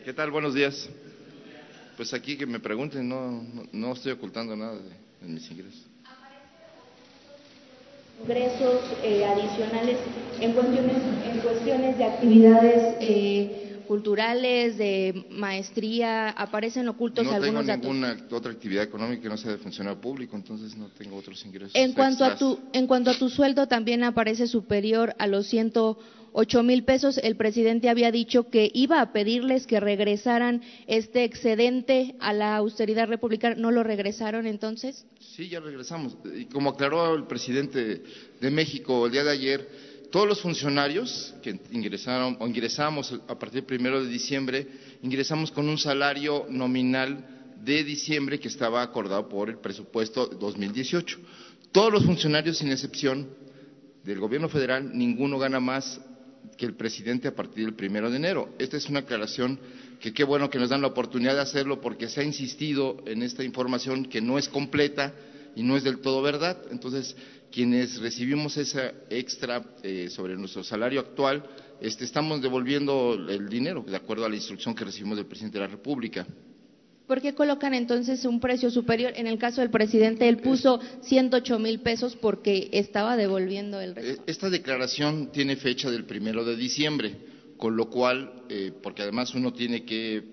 ¿Qué 0.04 0.14
tal? 0.14 0.32
Buenos 0.32 0.56
días. 0.56 0.90
Pues 1.96 2.12
aquí 2.16 2.36
que 2.36 2.48
me 2.48 2.60
pregunten, 2.60 3.08
no, 3.08 3.46
no, 3.72 3.94
estoy 3.94 4.14
ocultando 4.14 4.56
nada 4.56 4.74
de, 4.74 5.28
mis 5.28 5.50
ingresos. 5.52 5.86
Ingresos 8.24 8.82
eh, 9.04 9.24
adicionales 9.26 9.98
en 10.40 10.54
cuestiones, 10.54 10.98
en 11.32 11.40
cuestiones 11.42 11.98
de 12.00 12.04
actividades 12.04 12.96
eh, 13.00 13.61
culturales, 13.92 14.78
de 14.78 15.26
maestría, 15.32 16.30
aparecen 16.30 16.88
ocultos 16.88 17.28
algunos 17.28 17.66
datos. 17.66 17.84
No 17.84 17.92
tengo 17.92 18.06
ninguna 18.06 18.38
otra 18.38 18.50
actividad 18.50 18.86
económica 18.86 19.24
que 19.24 19.28
no 19.28 19.36
sea 19.36 19.52
de 19.52 19.58
funcionario 19.58 20.00
público, 20.00 20.38
entonces 20.38 20.78
no 20.78 20.88
tengo 20.98 21.18
otros 21.18 21.46
ingresos. 21.46 21.76
En 21.76 21.92
cuanto 21.92 22.24
a 22.24 22.38
tu, 22.38 22.58
en 22.72 22.88
cuanto 22.88 23.12
a 23.12 23.16
tu 23.16 23.28
sueldo 23.28 23.68
también 23.68 24.06
aparece 24.06 24.48
superior 24.48 25.14
a 25.20 25.28
los 25.28 25.46
ciento 25.46 26.00
ocho 26.32 26.64
mil 26.64 26.86
pesos, 26.86 27.18
el 27.18 27.36
presidente 27.36 27.90
había 27.90 28.14
dicho 28.14 28.50
que 28.50 28.72
iba 28.74 29.02
a 29.02 29.12
pedirles 29.12 29.68
que 29.68 29.82
regresaran 29.82 30.62
este 30.88 31.26
excedente 31.26 32.16
a 32.22 32.32
la 32.32 32.56
austeridad 32.56 33.10
republicana. 33.10 33.56
¿No 33.58 33.72
lo 33.72 33.84
regresaron 33.84 34.48
entonces? 34.48 35.06
Sí, 35.20 35.50
ya 35.50 35.60
regresamos. 35.60 36.16
Y 36.34 36.46
como 36.46 36.70
aclaró 36.70 37.14
el 37.14 37.28
presidente 37.28 38.04
de 38.40 38.52
México 38.52 39.08
el 39.08 39.12
día 39.12 39.26
de 39.26 39.32
ayer, 39.32 39.91
todos 40.12 40.28
los 40.28 40.42
funcionarios 40.42 41.34
que 41.42 41.60
ingresaron 41.72 42.38
o 42.40 42.48
ingresamos 42.48 43.14
a 43.28 43.40
partir 43.40 43.62
del 43.62 43.66
primero 43.66 44.04
de 44.04 44.10
diciembre, 44.10 44.68
ingresamos 45.02 45.52
con 45.52 45.68
un 45.68 45.78
salario 45.78 46.46
nominal 46.50 47.56
de 47.64 47.84
diciembre 47.84 48.40
que 48.40 48.50
estaba 48.50 48.82
acordado 48.82 49.30
por 49.30 49.50
el 49.50 49.58
presupuesto 49.60 50.28
2018. 50.28 51.18
Todos 51.72 51.94
los 51.94 52.06
funcionarios, 52.06 52.58
sin 52.58 52.72
excepción 52.72 53.30
del 54.04 54.20
gobierno 54.20 54.50
federal, 54.50 54.92
ninguno 54.94 55.40
gana 55.40 55.60
más 55.60 56.02
que 56.58 56.66
el 56.66 56.76
presidente 56.76 57.28
a 57.28 57.36
partir 57.36 57.66
del 57.66 57.76
primero 57.76 58.10
de 58.10 58.18
enero. 58.18 58.50
Esta 58.60 58.78
es 58.78 58.90
una 58.90 59.00
aclaración 59.00 59.60
que 60.00 60.14
qué 60.14 60.24
bueno 60.24 60.50
que 60.50 60.60
nos 60.60 60.70
dan 60.70 60.82
la 60.82 60.88
oportunidad 60.88 61.36
de 61.36 61.42
hacerlo 61.42 61.80
porque 61.80 62.10
se 62.10 62.22
ha 62.22 62.24
insistido 62.24 62.98
en 63.06 63.24
esta 63.24 63.44
información 63.44 64.06
que 64.06 64.20
no 64.20 64.38
es 64.38 64.50
completa 64.50 65.14
y 65.56 65.64
no 65.64 65.78
es 65.78 65.84
del 65.84 66.00
todo 66.00 66.22
verdad. 66.22 66.58
Entonces, 66.72 67.16
quienes 67.52 68.00
recibimos 68.00 68.58
esa 68.58 68.94
extra 69.10 69.64
eh, 69.84 70.10
sobre 70.10 70.36
nuestro 70.36 70.64
salario 70.64 71.00
actual, 71.02 71.44
este, 71.82 72.06
estamos 72.06 72.42
devolviendo 72.42 73.14
el 73.14 73.50
dinero 73.50 73.84
de 73.86 73.96
acuerdo 73.96 74.26
a 74.26 74.30
la 74.30 74.36
instrucción 74.36 74.74
que 74.74 74.86
recibimos 74.86 75.18
del 75.18 75.26
presidente 75.26 75.60
de 75.60 75.66
la 75.66 75.72
República. 75.72 76.26
¿Por 77.08 77.22
qué 77.22 77.34
colocan 77.36 77.74
entonces 77.74 78.24
un 78.24 78.40
precio 78.40 78.72
superior? 78.72 79.12
En 79.18 79.28
el 79.28 79.38
caso 79.38 79.60
del 79.60 79.70
presidente, 79.70 80.30
él 80.30 80.38
puso 80.38 80.80
108 81.02 81.60
mil 81.60 81.82
pesos 81.82 82.16
porque 82.16 82.70
estaba 82.72 83.18
devolviendo 83.18 83.82
el 83.82 83.96
resto. 83.96 84.24
Esta 84.28 84.50
declaración 84.50 85.30
tiene 85.34 85.58
fecha 85.58 85.92
del 85.92 86.06
primero 86.06 86.46
de 86.46 86.56
diciembre, 86.56 87.18
con 87.58 87.76
lo 87.76 87.90
cual, 87.90 88.44
eh, 88.48 88.72
porque 88.82 89.02
además 89.02 89.36
uno 89.36 89.52
tiene 89.52 89.84
que 89.84 90.24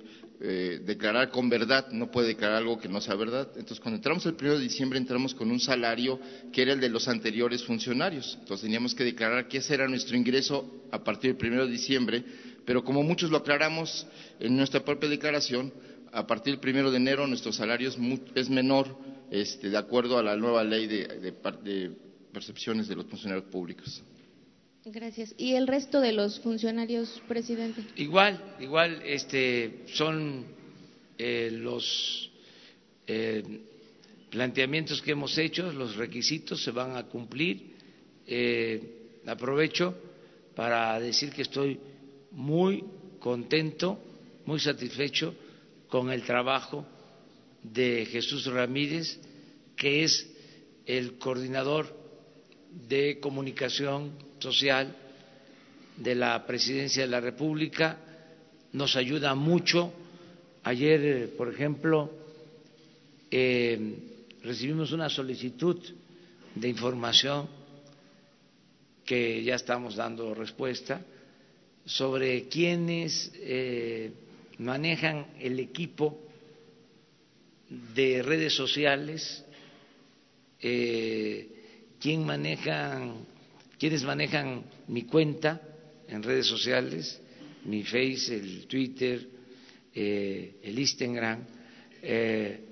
eh, 0.40 0.80
declarar 0.84 1.30
con 1.30 1.48
verdad, 1.48 1.90
no 1.90 2.10
puede 2.10 2.28
declarar 2.28 2.58
algo 2.58 2.78
que 2.78 2.88
no 2.88 3.00
sea 3.00 3.16
verdad. 3.16 3.48
Entonces, 3.56 3.80
cuando 3.80 3.96
entramos 3.96 4.24
el 4.26 4.34
primero 4.34 4.56
de 4.56 4.64
diciembre, 4.64 4.98
entramos 4.98 5.34
con 5.34 5.50
un 5.50 5.58
salario 5.58 6.20
que 6.52 6.62
era 6.62 6.74
el 6.74 6.80
de 6.80 6.88
los 6.88 7.08
anteriores 7.08 7.64
funcionarios. 7.64 8.36
Entonces, 8.40 8.62
teníamos 8.62 8.94
que 8.94 9.04
declarar 9.04 9.48
que 9.48 9.58
ese 9.58 9.74
era 9.74 9.88
nuestro 9.88 10.16
ingreso 10.16 10.84
a 10.92 11.02
partir 11.02 11.30
del 11.30 11.38
primero 11.38 11.66
de 11.66 11.72
diciembre, 11.72 12.24
pero 12.64 12.84
como 12.84 13.02
muchos 13.02 13.30
lo 13.30 13.38
aclaramos 13.38 14.06
en 14.38 14.56
nuestra 14.56 14.84
propia 14.84 15.08
declaración, 15.08 15.72
a 16.12 16.26
partir 16.26 16.54
del 16.54 16.60
primero 16.60 16.90
de 16.90 16.96
enero 16.98 17.26
nuestro 17.26 17.52
salario 17.52 17.88
es, 17.88 18.48
menor 18.48 18.96
este, 19.30 19.70
de 19.70 19.76
acuerdo 19.76 20.18
a 20.18 20.22
la 20.22 20.36
nueva 20.36 20.64
ley 20.64 20.86
de, 20.86 21.34
percepciones 22.32 22.88
de 22.88 22.94
los 22.94 23.06
funcionarios 23.06 23.48
públicos. 23.48 24.02
Gracias. 24.90 25.34
¿Y 25.36 25.54
el 25.54 25.66
resto 25.66 26.00
de 26.00 26.12
los 26.12 26.40
funcionarios, 26.40 27.20
presidente? 27.28 27.82
Igual, 27.96 28.56
igual, 28.58 29.02
este, 29.04 29.84
son 29.92 30.46
eh, 31.18 31.50
los 31.52 32.30
eh, 33.06 33.42
planteamientos 34.30 35.02
que 35.02 35.10
hemos 35.10 35.36
hecho, 35.36 35.70
los 35.72 35.96
requisitos 35.96 36.62
se 36.62 36.70
van 36.70 36.96
a 36.96 37.04
cumplir. 37.04 37.76
Eh, 38.26 38.82
aprovecho 39.26 39.94
para 40.54 40.98
decir 40.98 41.30
que 41.32 41.42
estoy 41.42 41.78
muy 42.30 42.82
contento, 43.18 44.00
muy 44.46 44.58
satisfecho 44.58 45.34
con 45.88 46.10
el 46.10 46.22
trabajo 46.22 46.86
de 47.62 48.06
Jesús 48.06 48.46
Ramírez, 48.46 49.20
que 49.76 50.04
es 50.04 50.30
el 50.86 51.18
coordinador 51.18 51.94
de 52.88 53.18
comunicación 53.20 54.27
social 54.38 54.94
de 55.96 56.14
la 56.14 56.46
Presidencia 56.46 57.02
de 57.02 57.08
la 57.08 57.20
República, 57.20 57.98
nos 58.72 58.96
ayuda 58.96 59.34
mucho. 59.34 59.92
Ayer, 60.64 61.34
por 61.36 61.52
ejemplo, 61.52 62.10
eh, 63.30 63.94
recibimos 64.42 64.92
una 64.92 65.08
solicitud 65.08 65.78
de 66.54 66.68
información 66.68 67.48
que 69.04 69.42
ya 69.42 69.54
estamos 69.54 69.96
dando 69.96 70.34
respuesta 70.34 71.00
sobre 71.84 72.48
quiénes 72.48 73.32
eh, 73.36 74.12
manejan 74.58 75.26
el 75.40 75.58
equipo 75.58 76.18
de 77.70 78.22
redes 78.22 78.54
sociales, 78.54 79.44
eh, 80.60 81.48
quién 82.00 82.26
manejan, 82.26 83.24
quiénes 83.78 84.02
manejan 84.04 84.64
mi 84.88 85.02
cuenta 85.04 85.60
en 86.08 86.22
redes 86.22 86.46
sociales, 86.46 87.20
mi 87.64 87.82
Face, 87.84 88.34
el 88.34 88.66
Twitter, 88.66 89.26
eh, 89.94 90.56
el 90.62 90.78
Instagram, 90.78 91.44
eh, 92.02 92.64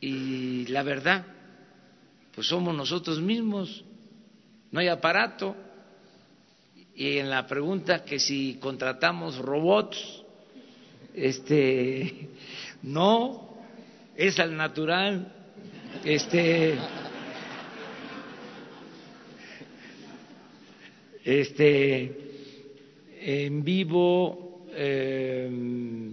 y 0.00 0.66
la 0.66 0.82
verdad, 0.82 1.26
pues 2.34 2.46
somos 2.46 2.74
nosotros 2.74 3.20
mismos, 3.20 3.84
no 4.70 4.80
hay 4.80 4.88
aparato. 4.88 5.56
Y 6.94 7.18
en 7.18 7.30
la 7.30 7.46
pregunta 7.46 8.04
que 8.04 8.18
si 8.18 8.58
contratamos 8.60 9.38
robots, 9.38 10.22
este, 11.14 12.28
no, 12.82 13.56
es 14.16 14.38
al 14.38 14.56
natural, 14.56 15.32
este, 16.04 16.76
este, 21.28 22.10
en 23.20 23.62
vivo 23.62 24.66
eh, 24.72 26.10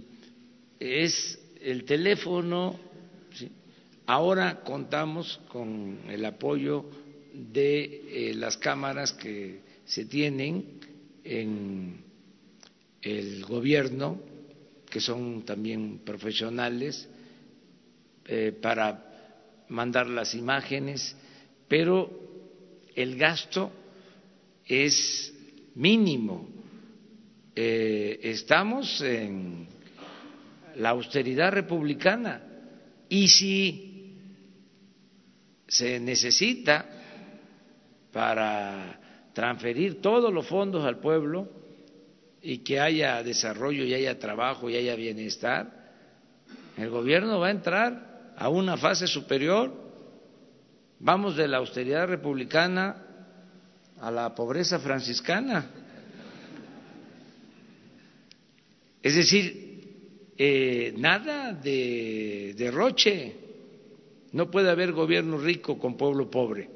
es 0.78 1.38
el 1.62 1.84
teléfono. 1.84 2.78
Ahora 4.04 4.60
contamos 4.60 5.40
con 5.48 6.00
el 6.10 6.22
apoyo 6.22 6.84
de 7.32 8.28
eh, 8.30 8.34
las 8.34 8.58
cámaras 8.58 9.14
que 9.14 9.60
se 9.86 10.04
tienen 10.04 10.80
en 11.24 12.04
el 13.00 13.42
gobierno, 13.46 14.20
que 14.90 15.00
son 15.00 15.46
también 15.46 16.00
profesionales, 16.04 17.08
eh, 18.26 18.52
para 18.60 19.64
mandar 19.70 20.08
las 20.08 20.34
imágenes, 20.34 21.16
pero 21.68 22.10
el 22.94 23.16
gasto 23.16 23.72
es 24.66 25.32
mínimo. 25.74 26.48
Eh, 27.54 28.20
estamos 28.22 29.00
en 29.00 29.66
la 30.76 30.90
austeridad 30.90 31.52
republicana 31.52 32.42
y 33.08 33.28
si 33.28 34.14
se 35.66 35.98
necesita 36.00 36.84
para 38.12 39.00
transferir 39.32 40.00
todos 40.00 40.32
los 40.32 40.46
fondos 40.46 40.84
al 40.84 40.98
pueblo 40.98 41.48
y 42.42 42.58
que 42.58 42.80
haya 42.80 43.22
desarrollo 43.22 43.84
y 43.84 43.94
haya 43.94 44.18
trabajo 44.18 44.68
y 44.68 44.76
haya 44.76 44.94
bienestar, 44.94 45.92
el 46.76 46.90
gobierno 46.90 47.40
va 47.40 47.48
a 47.48 47.50
entrar 47.50 48.32
a 48.36 48.48
una 48.48 48.76
fase 48.76 49.06
superior. 49.06 49.72
Vamos 50.98 51.36
de 51.36 51.48
la 51.48 51.58
austeridad 51.58 52.06
republicana 52.06 53.05
a 54.00 54.10
la 54.10 54.34
pobreza 54.34 54.78
franciscana. 54.78 55.70
Es 59.02 59.14
decir, 59.14 59.66
eh, 60.36 60.92
nada 60.96 61.52
de 61.52 62.54
derroche. 62.56 63.36
No 64.32 64.50
puede 64.50 64.70
haber 64.70 64.92
gobierno 64.92 65.38
rico 65.38 65.78
con 65.78 65.96
pueblo 65.96 66.30
pobre. 66.30 66.68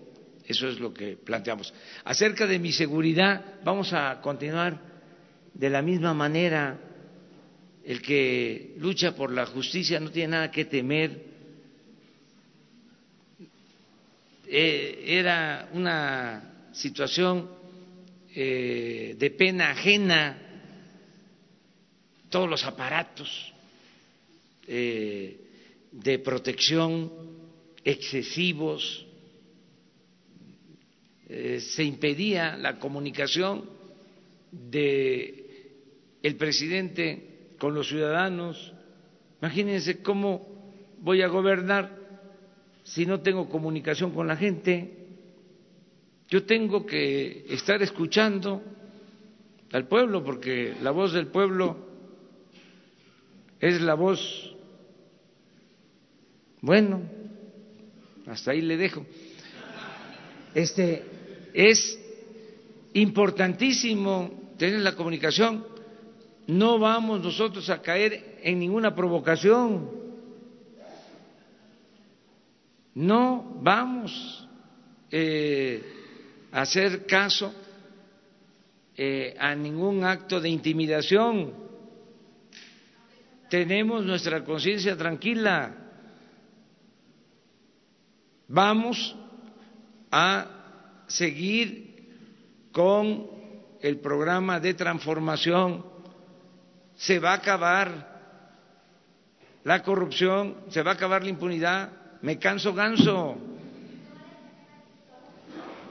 Eso 0.46 0.68
es 0.68 0.80
lo 0.80 0.94
que 0.94 1.16
planteamos. 1.16 1.72
Acerca 2.04 2.46
de 2.46 2.58
mi 2.58 2.72
seguridad, 2.72 3.60
vamos 3.64 3.92
a 3.92 4.20
continuar 4.20 4.80
de 5.52 5.70
la 5.70 5.82
misma 5.82 6.14
manera. 6.14 6.78
El 7.84 8.00
que 8.00 8.74
lucha 8.78 9.14
por 9.14 9.32
la 9.32 9.46
justicia 9.46 10.00
no 10.00 10.10
tiene 10.10 10.32
nada 10.32 10.50
que 10.50 10.64
temer. 10.64 11.30
Eh, 14.46 15.04
era 15.06 15.68
una 15.72 16.49
situación 16.72 17.50
eh, 18.34 19.16
de 19.18 19.30
pena 19.30 19.70
ajena, 19.70 20.38
todos 22.28 22.48
los 22.48 22.64
aparatos 22.64 23.52
eh, 24.68 25.40
de 25.90 26.18
protección 26.20 27.12
excesivos, 27.84 29.06
eh, 31.28 31.60
se 31.60 31.84
impedía 31.84 32.56
la 32.56 32.78
comunicación 32.78 33.68
de 34.50 35.40
el 36.22 36.36
presidente 36.36 37.54
con 37.58 37.74
los 37.74 37.88
ciudadanos. 37.88 38.72
Imagínense 39.40 40.02
cómo 40.02 40.46
voy 41.00 41.22
a 41.22 41.28
gobernar 41.28 41.98
si 42.84 43.06
no 43.06 43.20
tengo 43.20 43.48
comunicación 43.48 44.12
con 44.12 44.26
la 44.26 44.36
gente. 44.36 44.99
Yo 46.30 46.44
tengo 46.44 46.86
que 46.86 47.44
estar 47.48 47.82
escuchando 47.82 48.62
al 49.72 49.88
pueblo 49.88 50.22
porque 50.22 50.76
la 50.80 50.92
voz 50.92 51.12
del 51.12 51.26
pueblo 51.26 51.76
es 53.58 53.80
la 53.80 53.94
voz, 53.94 54.54
bueno, 56.60 57.02
hasta 58.28 58.52
ahí 58.52 58.60
le 58.62 58.76
dejo. 58.76 59.04
Este 60.54 61.04
es 61.52 61.98
importantísimo 62.94 64.52
tener 64.56 64.82
la 64.82 64.94
comunicación. 64.94 65.66
No 66.46 66.78
vamos 66.78 67.20
nosotros 67.20 67.68
a 67.70 67.82
caer 67.82 68.38
en 68.42 68.60
ninguna 68.60 68.94
provocación. 68.94 69.90
No 72.94 73.58
vamos 73.62 74.48
eh, 75.10 75.99
hacer 76.52 77.06
caso 77.06 77.54
eh, 78.96 79.34
a 79.38 79.54
ningún 79.54 80.04
acto 80.04 80.40
de 80.40 80.48
intimidación. 80.48 81.54
Tenemos 83.48 84.04
nuestra 84.04 84.44
conciencia 84.44 84.96
tranquila. 84.96 85.74
Vamos 88.48 89.16
a 90.10 91.04
seguir 91.06 92.68
con 92.72 93.28
el 93.80 93.98
programa 93.98 94.60
de 94.60 94.74
transformación. 94.74 95.84
Se 96.96 97.18
va 97.18 97.32
a 97.32 97.36
acabar 97.36 98.10
la 99.64 99.82
corrupción, 99.82 100.56
se 100.68 100.82
va 100.82 100.92
a 100.92 100.94
acabar 100.94 101.22
la 101.22 101.30
impunidad. 101.30 101.90
Me 102.22 102.38
canso 102.38 102.74
ganso 102.74 103.49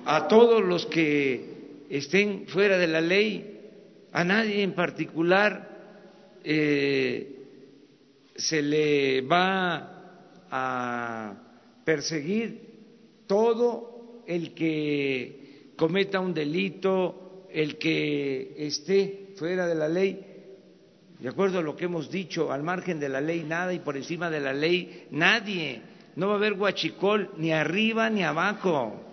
a 0.06 0.28
todos 0.28 0.64
los 0.64 0.86
que 0.86 1.86
estén 1.90 2.48
fuera 2.48 2.78
de 2.78 2.88
la 2.88 3.02
ley, 3.02 3.60
a 4.12 4.24
nadie 4.24 4.64
en 4.64 4.74
particular 4.74 5.70
eh, 6.44 7.36
se 8.36 8.62
le 8.62 9.22
va 9.22 10.46
a 10.50 11.34
perseguir 11.84 12.70
todo 13.28 14.24
el 14.28 14.54
que 14.54 15.74
cometa 15.76 16.20
un 16.20 16.34
delito, 16.34 17.48
el 17.52 17.78
que 17.78 18.54
esté 18.58 19.34
fuera 19.36 19.68
de 19.68 19.76
la 19.76 19.88
ley, 19.88 20.26
de 21.20 21.30
acuerdo 21.30 21.60
a 21.60 21.62
lo 21.62 21.76
que 21.76 21.86
hemos 21.86 22.10
dicho, 22.10 22.52
al 22.52 22.64
margen 22.64 23.00
de 23.00 23.10
la 23.10 23.20
ley 23.22 23.44
nada 23.44 23.74
y 23.74 23.80
por 23.80 23.98
encima 23.98 24.30
de 24.30 24.40
la 24.40 24.54
ley 24.54 25.08
nadie. 25.12 25.82
No 26.16 26.28
va 26.28 26.34
a 26.34 26.38
haber 26.38 26.54
guachicol 26.54 27.32
ni 27.38 27.52
arriba 27.52 28.10
ni 28.10 28.24
abajo. 28.24 29.09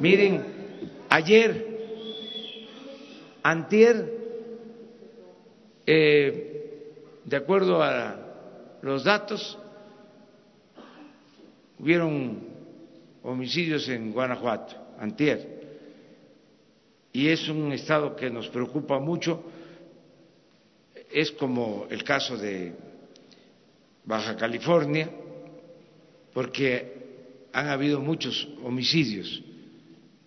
Miren, 0.00 0.44
ayer, 1.08 1.66
antier, 3.42 4.14
eh, 5.84 6.92
de 7.24 7.36
acuerdo 7.36 7.82
a 7.82 8.16
los 8.80 9.02
datos, 9.02 9.58
hubieron 11.80 12.38
homicidios 13.24 13.88
en 13.88 14.12
Guanajuato, 14.12 14.76
antier, 15.00 15.58
y 17.12 17.28
es 17.28 17.48
un 17.48 17.72
estado 17.72 18.14
que 18.14 18.30
nos 18.30 18.46
preocupa 18.48 19.00
mucho, 19.00 19.42
es 21.10 21.32
como 21.32 21.88
el 21.90 22.04
caso 22.04 22.36
de 22.36 22.72
Baja 24.04 24.36
California, 24.36 25.10
porque 26.32 27.48
han 27.52 27.66
habido 27.66 28.00
muchos 28.00 28.46
homicidios, 28.62 29.42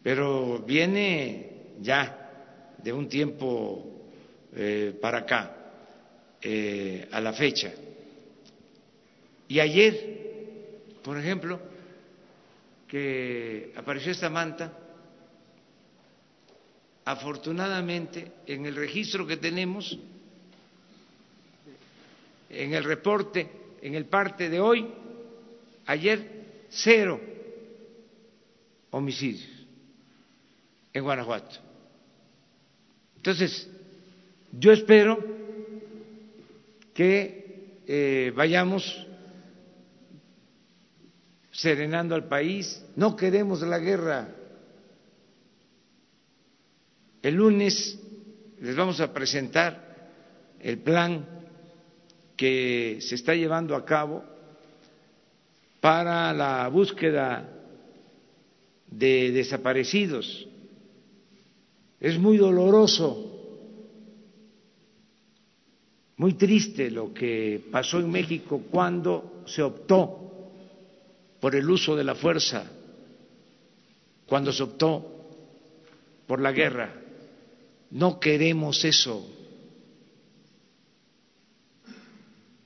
pero 0.03 0.59
viene 0.59 1.75
ya 1.79 2.75
de 2.77 2.93
un 2.93 3.07
tiempo 3.07 4.09
eh, 4.53 4.97
para 4.99 5.19
acá. 5.19 5.57
eh, 6.41 7.07
a 7.11 7.21
la 7.21 7.33
fecha. 7.33 7.71
Y 9.47 9.59
ayer, 9.59 10.89
por 11.03 11.17
ejemplo, 11.17 11.59
que 12.87 13.73
apareció 13.75 14.11
esta 14.11 14.29
manta, 14.29 14.77
afortunadamente 17.05 18.31
en 18.47 18.65
el 18.65 18.75
registro 18.75 19.27
que 19.27 19.37
tenemos, 19.37 19.97
en 22.49 22.73
el 22.73 22.83
reporte, 22.83 23.49
en 23.81 23.95
el 23.95 24.05
parte 24.05 24.49
de 24.49 24.59
hoy, 24.59 24.87
ayer 25.85 26.67
cero 26.69 27.19
homicidios 28.91 29.60
en 30.93 31.03
Guanajuato. 31.03 31.57
Entonces, 33.17 33.69
yo 34.51 34.71
espero 34.71 35.23
que 36.93 37.81
eh, 37.87 38.33
vayamos 38.35 39.07
serenando 41.51 42.15
al 42.15 42.27
país, 42.27 42.83
no 42.95 43.15
queremos 43.15 43.61
la 43.61 43.79
guerra. 43.79 44.29
El 47.21 47.35
lunes 47.35 47.99
les 48.59 48.75
vamos 48.75 48.99
a 48.99 49.13
presentar 49.13 50.09
el 50.59 50.79
plan 50.79 51.25
que 52.35 52.97
se 53.01 53.15
está 53.15 53.35
llevando 53.35 53.75
a 53.75 53.85
cabo 53.85 54.23
para 55.79 56.33
la 56.33 56.67
búsqueda 56.67 57.47
de 58.87 59.31
desaparecidos. 59.31 60.47
Es 62.01 62.17
muy 62.17 62.37
doloroso, 62.37 63.27
muy 66.17 66.33
triste 66.33 66.89
lo 66.89 67.13
que 67.13 67.63
pasó 67.71 67.99
en 67.99 68.09
México 68.09 68.63
cuando 68.71 69.43
se 69.45 69.61
optó 69.61 70.49
por 71.39 71.55
el 71.55 71.69
uso 71.69 71.95
de 71.95 72.03
la 72.03 72.15
fuerza, 72.15 72.65
cuando 74.25 74.51
se 74.51 74.63
optó 74.63 75.27
por 76.25 76.41
la 76.41 76.51
guerra. 76.51 76.91
No 77.91 78.19
queremos 78.19 78.83
eso. 78.83 79.29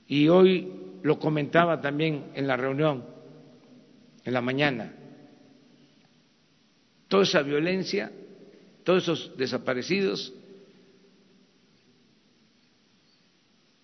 Y 0.08 0.28
hoy 0.28 0.72
lo 1.02 1.18
comentaba 1.18 1.82
también 1.82 2.30
en 2.34 2.46
la 2.46 2.56
reunión, 2.56 3.04
en 4.24 4.32
la 4.32 4.40
mañana. 4.40 4.94
Toda 7.08 7.24
esa 7.24 7.42
violencia, 7.42 8.10
todos 8.86 9.02
esos 9.02 9.36
desaparecidos, 9.36 10.32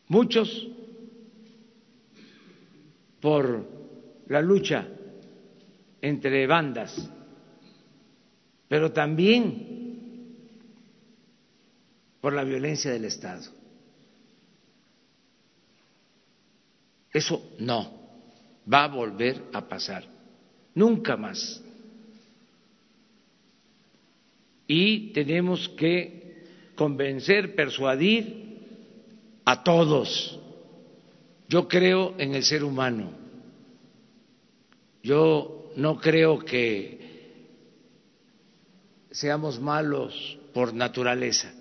muchos 0.07 0.68
por 3.20 3.66
la 4.28 4.40
lucha 4.40 4.86
entre 6.00 6.46
bandas, 6.46 7.11
pero 8.68 8.92
también 8.92 10.38
por 12.20 12.32
la 12.32 12.44
violencia 12.44 12.92
del 12.92 13.07
Estado. 13.07 13.50
Eso 17.12 17.55
no 17.59 17.90
va 18.72 18.84
a 18.84 18.88
volver 18.88 19.46
a 19.53 19.66
pasar, 19.66 20.05
nunca 20.76 21.16
más. 21.16 21.61
Y 24.67 25.13
tenemos 25.13 25.69
que 25.71 26.45
convencer, 26.75 27.55
persuadir 27.55 28.59
a 29.45 29.63
todos. 29.63 30.39
Yo 31.49 31.69
creo 31.69 32.15
en 32.19 32.35
el 32.35 32.43
ser 32.43 32.65
humano 32.65 33.23
yo 35.03 35.73
no 35.77 35.99
creo 35.99 36.39
que 36.39 37.01
seamos 39.11 39.61
malos 39.61 40.39
por 40.55 40.73
naturaleza. 40.73 41.53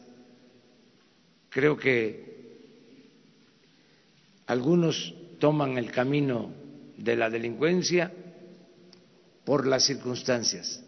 Creo 1.50 1.76
que 1.76 2.32
algunos 4.46 5.14
toman 5.40 5.78
el 5.78 5.92
camino 5.92 6.54
de 6.98 7.16
la 7.16 7.30
delincuencia 7.30 8.14
por 9.44 9.66
las 9.66 9.86
circunstancias. 9.86 10.84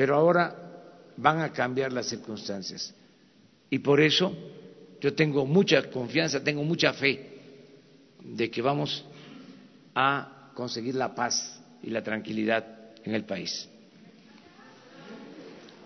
Pero 0.00 0.16
ahora 0.16 0.56
van 1.18 1.42
a 1.42 1.52
cambiar 1.52 1.92
las 1.92 2.06
circunstancias. 2.06 2.94
Y 3.68 3.80
por 3.80 4.00
eso 4.00 4.34
yo 4.98 5.12
tengo 5.12 5.44
mucha 5.44 5.90
confianza, 5.90 6.42
tengo 6.42 6.64
mucha 6.64 6.94
fe 6.94 7.38
de 8.24 8.50
que 8.50 8.62
vamos 8.62 9.04
a 9.94 10.52
conseguir 10.54 10.94
la 10.94 11.14
paz 11.14 11.60
y 11.82 11.90
la 11.90 12.02
tranquilidad 12.02 12.64
en 13.04 13.14
el 13.14 13.26
país. 13.26 13.68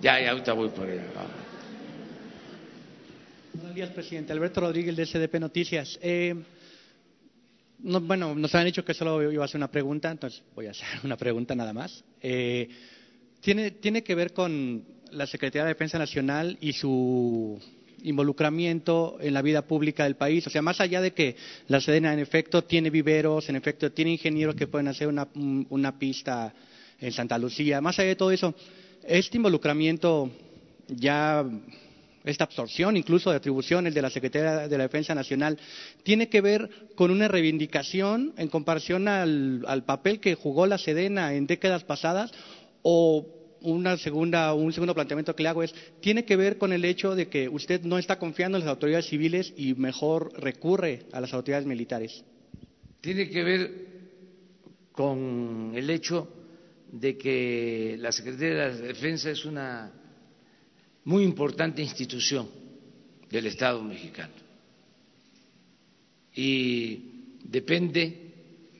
Ya, 0.00 0.20
ya, 0.20 0.30
ahorita 0.30 0.52
voy 0.52 0.68
por 0.68 0.88
allá. 0.88 1.02
Buenos 3.52 3.74
días, 3.74 3.90
presidente. 3.90 4.32
Alberto 4.32 4.60
Rodríguez, 4.60 4.94
de 4.94 5.06
SDP 5.06 5.40
Noticias. 5.40 5.98
Eh, 6.00 6.36
bueno, 7.80 8.32
nos 8.36 8.54
han 8.54 8.66
dicho 8.66 8.84
que 8.84 8.94
solo 8.94 9.32
iba 9.32 9.42
a 9.42 9.46
hacer 9.46 9.58
una 9.58 9.72
pregunta, 9.72 10.08
entonces 10.08 10.40
voy 10.54 10.68
a 10.68 10.70
hacer 10.70 10.86
una 11.02 11.16
pregunta 11.16 11.56
nada 11.56 11.72
más. 11.72 12.04
Eh, 12.22 12.68
tiene, 13.44 14.02
que 14.02 14.14
ver 14.14 14.32
con 14.32 14.84
la 15.10 15.26
Secretaría 15.26 15.64
de 15.64 15.74
Defensa 15.74 15.98
Nacional 15.98 16.56
y 16.62 16.72
su 16.72 17.60
involucramiento 18.02 19.18
en 19.20 19.34
la 19.34 19.42
vida 19.42 19.62
pública 19.66 20.04
del 20.04 20.16
país. 20.16 20.46
O 20.46 20.50
sea, 20.50 20.62
más 20.62 20.80
allá 20.80 21.02
de 21.02 21.12
que 21.12 21.36
la 21.68 21.80
Sedena 21.80 22.14
en 22.14 22.20
efecto 22.20 22.64
tiene 22.64 22.88
viveros, 22.88 23.48
en 23.50 23.56
efecto 23.56 23.92
tiene 23.92 24.12
ingenieros 24.12 24.54
que 24.54 24.66
pueden 24.66 24.88
hacer 24.88 25.08
una, 25.08 25.28
una 25.68 25.98
pista 25.98 26.54
en 26.98 27.12
Santa 27.12 27.36
Lucía, 27.36 27.82
más 27.82 27.98
allá 27.98 28.08
de 28.08 28.16
todo 28.16 28.30
eso, 28.30 28.54
este 29.06 29.36
involucramiento 29.36 30.30
ya 30.88 31.44
esta 32.24 32.44
absorción 32.44 32.96
incluso 32.96 33.30
de 33.30 33.36
atribuciones 33.36 33.92
de 33.92 34.00
la 34.00 34.08
Secretaría 34.08 34.68
de 34.68 34.78
la 34.78 34.84
Defensa 34.84 35.14
Nacional 35.14 35.58
tiene 36.02 36.30
que 36.30 36.40
ver 36.40 36.70
con 36.94 37.10
una 37.10 37.28
reivindicación 37.28 38.32
en 38.38 38.48
comparación 38.48 39.08
al, 39.08 39.64
al 39.66 39.84
papel 39.84 40.20
que 40.20 40.34
jugó 40.34 40.66
la 40.66 40.78
Sedena 40.78 41.34
en 41.34 41.46
décadas 41.46 41.84
pasadas 41.84 42.32
o 42.84 43.26
una 43.64 43.96
segunda, 43.96 44.52
un 44.54 44.72
segundo 44.72 44.94
planteamiento 44.94 45.34
que 45.34 45.42
le 45.42 45.48
hago 45.48 45.62
es, 45.62 45.74
tiene 46.00 46.24
que 46.24 46.36
ver 46.36 46.58
con 46.58 46.72
el 46.72 46.84
hecho 46.84 47.14
de 47.14 47.28
que 47.28 47.48
usted 47.48 47.82
no 47.82 47.98
está 47.98 48.18
confiando 48.18 48.58
en 48.58 48.64
las 48.64 48.70
autoridades 48.70 49.06
civiles 49.06 49.52
y 49.56 49.74
mejor 49.74 50.32
recurre 50.40 51.06
a 51.12 51.20
las 51.20 51.32
autoridades 51.32 51.66
militares. 51.66 52.22
Tiene 53.00 53.28
que 53.28 53.42
ver 53.42 53.86
con 54.92 55.72
el 55.74 55.88
hecho 55.90 56.28
de 56.92 57.16
que 57.16 57.96
la 57.98 58.12
Secretaría 58.12 58.50
de 58.50 58.56
la 58.56 58.70
Defensa 58.70 59.30
es 59.30 59.44
una 59.44 59.90
muy 61.04 61.24
importante 61.24 61.82
institución 61.82 62.48
del 63.30 63.46
Estado 63.46 63.82
mexicano 63.82 64.32
y 66.34 67.38
depende 67.44 68.32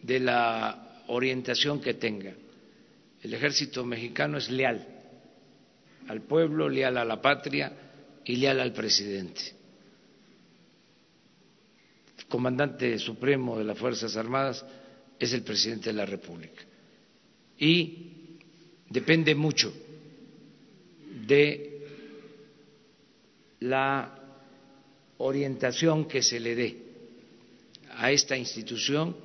de 0.02 0.20
la 0.20 1.02
orientación 1.08 1.80
que 1.80 1.94
tenga 1.94 2.34
el 3.24 3.32
ejército 3.32 3.84
mexicano 3.86 4.36
es 4.36 4.50
leal 4.50 4.86
al 6.08 6.20
pueblo, 6.20 6.68
leal 6.68 6.98
a 6.98 7.06
la 7.06 7.22
patria 7.22 7.72
y 8.22 8.36
leal 8.36 8.60
al 8.60 8.74
presidente. 8.74 9.40
El 12.18 12.26
comandante 12.26 12.98
supremo 12.98 13.58
de 13.58 13.64
las 13.64 13.78
Fuerzas 13.78 14.14
Armadas 14.18 14.62
es 15.18 15.32
el 15.32 15.42
presidente 15.42 15.88
de 15.88 15.94
la 15.94 16.04
República. 16.04 16.62
Y 17.58 18.36
depende 18.90 19.34
mucho 19.34 19.72
de 21.26 21.88
la 23.60 24.18
orientación 25.16 26.04
que 26.06 26.22
se 26.22 26.40
le 26.40 26.54
dé 26.54 26.82
a 27.96 28.12
esta 28.12 28.36
institución 28.36 29.16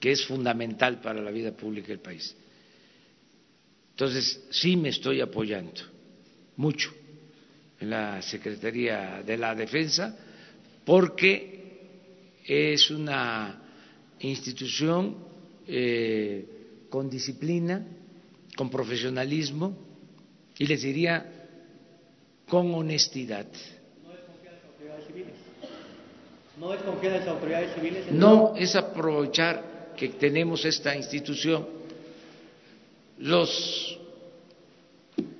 que 0.00 0.10
es 0.10 0.26
fundamental 0.26 1.00
para 1.00 1.20
la 1.22 1.30
vida 1.30 1.52
pública 1.52 1.88
del 1.88 2.00
país. 2.00 2.34
Entonces, 4.00 4.40
sí 4.48 4.78
me 4.78 4.88
estoy 4.88 5.20
apoyando 5.20 5.82
mucho 6.56 6.90
en 7.78 7.90
la 7.90 8.22
Secretaría 8.22 9.22
de 9.22 9.36
la 9.36 9.54
Defensa 9.54 10.16
porque 10.86 11.82
es 12.42 12.90
una 12.90 13.60
institución 14.20 15.16
eh, 15.68 16.86
con 16.88 17.10
disciplina, 17.10 17.86
con 18.56 18.70
profesionalismo 18.70 19.76
y 20.56 20.64
les 20.64 20.80
diría 20.80 21.48
con 22.48 22.72
honestidad. 22.72 23.48
¿No 26.58 26.72
es 26.72 26.80
confiar 26.84 27.12
en 27.16 27.20
las 27.20 27.28
autoridades 27.28 27.74
civiles? 27.74 28.10
No 28.12 28.56
es 28.56 28.74
aprovechar 28.74 29.92
que 29.94 30.08
tenemos 30.08 30.64
esta 30.64 30.96
institución 30.96 31.79
los 33.20 33.98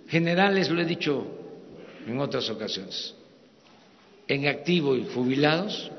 generales, 0.09 0.69
lo 0.69 0.81
he 0.81 0.85
dicho 0.85 1.27
en 2.07 2.21
otras 2.21 2.49
ocasiones, 2.51 3.15
en 4.29 4.47
activo 4.47 4.97
y 4.97 5.07
jubilados, 5.07 5.91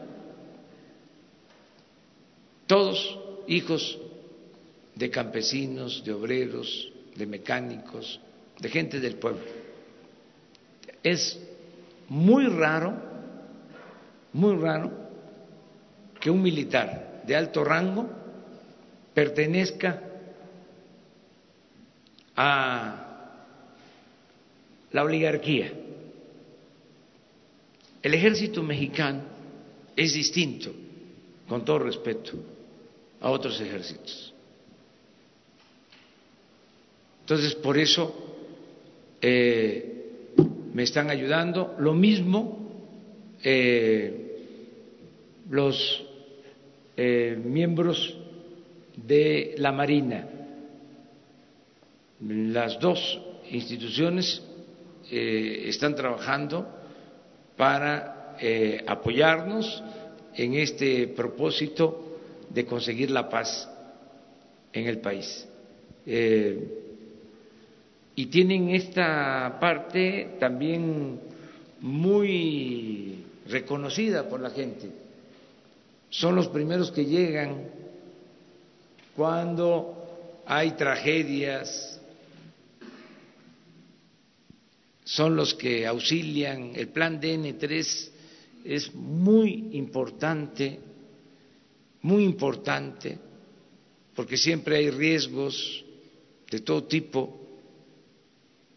todos 2.67 3.19
hijos 3.47 3.97
de 4.95 5.09
campesinos, 5.09 6.03
de 6.05 6.13
obreros, 6.13 6.91
de 7.15 7.25
mecánicos, 7.25 8.19
de 8.59 8.69
gente 8.69 8.99
del 8.99 9.15
pueblo. 9.15 9.41
Es 11.03 11.39
muy 12.07 12.45
raro, 12.45 12.93
muy 14.33 14.55
raro 14.55 14.91
que 16.19 16.29
un 16.29 16.43
militar 16.43 17.23
de 17.25 17.35
alto 17.35 17.63
rango 17.63 18.07
pertenezca 19.15 20.10
a 22.43 22.95
la 24.91 25.03
oligarquía. 25.03 25.71
El 28.01 28.15
ejército 28.15 28.63
mexicano 28.63 29.21
es 29.95 30.13
distinto, 30.13 30.71
con 31.47 31.63
todo 31.63 31.79
respeto, 31.79 32.31
a 33.21 33.29
otros 33.29 33.61
ejércitos. 33.61 34.33
Entonces, 37.19 37.53
por 37.53 37.77
eso 37.77 38.11
eh, 39.21 40.33
me 40.73 40.81
están 40.81 41.11
ayudando. 41.11 41.75
Lo 41.77 41.93
mismo 41.93 42.57
eh, 43.43 44.45
los 45.51 46.03
eh, 46.97 47.39
miembros 47.43 48.17
de 48.95 49.53
la 49.59 49.71
Marina. 49.71 50.40
Las 52.27 52.79
dos 52.79 53.19
instituciones 53.49 54.41
están 55.09 55.95
trabajando 55.95 56.67
para 57.57 58.37
apoyarnos 58.87 59.83
en 60.35 60.53
este 60.55 61.07
propósito 61.09 62.17
de 62.49 62.65
conseguir 62.65 63.11
la 63.11 63.27
paz 63.27 63.69
en 64.73 64.87
el 64.87 64.99
país 64.99 65.47
y 68.15 68.25
tienen 68.27 68.69
esta 68.69 69.57
parte 69.59 70.35
también 70.39 71.19
muy 71.79 73.25
reconocida 73.47 74.27
por 74.29 74.39
la 74.39 74.51
gente. 74.51 74.89
Son 76.09 76.35
los 76.35 76.47
primeros 76.49 76.91
que 76.91 77.05
llegan 77.05 77.69
cuando 79.15 80.43
hay 80.45 80.71
tragedias, 80.71 81.90
son 85.03 85.35
los 85.35 85.53
que 85.55 85.85
auxilian. 85.85 86.73
El 86.75 86.89
plan 86.89 87.19
DN3 87.21 88.09
es 88.65 88.93
muy 88.93 89.69
importante, 89.73 90.79
muy 92.01 92.23
importante, 92.23 93.17
porque 94.15 94.37
siempre 94.37 94.77
hay 94.77 94.89
riesgos 94.89 95.83
de 96.49 96.59
todo 96.59 96.83
tipo. 96.83 97.39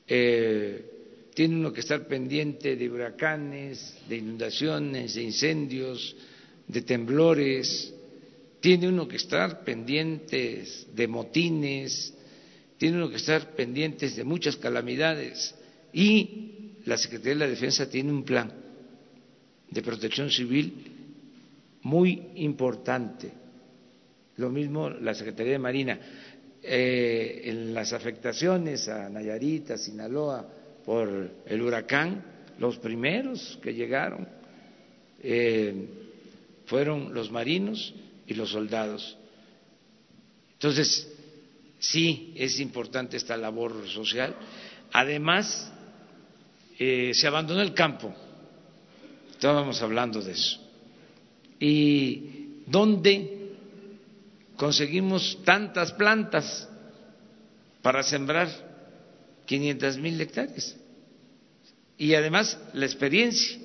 Eh, 0.06 0.90
tiene 1.34 1.56
uno 1.56 1.72
que 1.72 1.80
estar 1.80 2.06
pendiente 2.06 2.76
de 2.76 2.90
huracanes, 2.90 3.96
de 4.08 4.16
inundaciones, 4.16 5.14
de 5.14 5.22
incendios, 5.22 6.14
de 6.68 6.82
temblores, 6.82 7.92
tiene 8.60 8.88
uno 8.88 9.06
que 9.06 9.16
estar 9.16 9.62
pendientes 9.64 10.86
de 10.94 11.08
motines, 11.08 12.14
tiene 12.78 12.96
uno 12.96 13.10
que 13.10 13.16
estar 13.16 13.54
pendientes 13.54 14.16
de 14.16 14.24
muchas 14.24 14.56
calamidades 14.56 15.54
y 15.94 16.80
la 16.84 16.96
Secretaría 16.96 17.34
de 17.34 17.38
la 17.40 17.48
Defensa 17.48 17.88
tiene 17.88 18.12
un 18.12 18.24
plan 18.24 18.52
de 19.70 19.82
protección 19.82 20.30
civil 20.30 20.92
muy 21.82 22.30
importante. 22.36 23.32
Lo 24.36 24.50
mismo 24.50 24.90
la 24.90 25.14
Secretaría 25.14 25.52
de 25.52 25.58
Marina. 25.58 25.98
Eh, 26.62 27.42
en 27.44 27.74
las 27.74 27.92
afectaciones 27.92 28.88
a 28.88 29.08
Nayarit, 29.08 29.70
a 29.70 29.78
Sinaloa 29.78 30.48
por 30.84 31.30
el 31.46 31.62
huracán, 31.62 32.24
los 32.58 32.78
primeros 32.78 33.58
que 33.62 33.74
llegaron 33.74 34.26
eh, 35.22 35.86
fueron 36.66 37.12
los 37.14 37.30
marinos 37.30 37.94
y 38.26 38.34
los 38.34 38.50
soldados. 38.50 39.16
Entonces, 40.54 41.12
sí 41.78 42.32
es 42.36 42.58
importante 42.60 43.16
esta 43.16 43.36
labor 43.36 43.86
social. 43.88 44.34
Además, 44.92 45.70
eh, 46.78 47.12
se 47.14 47.26
abandonó 47.26 47.62
el 47.62 47.74
campo, 47.74 48.14
estábamos 49.30 49.80
hablando 49.82 50.20
de 50.20 50.32
eso. 50.32 50.60
¿Y 51.60 52.62
dónde 52.66 53.44
conseguimos 54.56 55.38
tantas 55.44 55.92
plantas 55.92 56.68
para 57.82 58.02
sembrar 58.02 58.48
500 59.46 59.98
mil 59.98 60.20
hectáreas. 60.20 60.76
Y 61.98 62.14
además 62.14 62.58
la 62.72 62.86
experiencia 62.86 63.58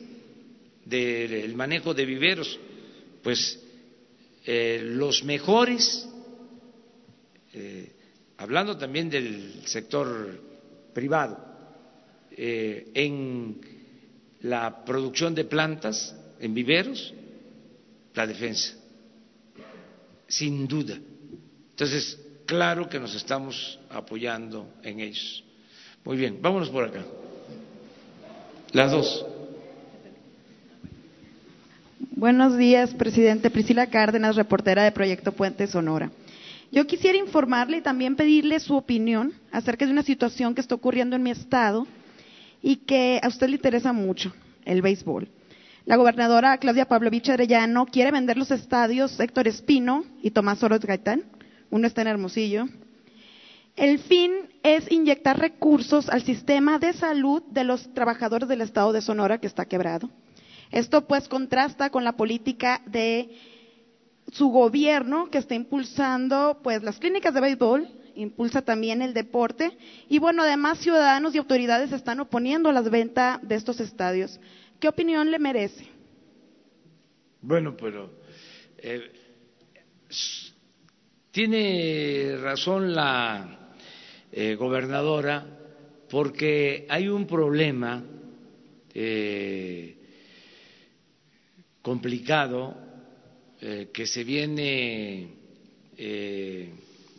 del 0.86 1.56
manejo 1.56 1.94
de 1.94 2.06
viveros, 2.06 2.60
pues 3.24 3.60
eh, 4.46 4.82
los 4.84 5.24
mejores, 5.24 6.08
eh, 7.54 7.92
hablando 8.38 8.78
también 8.78 9.10
del 9.10 9.62
sector 9.66 10.42
privado, 10.94 11.49
eh, 12.42 12.92
en 12.94 13.60
la 14.42 14.86
producción 14.86 15.36
de 15.36 15.44
plantas, 15.44 16.16
en 16.40 16.54
viveros, 16.54 17.14
la 18.14 18.26
defensa 18.26 18.80
sin 20.30 20.68
duda. 20.68 20.98
Entonces, 21.72 22.18
claro 22.46 22.88
que 22.88 23.00
nos 23.00 23.14
estamos 23.16 23.80
apoyando 23.90 24.72
en 24.84 25.02
ellos. 25.02 25.44
Muy 26.06 26.16
bien, 26.16 26.40
vámonos 26.42 26.70
por 26.70 26.86
acá. 26.86 27.04
Las 28.72 28.92
dos. 28.92 29.26
Buenos 32.12 32.58
días, 32.58 32.94
presidente. 32.94 33.50
Priscila 33.50 33.88
Cárdenas, 33.88 34.36
reportera 34.36 34.84
de 34.84 34.92
Proyecto 34.92 35.32
Puente 35.32 35.68
Sonora. 35.68 36.12
Yo 36.72 36.86
quisiera 36.86 37.18
informarle 37.18 37.78
y 37.78 37.82
también 37.82 38.16
pedirle 38.16 38.60
su 38.60 38.76
opinión 38.76 39.34
acerca 39.52 39.86
de 39.86 39.92
una 39.92 40.04
situación 40.04 40.54
que 40.54 40.62
está 40.62 40.76
ocurriendo 40.76 41.16
en 41.16 41.24
mi 41.24 41.32
estado 41.32 41.88
y 42.62 42.78
que 42.78 43.20
a 43.22 43.28
usted 43.28 43.48
le 43.48 43.56
interesa 43.56 43.94
mucho, 43.94 44.34
el 44.66 44.82
béisbol. 44.82 45.30
La 45.86 45.96
gobernadora 45.96 46.58
Claudia 46.58 46.88
Pavlovich 46.88 47.30
Arellano 47.30 47.86
quiere 47.86 48.12
vender 48.12 48.38
los 48.38 48.52
estadios 48.52 49.20
Héctor 49.20 49.48
Espino 49.48 50.04
y 50.22 50.32
Tomás 50.32 50.62
Oroz 50.62 50.82
Gaitán. 50.82 51.24
Uno 51.72 51.88
está 51.88 52.02
en 52.02 52.10
Hermosillo. 52.10 52.68
El 53.76 54.00
fin 54.00 54.32
es 54.62 54.92
inyectar 54.92 55.40
recursos 55.40 56.10
al 56.10 56.22
sistema 56.24 56.80
de 56.80 56.94
salud 56.94 57.42
de 57.50 57.64
los 57.64 57.94
trabajadores 57.94 58.50
del 58.50 58.62
estado 58.62 58.92
de 58.92 59.02
Sonora 59.02 59.40
que 59.40 59.48
está 59.48 59.66
quebrado. 59.66 60.10
Esto 60.70 61.08
pues 61.08 61.28
contrasta 61.28 61.90
con 61.90 62.04
la 62.04 62.14
política 62.14 62.82
de 62.86 63.30
su 64.32 64.50
gobierno 64.50 65.30
que 65.30 65.38
está 65.38 65.56
impulsando 65.56 66.60
pues 66.62 66.84
las 66.84 67.00
clínicas 67.00 67.34
de 67.34 67.42
béisbol, 67.42 67.88
impulsa 68.20 68.62
también 68.62 69.02
el 69.02 69.14
deporte 69.14 69.72
y 70.10 70.20
bueno, 70.20 70.44
además 70.44 70.80
ciudadanos 70.80 71.34
y 71.34 71.38
autoridades 71.38 71.92
están 71.92 72.20
oponiendo 72.20 72.70
a 72.70 72.74
la 72.74 72.82
venta 72.82 73.40
de 73.42 73.56
estos 73.56 73.80
estadios. 73.80 74.40
¿Qué 74.80 74.88
opinión 74.88 75.32
le 75.32 75.40
merece? 75.40 75.88
Bueno, 77.42 77.76
pero 77.76 78.12
eh, 78.78 79.12
tiene 81.32 82.38
razón 82.42 82.94
la 82.94 83.74
eh, 84.32 84.56
gobernadora 84.56 85.46
porque 86.10 86.86
hay 86.90 87.08
un 87.08 87.26
problema 87.26 88.04
eh, 88.94 89.96
complicado 91.82 92.88
que 93.60 94.08
se 94.08 94.24
viene 94.24 95.28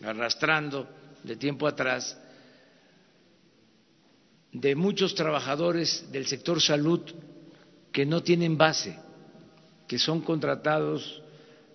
arrastrando 0.02 0.88
de 1.22 1.36
tiempo 1.36 1.66
atrás 1.66 2.16
de 4.52 4.74
muchos 4.74 5.14
trabajadores 5.14 6.10
del 6.10 6.26
sector 6.26 6.60
salud 6.60 7.00
que 7.92 8.06
no 8.06 8.22
tienen 8.22 8.56
base, 8.56 8.96
que 9.86 9.98
son 9.98 10.22
contratados 10.22 11.22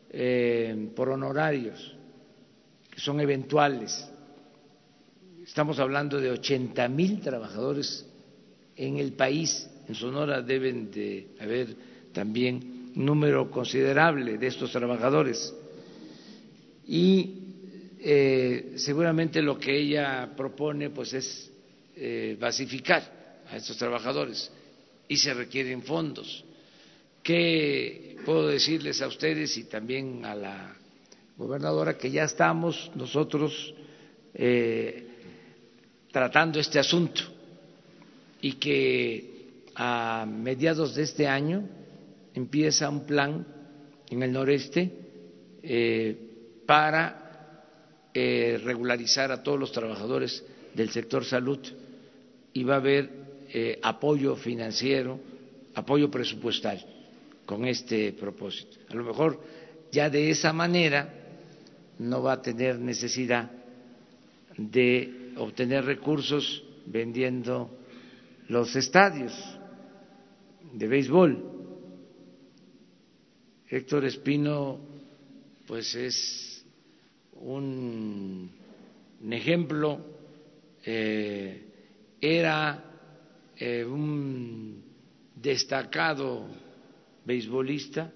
eh, 0.10 0.92
por 0.96 1.10
honorarios, 1.10 1.96
que 2.90 3.00
son 3.00 3.20
eventuales. 3.20 4.10
Estamos 5.44 5.80
hablando 5.80 6.20
de 6.20 6.32
80 6.32 6.88
mil 6.90 7.22
trabajadores 7.22 8.06
en 8.76 8.98
el 8.98 9.14
país. 9.14 9.70
En 9.88 9.96
Sonora 9.96 10.42
deben 10.42 10.92
de 10.92 11.36
haber 11.40 11.76
también 12.12 12.92
un 12.96 13.06
número 13.06 13.52
considerable 13.52 14.38
de 14.38 14.48
estos 14.48 14.72
trabajadores. 14.72 15.54
Y 16.88 17.45
eh, 18.08 18.74
seguramente 18.76 19.42
lo 19.42 19.58
que 19.58 19.76
ella 19.76 20.30
propone 20.38 20.92
pues 20.92 21.12
es 21.14 21.52
eh, 21.96 22.38
basificar 22.40 23.42
a 23.50 23.58
estos 23.58 23.76
trabajadores 23.78 24.52
y 25.08 25.18
se 25.18 25.34
requieren 25.34 25.82
fondos. 25.82 26.46
¿Qué 27.24 28.18
puedo 28.24 28.48
decirles 28.48 29.02
a 29.02 29.08
ustedes 29.08 29.58
y 29.58 29.64
también 29.64 30.24
a 30.24 30.36
la 30.36 30.76
gobernadora 31.36 31.98
que 31.98 32.12
ya 32.12 32.26
estamos 32.26 32.92
nosotros 32.94 33.74
eh, 34.36 35.08
tratando 36.12 36.60
este 36.60 36.78
asunto 36.78 37.24
y 38.40 38.54
que 38.54 39.64
a 39.74 40.28
mediados 40.30 40.94
de 40.94 41.02
este 41.02 41.26
año 41.28 41.68
empieza 42.36 42.88
un 42.88 43.08
plan 43.08 43.48
en 44.12 44.22
el 44.22 44.32
noreste 44.32 44.92
eh, 45.64 46.16
para 46.68 47.25
eh, 48.18 48.62
regularizar 48.64 49.30
a 49.34 49.44
todos 49.44 49.60
los 49.60 49.74
trabajadores 49.74 50.42
del 50.74 50.90
sector 50.90 51.26
salud 51.26 51.60
y 52.54 52.64
va 52.64 52.76
a 52.76 52.78
haber 52.78 53.10
eh, 53.50 53.78
apoyo 53.84 54.38
financiero, 54.38 55.20
apoyo 55.74 56.10
presupuestal 56.10 56.80
con 57.46 57.66
este 57.66 58.14
propósito. 58.14 58.78
A 58.88 58.96
lo 58.96 59.04
mejor 59.04 59.42
ya 59.92 60.10
de 60.10 60.30
esa 60.30 60.54
manera 60.54 61.14
no 62.00 62.24
va 62.24 62.34
a 62.34 62.42
tener 62.42 62.80
necesidad 62.80 63.52
de 64.58 65.34
obtener 65.36 65.84
recursos 65.84 66.64
vendiendo 66.86 67.70
los 68.48 68.78
estadios 68.78 69.34
de 70.72 70.88
béisbol. 70.88 71.52
Héctor 73.68 74.06
Espino, 74.06 74.80
pues 75.68 75.94
es 75.96 76.55
un, 77.36 78.50
ejemplo, 79.30 80.00
eh, 80.84 81.62
era 82.22 82.84
eh, 83.58 83.84
un 83.84 84.84
destacado 85.36 86.48
beisbolista 87.26 88.12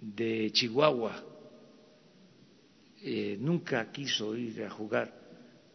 de 0.00 0.50
Chihuahua, 0.52 1.24
eh, 3.02 3.36
nunca 3.38 3.90
quiso 3.90 4.36
ir 4.36 4.62
a 4.64 4.70
jugar 4.70 5.12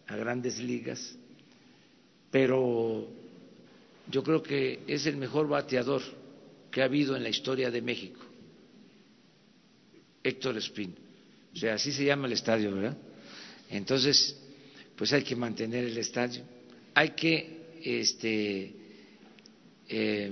a 0.08 0.16
grandes 0.16 0.60
ligas, 0.60 1.18
pero 2.30 3.08
yo 4.10 4.24
creo 4.24 4.42
que 4.42 4.84
es 4.88 5.06
el 5.06 5.18
mejor 5.18 5.48
bateador 5.48 6.02
que 6.70 6.82
ha 6.82 6.86
habido 6.86 7.16
en 7.16 7.24
la 7.24 7.30
historia 7.30 7.70
de 7.70 7.82
México, 7.82 8.22
Héctor 10.24 10.58
Espín. 10.58 11.11
O 11.54 11.58
sea, 11.58 11.76
así 11.76 11.92
se 11.92 12.06
llama 12.06 12.28
el 12.28 12.34
estadio, 12.34 12.74
¿verdad? 12.74 12.98
Entonces, 13.70 14.38
pues 14.96 15.12
hay 15.14 15.24
que 15.24 15.36
mantener 15.36 15.86
el 15.86 15.98
estadio, 15.98 16.44
hay 16.94 17.10
que 17.12 17.62
este, 17.84 18.76
eh, 19.88 20.32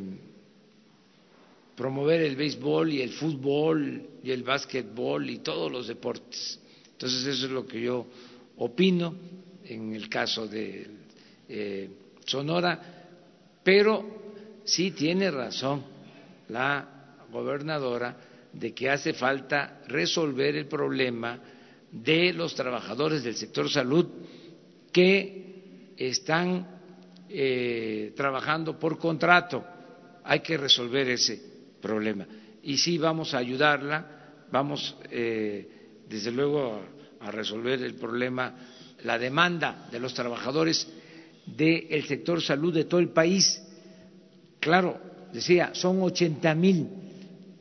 promover 1.75 2.21
el 2.21 2.35
béisbol 2.35 2.91
y 2.91 3.01
el 3.01 3.11
fútbol 3.11 4.09
y 4.23 4.31
el 4.31 4.43
básquetbol 4.43 5.29
y 5.29 5.39
todos 5.39 5.71
los 5.71 5.87
deportes. 5.87 6.59
Entonces, 6.91 7.25
eso 7.25 7.45
es 7.45 7.51
lo 7.51 7.65
que 7.65 7.81
yo 7.81 8.05
opino 8.57 9.15
en 9.65 9.93
el 9.93 10.09
caso 10.09 10.47
de 10.47 10.87
eh, 11.47 11.89
Sonora, 12.25 13.07
pero 13.63 14.05
sí 14.65 14.91
tiene 14.91 15.31
razón 15.31 15.83
la 16.49 17.15
gobernadora 17.31 18.28
de 18.53 18.73
que 18.73 18.89
hace 18.89 19.13
falta 19.13 19.81
resolver 19.87 20.55
el 20.55 20.67
problema 20.67 21.39
de 21.91 22.33
los 22.33 22.55
trabajadores 22.55 23.23
del 23.23 23.35
sector 23.35 23.69
salud 23.69 24.07
que 24.91 25.93
están 25.97 26.79
eh, 27.29 28.13
trabajando 28.15 28.79
por 28.79 28.97
contrato. 28.97 29.63
Hay 30.23 30.39
que 30.41 30.57
resolver 30.57 31.09
ese 31.09 31.41
problema. 31.81 32.25
Y 32.63 32.77
sí 32.77 32.97
vamos 32.97 33.33
a 33.33 33.37
ayudarla, 33.37 34.45
vamos 34.51 34.95
eh, 35.11 36.03
desde 36.07 36.31
luego 36.31 36.81
a, 37.19 37.31
resolver 37.31 37.81
el 37.83 37.95
problema, 37.95 38.55
la 39.03 39.17
demanda 39.17 39.87
de 39.91 39.99
los 39.99 40.13
trabajadores 40.13 40.87
del 41.45 42.03
sector 42.05 42.41
salud 42.41 42.73
de 42.73 42.85
todo 42.85 42.99
el 42.99 43.09
país. 43.09 43.61
Claro, 44.59 44.99
decía, 45.31 45.71
son 45.73 46.01
80 46.01 46.55
mil, 46.55 46.87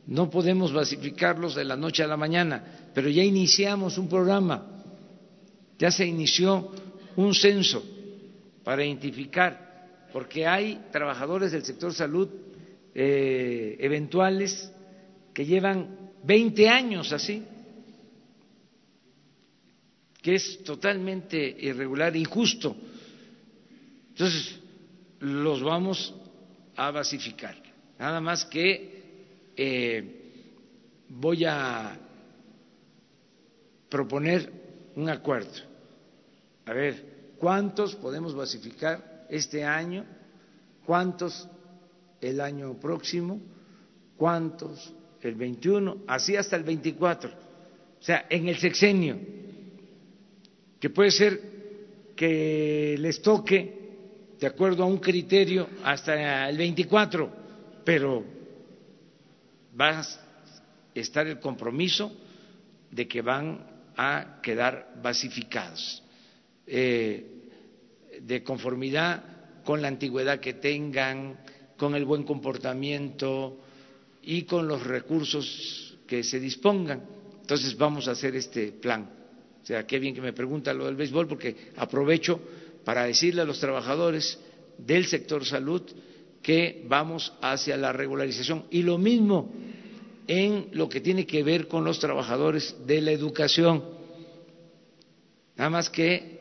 no 0.09 0.27
podemos 0.27 0.73
basificarlos 0.73 1.53
de 1.53 1.63
la 1.63 1.75
noche 1.75 2.03
a 2.03 2.07
la 2.07 2.17
mañana, 2.17 2.89
pero 2.95 3.09
ya 3.09 3.23
iniciamos 3.23 3.99
un 3.99 4.09
programa, 4.09 4.65
ya 5.77 5.91
se 5.91 6.03
inició 6.03 6.71
un 7.15 7.35
censo 7.35 7.83
para 8.63 8.83
identificar, 8.83 10.07
porque 10.11 10.47
hay 10.47 10.87
trabajadores 10.91 11.51
del 11.51 11.63
sector 11.63 11.93
salud 11.93 12.27
eh, 12.95 13.77
eventuales 13.79 14.71
que 15.31 15.45
llevan 15.45 16.11
20 16.23 16.67
años 16.67 17.13
así, 17.13 17.43
que 20.23 20.35
es 20.35 20.63
totalmente 20.63 21.55
irregular, 21.59 22.15
injusto. 22.15 22.75
Entonces, 24.09 24.59
los 25.19 25.61
vamos 25.61 26.15
a 26.75 26.89
basificar. 26.89 27.55
Nada 27.99 28.19
más 28.19 28.43
que 28.45 28.98
eh, 29.61 30.03
voy 31.09 31.43
a 31.43 31.99
proponer 33.89 34.49
un 34.95 35.09
acuerdo. 35.09 35.51
A 36.65 36.71
ver, 36.71 37.33
¿cuántos 37.37 37.93
podemos 37.95 38.33
basificar 38.33 39.25
este 39.29 39.65
año? 39.65 40.05
¿Cuántos 40.85 41.45
el 42.21 42.39
año 42.39 42.79
próximo? 42.79 43.41
¿Cuántos 44.15 44.93
el 45.21 45.35
21? 45.35 46.03
Así 46.07 46.37
hasta 46.37 46.55
el 46.55 46.63
24. 46.63 47.29
O 47.29 48.01
sea, 48.01 48.27
en 48.29 48.47
el 48.47 48.57
sexenio, 48.59 49.17
que 50.79 50.89
puede 50.89 51.11
ser 51.11 51.41
que 52.15 52.95
les 52.97 53.21
toque 53.21 53.77
de 54.39 54.47
acuerdo 54.47 54.83
a 54.83 54.85
un 54.85 54.99
criterio 54.99 55.67
hasta 55.83 56.47
el 56.47 56.57
24, 56.57 57.29
pero 57.83 58.38
va 59.79 59.99
a 59.99 60.05
estar 60.93 61.27
el 61.27 61.39
compromiso 61.39 62.11
de 62.91 63.07
que 63.07 63.21
van 63.21 63.65
a 63.95 64.39
quedar 64.41 64.95
basificados, 65.01 66.03
eh, 66.65 67.25
de 68.21 68.43
conformidad 68.43 69.61
con 69.63 69.81
la 69.81 69.87
antigüedad 69.87 70.39
que 70.39 70.53
tengan, 70.53 71.39
con 71.77 71.95
el 71.95 72.05
buen 72.05 72.23
comportamiento 72.23 73.59
y 74.23 74.43
con 74.43 74.67
los 74.67 74.83
recursos 74.85 75.97
que 76.07 76.23
se 76.23 76.39
dispongan. 76.39 77.03
Entonces 77.41 77.77
vamos 77.77 78.07
a 78.07 78.11
hacer 78.11 78.35
este 78.35 78.71
plan. 78.71 79.09
O 79.61 79.65
sea, 79.65 79.85
qué 79.85 79.99
bien 79.99 80.15
que 80.15 80.21
me 80.21 80.33
pregunta 80.33 80.73
lo 80.73 80.85
del 80.85 80.95
béisbol 80.95 81.27
porque 81.27 81.71
aprovecho 81.77 82.39
para 82.83 83.03
decirle 83.03 83.41
a 83.41 83.45
los 83.45 83.59
trabajadores 83.59 84.39
del 84.77 85.05
sector 85.05 85.45
salud 85.45 85.83
que 86.41 86.85
vamos 86.87 87.33
hacia 87.41 87.77
la 87.77 87.91
regularización. 87.91 88.65
Y 88.71 88.81
lo 88.81 88.97
mismo 88.97 89.51
en 90.27 90.69
lo 90.73 90.87
que 90.87 91.01
tiene 91.01 91.25
que 91.25 91.43
ver 91.43 91.67
con 91.67 91.83
los 91.83 91.99
trabajadores 91.99 92.75
de 92.85 93.01
la 93.01 93.11
educación. 93.11 93.83
Nada 95.55 95.69
más 95.69 95.89
que 95.89 96.39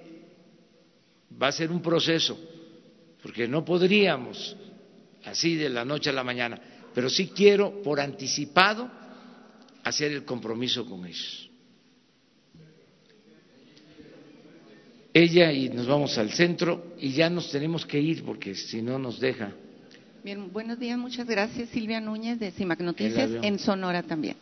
va 1.41 1.49
a 1.49 1.53
ser 1.53 1.71
un 1.71 1.83
proceso, 1.83 2.39
porque 3.23 3.49
no 3.49 3.65
podríamos 3.65 4.57
así 5.25 5.57
de 5.57 5.69
la 5.69 5.85
noche 5.85 6.11
a 6.11 6.13
la 6.13 6.25
mañana, 6.25 6.61
pero 6.95 7.09
sí 7.09 7.29
quiero 7.35 7.83
por 7.83 8.01
anticipado 8.01 8.91
hacer 9.85 10.13
el 10.13 10.25
compromiso 10.25 10.85
con 10.87 11.07
ellos. 11.07 11.49
ella 15.19 15.53
y 15.53 15.69
nos 15.69 15.87
vamos 15.87 16.17
al 16.19 16.31
centro 16.31 16.95
y 16.99 17.11
ya 17.13 17.29
nos 17.29 17.51
tenemos 17.51 17.85
que 17.85 17.99
ir 17.99 18.25
porque 18.25 18.55
si 18.55 18.83
no 18.83 18.99
nos 18.99 19.19
deja. 19.19 19.53
Bien, 20.25 20.53
buenos 20.53 20.81
días, 20.81 20.99
muchas 20.99 21.29
gracias 21.29 21.69
Silvia 21.69 22.01
Núñez 22.01 22.41
de 22.41 22.51
CIMAC 22.51 22.81
Noticias 22.81 23.31
en 23.41 23.59
Sonora 23.61 24.03
también. 24.03 24.37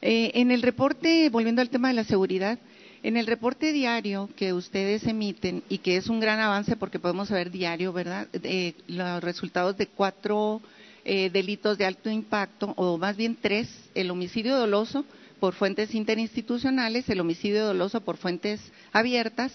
Eh, 0.00 0.30
en 0.34 0.50
el 0.50 0.62
reporte, 0.62 1.28
volviendo 1.28 1.60
al 1.60 1.68
tema 1.68 1.88
de 1.88 1.94
la 1.94 2.04
seguridad, 2.04 2.58
en 3.02 3.18
el 3.18 3.26
reporte 3.26 3.72
diario 3.72 4.30
que 4.34 4.54
ustedes 4.54 5.06
emiten 5.06 5.62
y 5.68 5.78
que 5.78 5.98
es 5.98 6.08
un 6.08 6.20
gran 6.20 6.40
avance 6.40 6.74
porque 6.74 6.98
podemos 6.98 7.30
ver 7.30 7.50
diario, 7.50 7.92
¿verdad? 7.92 8.28
Eh, 8.32 8.72
los 8.86 9.22
resultados 9.22 9.76
de 9.76 9.88
cuatro 9.88 10.62
eh, 11.04 11.28
delitos 11.30 11.76
de 11.76 11.84
alto 11.84 12.08
impacto, 12.08 12.72
o 12.76 12.96
más 12.96 13.16
bien 13.16 13.36
tres, 13.40 13.68
el 13.94 14.10
homicidio 14.10 14.56
doloso 14.56 15.04
por 15.38 15.52
fuentes 15.52 15.94
interinstitucionales, 15.94 17.08
el 17.10 17.20
homicidio 17.20 17.66
doloso 17.66 18.00
por 18.00 18.16
fuentes 18.16 18.60
abiertas, 18.90 19.52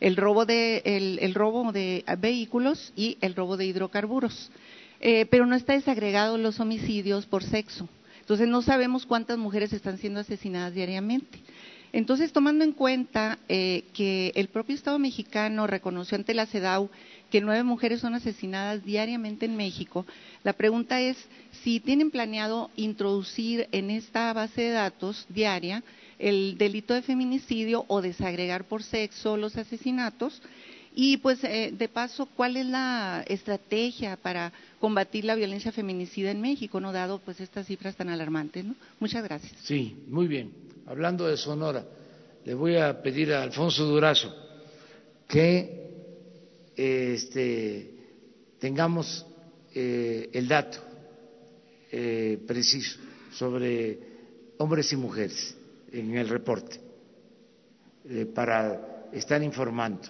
el 0.00 0.16
robo 0.16 0.46
de, 0.46 0.82
el, 0.84 1.34
robo 1.34 1.72
de 1.72 2.04
vehículos 2.18 2.92
y 2.94 3.18
el 3.20 3.34
robo 3.34 3.56
de 3.56 3.66
hidrocarburos. 3.66 4.50
Eh, 5.00 5.26
pero 5.30 5.46
no 5.46 5.54
está 5.54 5.74
desagregado 5.74 6.38
los 6.38 6.60
homicidios 6.60 7.26
por 7.26 7.44
sexo. 7.44 7.88
Entonces 8.20 8.48
no 8.48 8.62
sabemos 8.62 9.06
cuántas 9.06 9.38
mujeres 9.38 9.72
están 9.72 9.98
siendo 9.98 10.20
asesinadas 10.20 10.74
diariamente. 10.74 11.38
Entonces, 11.92 12.32
tomando 12.32 12.64
en 12.64 12.72
cuenta 12.72 13.38
eh, 13.48 13.84
que 13.94 14.32
el 14.34 14.48
propio 14.48 14.74
Estado 14.74 14.98
mexicano 14.98 15.66
reconoció 15.66 16.16
ante 16.16 16.34
la 16.34 16.46
CEDAW 16.46 16.90
que 17.30 17.40
nueve 17.40 17.62
mujeres 17.62 18.00
son 18.00 18.14
asesinadas 18.14 18.84
diariamente 18.84 19.46
en 19.46 19.56
México, 19.56 20.06
la 20.44 20.52
pregunta 20.52 21.00
es 21.00 21.16
si 21.62 21.80
tienen 21.80 22.10
planeado 22.10 22.70
introducir 22.76 23.68
en 23.72 23.90
esta 23.90 24.32
base 24.32 24.62
de 24.62 24.70
datos 24.70 25.26
diaria 25.28 25.82
el 26.18 26.58
delito 26.58 26.94
de 26.94 27.02
feminicidio 27.02 27.84
o 27.88 28.02
desagregar 28.02 28.64
por 28.64 28.82
sexo 28.82 29.36
los 29.36 29.56
asesinatos. 29.56 30.42
Y 30.94 31.18
pues 31.18 31.42
eh, 31.44 31.72
de 31.76 31.88
paso, 31.88 32.26
¿cuál 32.26 32.56
es 32.56 32.66
la 32.66 33.24
estrategia 33.26 34.16
para 34.16 34.52
combatir 34.80 35.24
la 35.24 35.34
violencia 35.34 35.72
feminicida 35.72 36.30
en 36.30 36.40
México, 36.40 36.80
no 36.80 36.92
dado 36.92 37.18
pues 37.18 37.40
estas 37.40 37.66
cifras 37.66 37.96
tan 37.96 38.08
alarmantes? 38.08 38.64
¿no? 38.64 38.74
Muchas 39.00 39.22
gracias. 39.22 39.52
Sí, 39.62 39.96
muy 40.08 40.26
bien. 40.26 40.52
Hablando 40.86 41.26
de 41.28 41.36
Sonora, 41.36 41.84
le 42.44 42.54
voy 42.54 42.76
a 42.76 43.02
pedir 43.02 43.32
a 43.32 43.42
Alfonso 43.42 43.84
Durazo 43.84 44.34
que 45.28 45.78
este, 46.74 47.90
tengamos 48.58 49.26
eh, 49.74 50.30
el 50.32 50.48
dato 50.48 50.78
eh, 51.92 52.38
preciso 52.46 52.98
sobre 53.32 53.98
hombres 54.58 54.92
y 54.92 54.96
mujeres 54.96 55.56
en 55.92 56.16
el 56.16 56.28
reporte 56.28 56.80
eh, 58.08 58.26
para 58.26 59.08
estar 59.12 59.42
informando 59.42 60.08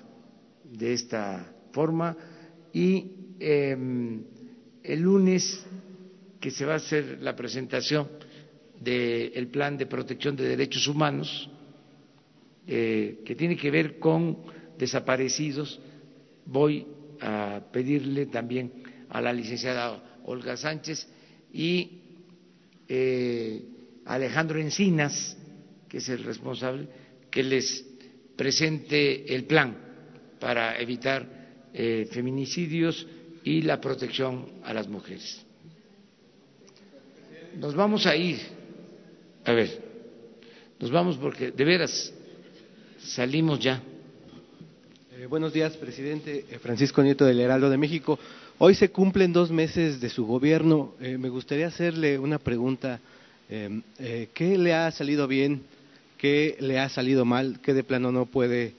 de 0.72 0.92
esta 0.92 1.52
forma. 1.72 2.16
Y 2.72 3.12
em, 3.40 4.22
el 4.82 5.00
lunes 5.00 5.64
que 6.40 6.50
se 6.50 6.64
va 6.64 6.74
a 6.74 6.76
hacer 6.76 7.18
la 7.20 7.34
presentación 7.34 8.08
del 8.80 9.48
plan 9.48 9.76
de 9.76 9.86
protección 9.86 10.36
de 10.36 10.48
derechos 10.48 10.86
humanos 10.86 11.50
que 12.64 13.34
tiene 13.36 13.56
que 13.56 13.70
ver 13.70 13.98
con 13.98 14.38
desaparecidos 14.78 15.80
voy 16.48 16.86
a 17.20 17.60
pedirle 17.72 18.26
también 18.26 18.72
a 19.10 19.20
la 19.20 19.32
licenciada 19.32 20.20
Olga 20.24 20.56
Sánchez 20.56 21.06
y 21.52 22.00
eh, 22.88 23.62
Alejandro 24.06 24.58
Encinas, 24.58 25.36
que 25.88 25.98
es 25.98 26.08
el 26.08 26.24
responsable, 26.24 26.88
que 27.30 27.42
les 27.42 27.84
presente 28.36 29.34
el 29.34 29.44
plan 29.44 29.76
para 30.38 30.78
evitar 30.80 31.26
eh, 31.74 32.08
feminicidios 32.10 33.06
y 33.44 33.62
la 33.62 33.80
protección 33.80 34.46
a 34.64 34.72
las 34.72 34.88
mujeres. 34.88 35.44
Nos 37.56 37.74
vamos 37.74 38.06
a 38.06 38.14
ir, 38.14 38.38
a 39.44 39.52
ver, 39.52 39.82
nos 40.78 40.90
vamos 40.90 41.16
porque 41.16 41.50
de 41.50 41.64
veras 41.64 42.12
salimos 42.98 43.58
ya. 43.58 43.82
Eh, 45.18 45.26
buenos 45.26 45.52
días, 45.52 45.76
presidente 45.76 46.44
eh, 46.50 46.58
Francisco 46.58 47.02
Nieto 47.02 47.24
del 47.24 47.40
Heraldo 47.40 47.70
de 47.70 47.76
México. 47.76 48.18
Hoy 48.58 48.74
se 48.74 48.90
cumplen 48.90 49.32
dos 49.32 49.50
meses 49.50 50.00
de 50.00 50.08
su 50.10 50.26
gobierno. 50.26 50.94
Eh, 51.00 51.18
me 51.18 51.28
gustaría 51.28 51.66
hacerle 51.66 52.18
una 52.18 52.38
pregunta. 52.38 53.00
Em, 53.50 53.82
¿Qué 53.98 54.58
le 54.58 54.74
ha 54.74 54.90
salido 54.90 55.26
bien? 55.26 55.62
¿Qué 56.18 56.56
le 56.60 56.78
ha 56.78 56.88
salido 56.88 57.24
mal? 57.24 57.60
¿Qué 57.62 57.72
de 57.72 57.82
plano 57.82 58.12
no 58.12 58.26
puede, 58.26 58.74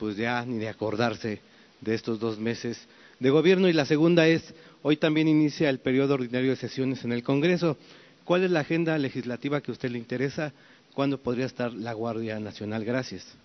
pues 0.00 0.16
ya 0.16 0.44
ni 0.46 0.56
de 0.56 0.68
acordarse 0.68 1.40
de 1.82 1.94
estos 1.94 2.18
dos 2.18 2.38
meses 2.38 2.88
de 3.20 3.28
gobierno? 3.28 3.68
Y 3.68 3.74
la 3.74 3.84
segunda 3.84 4.26
es, 4.26 4.54
hoy 4.82 4.96
también 4.96 5.28
inicia 5.28 5.68
el 5.68 5.78
periodo 5.78 6.14
ordinario 6.14 6.50
de 6.50 6.56
sesiones 6.56 7.04
en 7.04 7.12
el 7.12 7.22
Congreso. 7.22 7.76
¿Cuál 8.24 8.44
es 8.44 8.50
la 8.50 8.60
agenda 8.60 8.96
legislativa 8.96 9.60
que 9.60 9.70
a 9.70 9.74
usted 9.74 9.90
le 9.90 9.98
interesa? 9.98 10.54
¿Cuándo 10.94 11.18
podría 11.18 11.44
estar 11.44 11.72
la 11.72 11.92
Guardia 11.92 12.40
Nacional? 12.40 12.82
Gracias. 12.84 13.36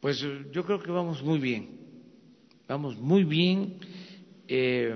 Pues 0.00 0.22
eh, 0.22 0.46
yo 0.50 0.64
creo 0.64 0.82
que 0.82 0.90
vamos 0.90 1.22
muy 1.22 1.38
bien, 1.38 1.68
vamos 2.66 2.96
muy 2.96 3.24
bien, 3.24 3.74
eh, 4.48 4.94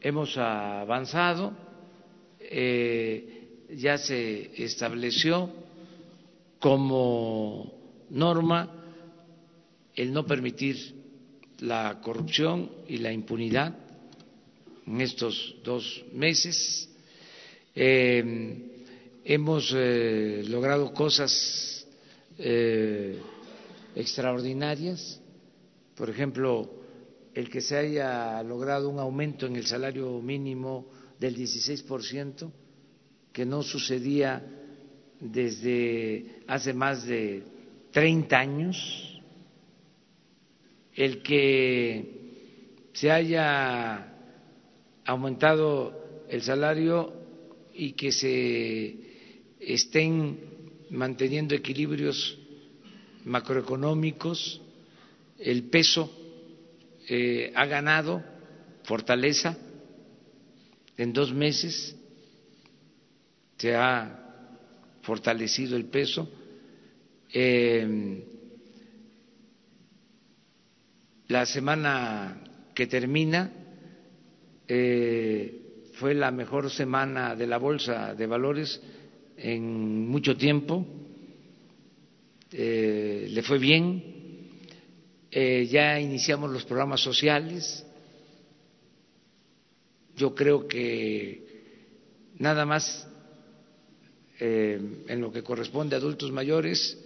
hemos 0.00 0.38
avanzado, 0.38 1.52
eh, 2.38 3.66
ya 3.74 3.98
se 3.98 4.62
estableció 4.62 5.50
como 6.60 7.72
norma 8.10 8.79
el 10.00 10.12
no 10.14 10.24
permitir 10.24 10.94
la 11.58 12.00
corrupción 12.00 12.70
y 12.88 12.96
la 12.96 13.12
impunidad 13.12 13.76
en 14.86 14.98
estos 15.02 15.56
dos 15.62 16.06
meses. 16.14 16.88
hemos 17.74 19.70
logrado 20.48 20.94
cosas 20.94 21.86
extraordinarias, 23.94 25.20
por 25.94 26.08
ejemplo, 26.08 26.70
el 27.34 27.50
que 27.50 27.60
se 27.60 27.76
haya 27.76 28.42
logrado 28.42 28.88
un 28.88 29.00
aumento 29.00 29.44
en 29.44 29.56
el 29.56 29.66
salario 29.66 30.18
mínimo 30.22 30.86
del 31.18 31.36
16%, 31.36 32.50
que 33.34 33.44
no 33.44 33.62
sucedía 33.62 34.42
desde 35.20 36.40
hace 36.46 36.72
más 36.72 37.04
de 37.04 37.42
30 37.92 38.38
años, 38.38 39.09
el 41.00 41.22
que 41.22 42.04
se 42.92 43.10
haya 43.10 44.06
aumentado 45.06 46.26
el 46.28 46.42
salario 46.42 47.10
y 47.72 47.92
que 47.92 48.12
se 48.12 48.96
estén 49.58 50.38
manteniendo 50.90 51.54
equilibrios 51.54 52.38
macroeconómicos, 53.24 54.60
el 55.38 55.62
peso 55.70 56.12
eh, 57.08 57.50
ha 57.54 57.64
ganado 57.64 58.22
fortaleza 58.84 59.56
en 60.98 61.14
dos 61.14 61.32
meses, 61.32 61.96
se 63.56 63.74
ha 63.74 64.18
fortalecido 65.00 65.78
el 65.78 65.86
peso. 65.86 66.28
Eh, 67.32 68.26
la 71.30 71.46
semana 71.46 72.42
que 72.74 72.88
termina 72.88 73.52
eh, 74.66 75.88
fue 75.94 76.12
la 76.12 76.32
mejor 76.32 76.68
semana 76.70 77.36
de 77.36 77.46
la 77.46 77.56
Bolsa 77.56 78.14
de 78.14 78.26
Valores 78.26 78.80
en 79.36 80.08
mucho 80.08 80.36
tiempo. 80.36 80.84
Eh, 82.50 83.28
le 83.30 83.42
fue 83.42 83.58
bien, 83.58 84.02
eh, 85.30 85.68
ya 85.70 86.00
iniciamos 86.00 86.50
los 86.50 86.64
programas 86.64 87.00
sociales, 87.00 87.86
yo 90.16 90.34
creo 90.34 90.66
que 90.66 91.46
nada 92.38 92.66
más 92.66 93.06
en 94.40 95.20
lo 95.20 95.30
que 95.30 95.42
corresponde 95.42 95.94
a 95.94 95.98
adultos 95.98 96.32
mayores 96.32 96.98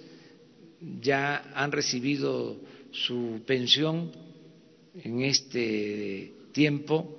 ya 1.01 1.51
han 1.55 1.72
recibido 1.72 2.60
su 2.94 3.42
pensión 3.44 4.12
en 5.02 5.22
este 5.22 6.32
tiempo 6.52 7.18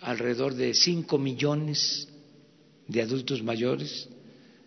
alrededor 0.00 0.54
de 0.54 0.74
cinco 0.74 1.18
millones 1.18 2.08
de 2.88 3.00
adultos 3.00 3.42
mayores. 3.42 4.08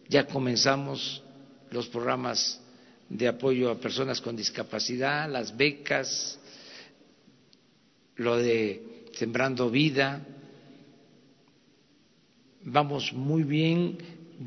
Ya 0.08 0.26
comenzamos 0.26 1.22
los 1.70 1.88
programas 1.88 2.62
de 3.10 3.28
apoyo 3.28 3.70
a 3.70 3.80
personas 3.80 4.22
con 4.22 4.38
discapacidad, 4.38 5.30
las 5.30 5.56
becas, 5.56 6.40
lo 8.16 8.38
de 8.38 9.06
Sembrando 9.14 9.70
Vida. 9.70 10.26
Vamos 12.64 13.12
muy 13.12 13.44
bien, 13.44 13.98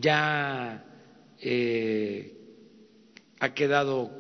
ya 0.01 0.83
eh, 1.41 2.35
ha 3.39 3.55
quedado 3.55 4.20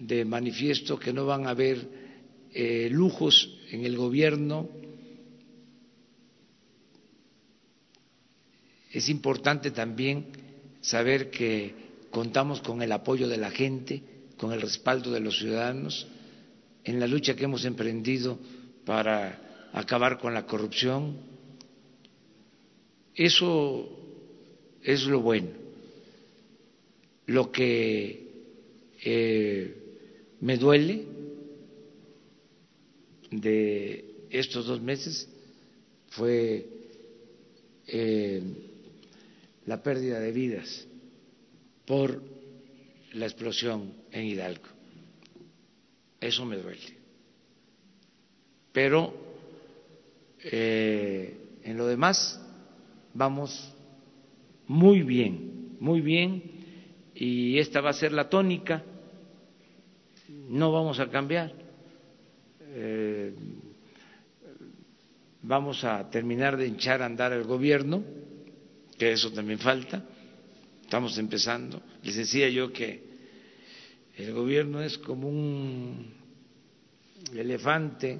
de 0.00 0.24
manifiesto 0.24 0.98
que 0.98 1.12
no 1.12 1.26
van 1.26 1.46
a 1.46 1.50
haber 1.50 1.86
eh, 2.52 2.88
lujos 2.90 3.58
en 3.70 3.84
el 3.84 3.96
gobierno. 3.96 4.68
Es 8.90 9.08
importante 9.08 9.70
también 9.70 10.26
saber 10.80 11.30
que 11.30 11.74
contamos 12.10 12.60
con 12.60 12.82
el 12.82 12.90
apoyo 12.90 13.28
de 13.28 13.36
la 13.36 13.50
gente, 13.50 14.02
con 14.36 14.52
el 14.52 14.60
respaldo 14.60 15.12
de 15.12 15.20
los 15.20 15.38
ciudadanos 15.38 16.08
en 16.82 16.98
la 16.98 17.06
lucha 17.06 17.36
que 17.36 17.44
hemos 17.44 17.64
emprendido 17.64 18.38
para 18.84 19.68
acabar 19.72 20.18
con 20.18 20.34
la 20.34 20.46
corrupción. 20.46 21.18
Eso 23.14 23.88
es 24.82 25.04
lo 25.04 25.20
bueno. 25.20 25.50
Lo 27.26 27.52
que 27.52 28.30
eh, 29.04 29.79
me 30.40 30.56
duele 30.56 31.04
de 33.30 34.26
estos 34.30 34.66
dos 34.66 34.80
meses 34.80 35.28
fue 36.10 36.66
eh, 37.86 38.42
la 39.66 39.82
pérdida 39.82 40.18
de 40.20 40.32
vidas 40.32 40.86
por 41.86 42.22
la 43.12 43.26
explosión 43.26 43.92
en 44.12 44.26
Hidalgo. 44.26 44.68
Eso 46.20 46.44
me 46.44 46.56
duele. 46.56 46.98
Pero 48.72 49.12
eh, 50.42 51.36
en 51.64 51.76
lo 51.76 51.86
demás 51.86 52.40
vamos 53.14 53.74
muy 54.66 55.02
bien, 55.02 55.76
muy 55.80 56.00
bien, 56.00 56.42
y 57.14 57.58
esta 57.58 57.80
va 57.80 57.90
a 57.90 57.94
ser 57.94 58.12
la 58.12 58.28
tónica, 58.28 58.84
no 60.48 60.72
vamos 60.72 60.98
a 61.00 61.08
cambiar. 61.08 61.52
Eh, 62.60 63.34
vamos 65.42 65.84
a 65.84 66.08
terminar 66.10 66.56
de 66.56 66.66
hinchar 66.66 67.02
a 67.02 67.06
andar 67.06 67.32
el 67.32 67.44
gobierno, 67.44 68.02
que 68.98 69.12
eso 69.12 69.32
también 69.32 69.58
falta, 69.58 70.04
estamos 70.82 71.16
empezando. 71.18 71.80
Les 72.02 72.16
decía 72.16 72.48
yo 72.48 72.72
que 72.72 73.02
el 74.16 74.32
gobierno 74.32 74.82
es 74.82 74.98
como 74.98 75.28
un 75.28 76.12
elefante 77.34 78.18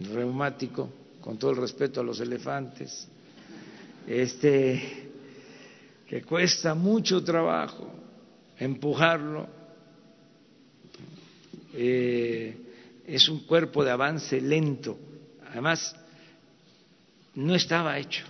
reumático, 0.00 0.90
con 1.20 1.38
todo 1.38 1.52
el 1.52 1.56
respeto 1.58 2.00
a 2.00 2.04
los 2.04 2.20
elefantes, 2.20 3.08
este 4.06 5.08
que 6.06 6.22
cuesta 6.22 6.74
mucho 6.74 7.22
trabajo 7.22 7.88
empujarlo, 8.58 9.46
eh, 11.74 12.56
es 13.06 13.28
un 13.28 13.40
cuerpo 13.40 13.84
de 13.84 13.90
avance 13.90 14.40
lento, 14.40 14.98
además 15.48 15.94
no 17.34 17.54
estaba 17.54 17.98
hecho 17.98 18.24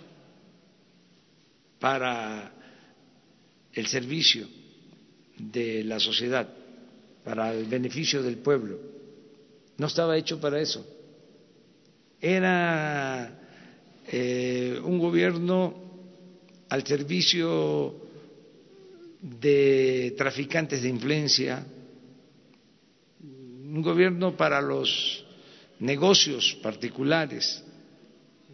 para 1.79 2.53
el 3.73 3.87
servicio 3.87 4.47
de 5.39 5.85
la 5.85 5.99
sociedad, 5.99 6.49
para 7.25 7.53
el 7.55 7.65
beneficio 7.67 8.23
del 8.23 8.39
pueblo. 8.39 8.79
No 9.79 9.87
estaba 9.87 10.17
hecho 10.17 10.39
para 10.41 10.61
eso. 10.61 10.87
Era 12.21 13.41
eh, 14.07 14.79
un 14.85 14.99
gobierno 14.99 15.75
al 16.69 16.87
servicio 16.87 17.95
de 19.21 20.15
traficantes 20.17 20.83
de 20.83 20.89
influencia, 20.89 21.65
un 23.73 23.83
gobierno 23.83 24.37
para 24.37 24.61
los 24.61 25.25
negocios 25.79 26.59
particulares, 26.61 27.65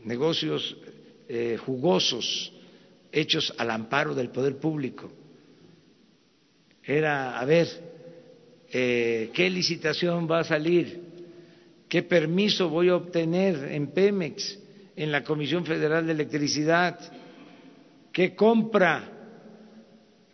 negocios 0.05 0.77
eh, 1.29 1.57
jugosos 1.65 2.53
hechos 3.11 3.53
al 3.57 3.71
amparo 3.71 4.15
del 4.15 4.29
poder 4.29 4.59
público. 4.59 5.11
Era, 6.85 7.39
a 7.39 7.45
ver, 7.45 7.67
eh, 8.71 9.31
¿qué 9.33 9.49
licitación 9.49 10.31
va 10.31 10.41
a 10.41 10.45
salir? 10.45 11.01
¿Qué 11.89 12.03
permiso 12.03 12.69
voy 12.69 12.91
a 12.91 12.97
obtener 12.97 13.73
en 13.73 13.89
Pemex, 13.89 14.59
en 14.95 15.11
la 15.11 15.25
Comisión 15.25 15.65
Federal 15.65 16.05
de 16.07 16.13
Electricidad? 16.13 16.99
¿Qué 18.13 18.35
compra 18.35 19.13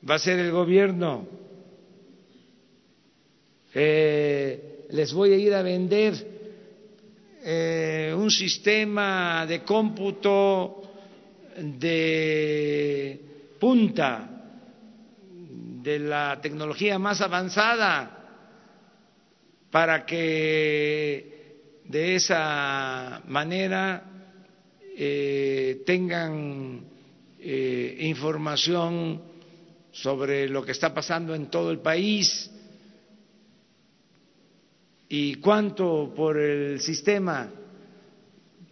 va 0.09 0.15
a 0.15 0.17
hacer 0.17 0.41
el 0.41 0.51
gobierno? 0.51 1.29
Eh, 3.75 4.72
les 4.93 5.13
voy 5.13 5.33
a 5.33 5.37
ir 5.37 5.55
a 5.55 5.63
vender 5.63 6.15
eh, 7.43 8.15
un 8.17 8.31
sistema 8.31 9.47
de 9.47 9.63
cómputo 9.63 10.83
de 11.57 13.21
punta, 13.59 14.29
de 15.83 15.99
la 15.99 16.39
tecnología 16.41 16.99
más 16.99 17.21
avanzada, 17.21 18.19
para 19.71 20.05
que 20.05 21.81
de 21.85 22.15
esa 22.15 23.23
manera 23.27 24.05
eh, 24.97 25.83
tengan 25.87 26.85
eh, 27.41 27.97
información 28.01 29.23
sobre 29.91 30.49
lo 30.49 30.63
que 30.63 30.73
está 30.73 30.93
pasando 30.93 31.35
en 31.35 31.51
todo 31.51 31.71
el 31.71 31.79
país 31.81 32.51
y 35.15 35.35
cuánto 35.35 36.11
por 36.17 36.39
el 36.39 36.81
sistema, 36.81 37.53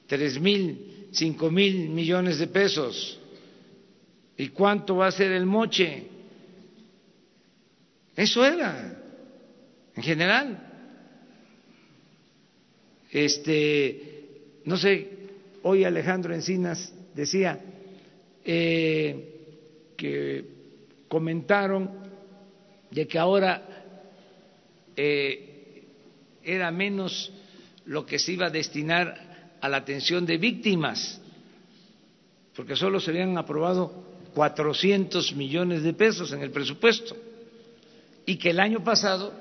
tres 0.06 0.40
mil 0.40 1.08
cinco 1.12 1.50
mil 1.50 1.90
millones 1.90 2.38
de 2.38 2.46
pesos. 2.46 3.20
¿Y 4.38 4.48
cuánto 4.48 4.96
va 4.96 5.08
a 5.08 5.12
ser 5.12 5.32
el 5.32 5.44
moche? 5.44 6.02
Eso 8.16 8.42
era, 8.42 9.02
en 9.94 10.02
general. 10.02 10.66
Este, 13.10 14.62
no 14.64 14.78
sé, 14.78 15.08
hoy 15.64 15.84
Alejandro 15.84 16.32
Encinas 16.32 16.90
decía 17.14 17.60
eh, 18.46 19.92
que 19.94 20.44
comentaron 21.06 21.90
de 22.90 23.06
que 23.06 23.18
ahora 23.18 23.62
eh, 24.96 25.49
era 26.44 26.70
menos 26.70 27.32
lo 27.86 28.06
que 28.06 28.18
se 28.18 28.32
iba 28.32 28.46
a 28.46 28.50
destinar 28.50 29.56
a 29.60 29.68
la 29.68 29.78
atención 29.78 30.24
de 30.26 30.38
víctimas, 30.38 31.20
porque 32.54 32.76
solo 32.76 33.00
se 33.00 33.10
habían 33.10 33.36
aprobado 33.36 34.04
400 34.34 35.34
millones 35.34 35.82
de 35.82 35.92
pesos 35.92 36.32
en 36.32 36.42
el 36.42 36.50
presupuesto 36.50 37.16
y 38.26 38.36
que 38.36 38.50
el 38.50 38.60
año 38.60 38.82
pasado 38.84 39.32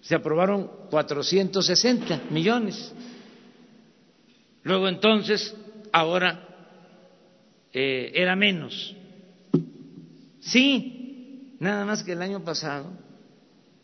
se 0.00 0.14
aprobaron 0.14 0.70
460 0.90 2.22
millones. 2.30 2.92
Luego 4.62 4.88
entonces, 4.88 5.54
ahora 5.92 6.48
eh, 7.72 8.12
era 8.14 8.34
menos. 8.34 8.94
Sí, 10.40 11.54
nada 11.60 11.84
más 11.84 12.02
que 12.02 12.12
el 12.12 12.22
año 12.22 12.42
pasado 12.42 12.90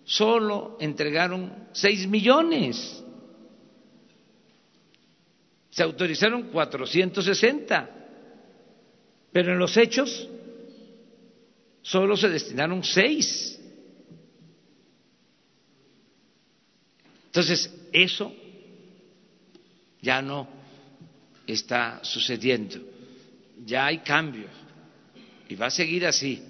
solo 0.06 0.78
entregaron 0.80 1.68
6 1.72 2.06
millones 2.08 3.02
se 5.76 5.82
autorizaron 5.82 6.44
460, 6.44 7.90
pero 9.30 9.52
en 9.52 9.58
los 9.58 9.76
hechos 9.76 10.26
solo 11.82 12.16
se 12.16 12.30
destinaron 12.30 12.82
seis. 12.82 13.60
Entonces, 17.26 17.70
eso 17.92 18.32
ya 20.00 20.22
no 20.22 20.48
está 21.46 22.02
sucediendo, 22.02 22.78
ya 23.66 23.84
hay 23.84 23.98
cambio 23.98 24.48
y 25.46 25.56
va 25.56 25.66
a 25.66 25.70
seguir 25.70 26.06
así. 26.06 26.42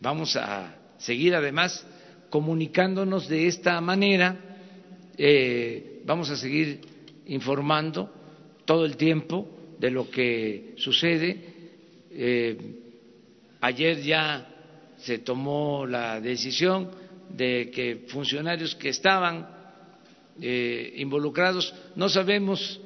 Vamos 0.00 0.36
a 0.36 0.76
seguir 0.98 1.34
además 1.34 1.82
comunicándonos 2.34 3.28
de 3.28 3.46
esta 3.46 3.80
manera, 3.80 4.36
eh, 5.16 6.02
vamos 6.04 6.30
a 6.30 6.36
seguir 6.36 6.80
informando 7.26 8.10
todo 8.64 8.84
el 8.84 8.96
tiempo 8.96 9.48
de 9.78 9.92
lo 9.92 10.10
que 10.10 10.74
sucede. 10.76 11.30
Eh, 12.10 12.58
ayer 13.60 14.02
ya 14.02 14.48
se 14.96 15.18
tomó 15.18 15.86
la 15.86 16.20
decisión 16.20 16.90
de 17.28 17.70
que 17.72 18.06
funcionarios 18.08 18.74
que 18.74 18.88
estaban 18.88 19.48
eh, 20.40 20.92
involucrados, 20.96 21.72
no 21.94 22.08
sabemos 22.08 22.80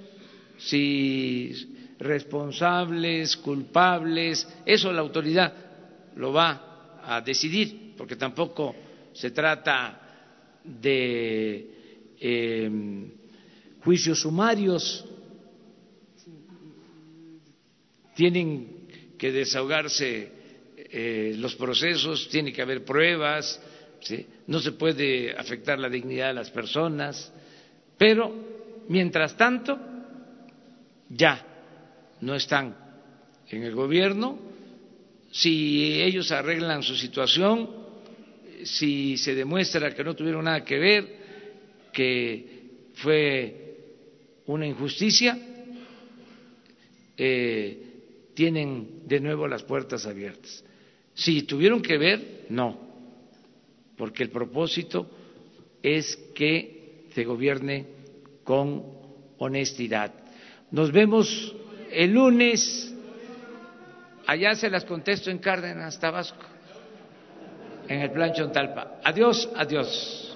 si 0.58 1.94
responsables, 1.98 3.34
culpables, 3.38 4.46
eso 4.66 4.92
la 4.92 5.00
autoridad 5.00 5.54
lo 6.16 6.34
va 6.34 7.00
a 7.02 7.22
decidir, 7.22 7.94
porque 7.96 8.16
tampoco 8.16 8.74
se 9.12 9.30
trata 9.30 10.60
de 10.64 11.70
eh, 12.20 12.70
juicios 13.82 14.20
sumarios, 14.20 15.04
tienen 18.14 18.88
que 19.16 19.32
desahogarse 19.32 20.32
eh, 20.76 21.34
los 21.36 21.54
procesos, 21.54 22.28
tiene 22.28 22.52
que 22.52 22.62
haber 22.62 22.84
pruebas, 22.84 23.60
no 24.46 24.60
se 24.60 24.72
puede 24.72 25.32
afectar 25.36 25.78
la 25.78 25.88
dignidad 25.88 26.28
de 26.28 26.34
las 26.34 26.50
personas, 26.50 27.32
pero 27.96 28.32
mientras 28.88 29.36
tanto 29.36 29.78
ya 31.08 31.44
no 32.20 32.34
están 32.34 32.76
en 33.48 33.62
el 33.62 33.74
gobierno, 33.74 34.38
si 35.30 36.00
ellos 36.00 36.32
arreglan 36.32 36.82
su 36.82 36.96
situación, 36.96 37.87
si 38.64 39.16
se 39.16 39.34
demuestra 39.34 39.94
que 39.94 40.04
no 40.04 40.14
tuvieron 40.14 40.44
nada 40.44 40.64
que 40.64 40.78
ver, 40.78 41.16
que 41.92 42.58
fue 42.94 43.68
una 44.46 44.66
injusticia, 44.66 45.38
eh, 47.16 47.82
tienen 48.34 49.06
de 49.06 49.20
nuevo 49.20 49.48
las 49.48 49.62
puertas 49.62 50.06
abiertas. 50.06 50.64
Si 51.14 51.42
tuvieron 51.42 51.82
que 51.82 51.98
ver, 51.98 52.46
no, 52.50 52.78
porque 53.96 54.22
el 54.22 54.30
propósito 54.30 55.10
es 55.82 56.16
que 56.34 57.08
se 57.14 57.24
gobierne 57.24 57.86
con 58.44 58.84
honestidad. 59.38 60.14
Nos 60.70 60.92
vemos 60.92 61.54
el 61.90 62.12
lunes. 62.12 62.94
Allá 64.26 64.54
se 64.54 64.70
las 64.70 64.84
contesto 64.84 65.30
en 65.30 65.38
Cárdenas, 65.38 65.98
Tabasco, 65.98 66.44
en 67.88 68.00
el 68.00 68.10
plan 68.10 68.32
Chontalpa. 68.32 68.98
Adiós, 69.02 69.48
adiós. 69.56 70.27